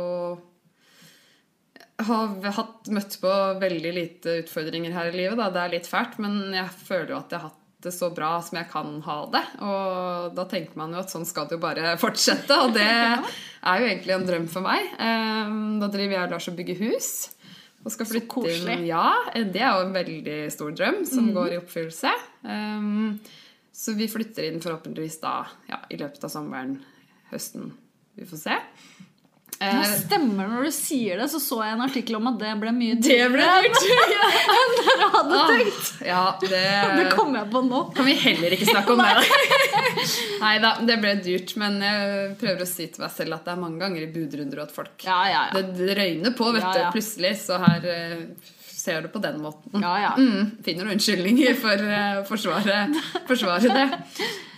har 2.05 2.33
hatt, 2.57 2.89
møtt 2.91 3.15
på 3.21 3.29
veldig 3.61 3.91
lite 3.95 4.33
utfordringer 4.41 4.91
her 4.91 5.13
i 5.13 5.15
livet. 5.15 5.37
Da. 5.39 5.45
Det 5.55 5.61
er 5.61 5.71
litt 5.77 5.87
fælt, 5.87 6.17
men 6.19 6.41
jeg 6.51 6.67
føler 6.83 7.13
jo 7.13 7.19
at 7.21 7.31
jeg 7.31 7.39
har 7.39 7.53
hatt 7.53 7.61
det 7.85 7.93
så 7.95 8.09
bra 8.11 8.31
som 8.43 8.57
jeg 8.59 8.67
kan 8.71 8.89
ha 9.05 9.15
det. 9.31 9.43
Og 9.63 10.35
da 10.35 10.45
tenker 10.51 10.75
man 10.81 10.91
jo 10.91 10.99
at 10.99 11.13
sånn 11.13 11.23
skal 11.29 11.47
det 11.47 11.55
jo 11.55 11.61
bare 11.63 11.93
fortsette, 12.03 12.57
og 12.65 12.75
det 12.75 12.83
er 12.89 13.79
jo 13.79 13.87
egentlig 13.87 14.15
en 14.17 14.27
drøm 14.27 14.49
for 14.51 14.65
meg. 14.65 14.91
Eh, 14.99 15.55
Da 15.79 15.89
driver 15.93 16.17
jeg 16.17 16.23
og 16.25 16.35
Lars 16.35 16.49
og 16.51 16.59
bygger 16.59 16.81
hus. 16.83 17.09
Og 17.85 17.93
skal 17.93 18.07
flytte 18.09 18.43
inn 18.49 18.87
Ja, 18.89 19.07
det 19.37 19.61
er 19.61 19.77
jo 19.77 19.85
en 19.87 19.95
veldig 19.95 20.37
stor 20.51 20.75
drøm 20.75 21.03
som 21.07 21.31
går 21.35 21.53
i 21.53 21.59
oppfyllelse. 21.61 22.11
Så 23.75 23.91
vi 23.99 24.07
flytter 24.07 24.47
inn 24.47 24.61
forhåpentligvis 24.63 25.17
da 25.23 25.41
ja, 25.67 25.81
i 25.91 25.97
løpet 25.99 26.23
av 26.23 26.31
sommeren, 26.31 26.77
høsten. 27.33 27.73
Vi 28.15 28.27
får 28.29 28.45
se. 28.47 28.55
Ja, 28.55 29.03
Eh, 29.55 29.83
stemmer 30.01 30.49
når 30.51 30.65
du 30.67 30.71
sier 30.75 31.15
det, 31.21 31.29
så 31.31 31.39
så 31.39 31.61
jeg 31.63 31.77
en 31.77 31.83
artikkel 31.85 32.17
om 32.17 32.25
at 32.27 32.35
det 32.41 32.49
ble 32.59 32.73
mye 32.75 32.97
dyrt! 32.99 33.37
enn 33.39 34.73
dere 34.81 35.07
hadde 35.13 35.37
Ah, 35.37 35.47
tenkt. 35.53 35.91
ja, 36.03 36.23
det, 36.41 36.59
Det 36.99 37.05
kom 37.15 37.31
jeg 37.37 37.47
på 37.53 37.61
nå. 37.63 37.79
kan 37.95 38.09
vi 38.09 38.17
heller 38.19 38.55
ikke 38.57 38.67
snakke 38.67 38.97
om 38.97 38.99
det. 38.99 39.23
Nei 40.43 40.51
da, 40.59 40.73
det 40.83 40.97
ble 41.05 41.13
dyrt. 41.23 41.55
Men 41.61 41.79
jeg 41.87 42.35
prøver 42.41 42.65
å 42.65 42.69
si 42.69 42.89
til 42.91 43.05
meg 43.05 43.15
selv 43.15 43.37
at 43.37 43.47
det 43.47 43.53
er 43.55 43.61
mange 43.63 43.79
ganger 43.85 44.03
i 44.03 44.11
budrunder 44.17 44.65
at 44.65 44.75
folk 44.75 45.07
Ja, 45.07 45.21
ja, 45.31 45.45
ja. 45.53 45.63
Det, 45.71 45.87
røyner 46.01 46.35
på, 46.35 46.51
vet 46.57 46.67
du, 46.75 46.83
plutselig. 46.97 47.33
Så 47.45 47.59
her 47.63 47.87
eh, 47.95 48.19
ser 48.85 49.05
det 49.05 49.11
på 49.13 49.21
den 49.23 49.41
måten. 49.43 49.81
Ja, 49.81 49.93
ja. 50.03 50.13
Mm, 50.15 50.55
finner 50.65 50.85
noen 50.87 50.99
unnskyldninger 50.99 51.57
for 51.59 51.85
å 51.85 52.01
å 52.21 52.25
forsvare, 52.29 52.81
forsvare 53.29 53.77
det. 53.79 53.87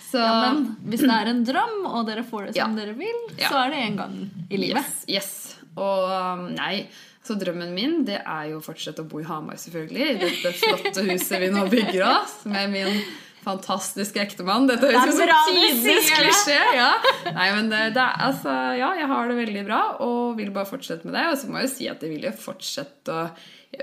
Så 0.08 0.22
Ja, 0.22 0.36
men 0.46 0.64
hvis 0.88 1.04
det 1.04 1.12
er 1.12 1.34
en 1.34 1.44
drøm, 1.48 1.82
og 1.90 2.08
dere 2.08 2.24
får 2.28 2.50
det 2.50 2.62
som 2.62 2.76
dere 2.78 2.96
vil, 2.96 3.20
så 3.42 3.66
er 3.66 3.74
det 3.74 3.84
en 3.90 4.00
gang 4.00 4.18
i 4.48 4.60
livet. 4.62 4.88
Yes, 5.04 5.04
yes. 5.12 5.32
Og 5.78 6.08
um, 6.08 6.46
nei, 6.56 6.88
så 7.28 7.36
drømmen 7.36 7.74
min 7.76 8.02
det 8.08 8.22
er 8.24 8.54
jo 8.54 8.62
å 8.62 8.64
fortsette 8.64 9.04
å 9.04 9.10
bo 9.10 9.20
i 9.20 9.28
Hamar, 9.28 9.60
selvfølgelig. 9.60 10.06
I 10.14 10.20
dette 10.22 10.54
flotte 10.62 11.04
huset 11.10 11.42
vi 11.44 11.50
nå 11.54 11.66
bygger 11.74 12.06
oss, 12.08 12.38
med 12.48 12.72
min 12.72 13.02
fantastiske 13.48 14.22
ektemann. 14.24 14.68
Dette 14.70 14.90
høres 14.92 15.20
ut 15.20 15.28
som 15.28 15.60
tidenes 15.60 16.10
klisjé. 16.16 16.58
Ja. 16.78 16.90
Nei, 17.28 17.50
men 17.56 17.70
det, 17.72 17.84
det 17.96 18.04
er, 18.04 18.18
altså, 18.30 18.56
ja, 18.80 18.94
jeg 19.00 19.12
har 19.12 19.30
det 19.30 19.38
veldig 19.42 19.64
bra 19.68 19.82
og 20.08 20.40
vil 20.40 20.52
bare 20.56 20.70
fortsette 20.70 21.08
med 21.08 21.16
det. 21.20 21.28
Og 21.32 21.40
så 21.40 21.52
må 21.52 21.62
jeg 21.62 21.70
jo 21.70 21.76
si 21.76 21.92
at 21.92 22.04
jeg 22.04 22.16
vil 22.16 22.28
jo 22.28 22.34
fortsette 22.48 23.14
å 23.14 23.28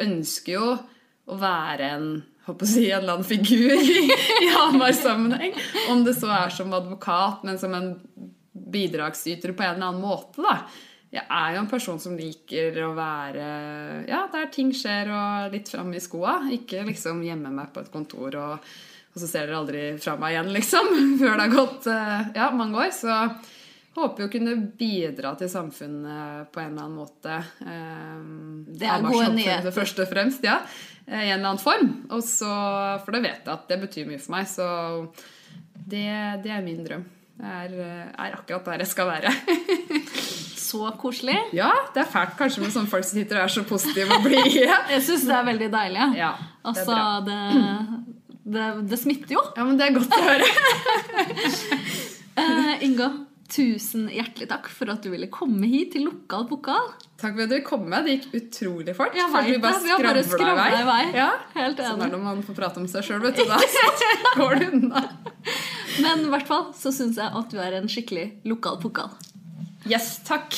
Ønsker 0.02 0.56
jo 0.56 0.70
å 1.24 1.36
være 1.40 1.90
en 1.96 2.08
håper 2.44 2.66
å 2.66 2.68
si, 2.68 2.86
en 2.90 3.02
eller 3.02 3.16
annen 3.16 3.26
figur 3.26 3.72
i, 3.72 4.48
Hamar-sammenheng. 4.54 5.54
Om 5.92 6.04
det 6.04 6.16
så 6.18 6.32
er 6.34 6.52
som 6.52 6.74
advokat, 6.76 7.44
men 7.46 7.60
som 7.60 7.74
en 7.76 7.94
bidragsyter 8.52 9.54
på 9.54 9.64
en 9.64 9.76
eller 9.78 9.92
annen 9.92 10.02
måte. 10.04 10.44
da. 10.44 10.58
Jeg 11.14 11.24
er 11.30 11.54
jo 11.54 11.60
en 11.62 11.70
person 11.70 12.00
som 12.02 12.16
liker 12.18 12.80
å 12.82 12.94
være 12.96 13.44
Ja, 14.08 14.24
der 14.32 14.48
ting 14.52 14.72
skjer, 14.74 15.12
og 15.14 15.54
litt 15.54 15.70
fram 15.70 15.92
i 15.94 16.02
skoa. 16.02 16.40
Ikke 16.54 16.82
liksom 16.86 17.22
gjemme 17.24 17.52
meg 17.54 17.70
på 17.74 17.84
et 17.84 17.92
kontor, 17.92 18.34
og, 18.34 18.72
og 19.14 19.22
så 19.22 19.30
ser 19.30 19.46
dere 19.46 19.60
aldri 19.60 19.84
fra 20.02 20.16
meg 20.20 20.34
igjen, 20.34 20.54
liksom. 20.56 20.90
Før 21.20 21.36
det 21.36 21.44
har 21.46 21.54
gått 21.54 21.90
eh, 21.92 22.32
ja, 22.40 22.50
mange 22.56 22.82
år. 22.82 22.90
Så 22.96 23.20
håper 23.94 24.24
jo 24.24 24.28
å 24.28 24.32
kunne 24.32 24.54
bidra 24.78 25.34
til 25.38 25.48
samfunnet 25.52 26.50
på 26.54 26.60
en 26.62 26.72
eller 26.72 26.86
annen 26.86 26.98
måte. 26.98 27.36
Eh, 27.64 28.20
Det 28.80 28.88
er 28.90 29.04
gode 29.06 29.32
nyheter. 29.36 29.74
Først 29.74 30.00
og 30.02 30.08
fremst, 30.10 30.44
ja. 30.46 30.60
eh, 31.06 31.28
I 31.28 31.32
en 31.32 31.38
eller 31.38 31.52
annen 31.54 31.62
form. 31.62 31.92
Og 32.10 32.22
så, 32.26 32.50
for 33.04 33.14
det 33.14 33.22
vet 33.26 33.44
jeg 33.46 33.52
at 33.54 33.68
det 33.70 33.80
betyr 33.86 34.08
mye 34.10 34.22
for 34.22 34.34
meg. 34.36 34.48
Så 34.50 34.66
det, 35.74 36.06
det 36.44 36.50
er 36.54 36.64
min 36.66 36.82
drøm. 36.86 37.04
Det 37.34 37.50
er, 37.50 37.72
eh, 37.82 38.08
er 38.26 38.34
akkurat 38.36 38.64
der 38.72 38.82
jeg 38.84 38.90
skal 38.92 39.08
være. 39.10 39.32
Så 40.64 40.88
koselig. 40.98 41.36
Ja, 41.54 41.68
det 41.94 42.00
er 42.02 42.08
fælt 42.10 42.34
kanskje 42.38 42.62
med 42.64 42.72
sånne 42.74 42.90
folk 42.90 43.04
som 43.06 43.18
sitter 43.18 43.38
og 43.38 43.44
er 43.44 43.52
så 43.52 43.62
positive 43.68 44.16
og 44.16 44.24
blide. 44.24 44.64
Jeg 44.94 45.02
syns 45.06 45.26
det 45.28 45.34
er 45.36 45.44
veldig 45.46 45.68
deilig. 45.70 46.06
Ja, 46.18 46.30
det 46.40 46.48
er 46.48 46.70
altså, 46.72 46.96
det, 47.28 47.36
det, 48.56 48.64
det 48.90 48.98
smitter 48.98 49.36
jo. 49.36 49.42
Ja, 49.54 49.66
men 49.68 49.78
det 49.78 49.86
er 49.86 49.94
godt 49.94 50.16
å 50.16 50.22
høre. 50.24 50.48
uh, 52.40 52.72
Inga, 52.88 53.08
tusen 53.54 54.08
hjertelig 54.10 54.48
takk 54.50 54.66
for 54.72 54.90
at 54.90 55.04
du 55.04 55.10
ville 55.12 55.28
komme 55.32 55.68
hit 55.70 55.92
til 55.94 56.06
Lokal 56.08 56.46
pokal. 56.50 56.88
Takk 57.20 57.36
for 57.36 57.44
at 57.44 57.52
du 57.52 57.58
kom 57.66 57.84
med. 57.90 58.06
Det 58.08 58.16
gikk 58.16 58.26
utrolig 58.40 58.94
fort. 58.98 59.14
Jeg 59.16 59.30
vet 59.30 59.50
vi 59.52 59.58
bare 59.62 60.24
skravla 60.26 60.64
i 60.80 60.82
vei. 60.88 61.02
Ja. 61.14 61.28
Helt 61.54 61.78
Sånn 61.78 61.94
enig. 61.94 61.94
er 61.94 61.98
det 62.08 62.12
når 62.16 62.24
man 62.26 62.42
får 62.48 62.58
prate 62.58 62.82
om 62.82 62.88
seg 62.90 63.06
sjøl, 63.06 63.22
vet 63.24 63.38
du. 63.38 63.44
Da 63.46 63.60
går 64.40 64.52
det 64.62 64.68
unna. 64.78 65.04
Men 66.02 66.26
i 66.26 66.30
hvert 66.34 66.50
fall 66.50 66.64
så 66.76 66.92
syns 66.94 67.16
jeg 67.22 67.30
at 67.42 67.54
du 67.54 67.58
er 67.62 67.78
en 67.78 67.88
skikkelig 67.90 68.26
lokal 68.50 68.76
pokal. 68.82 69.10
Yes, 69.86 70.16
takk. 70.26 70.50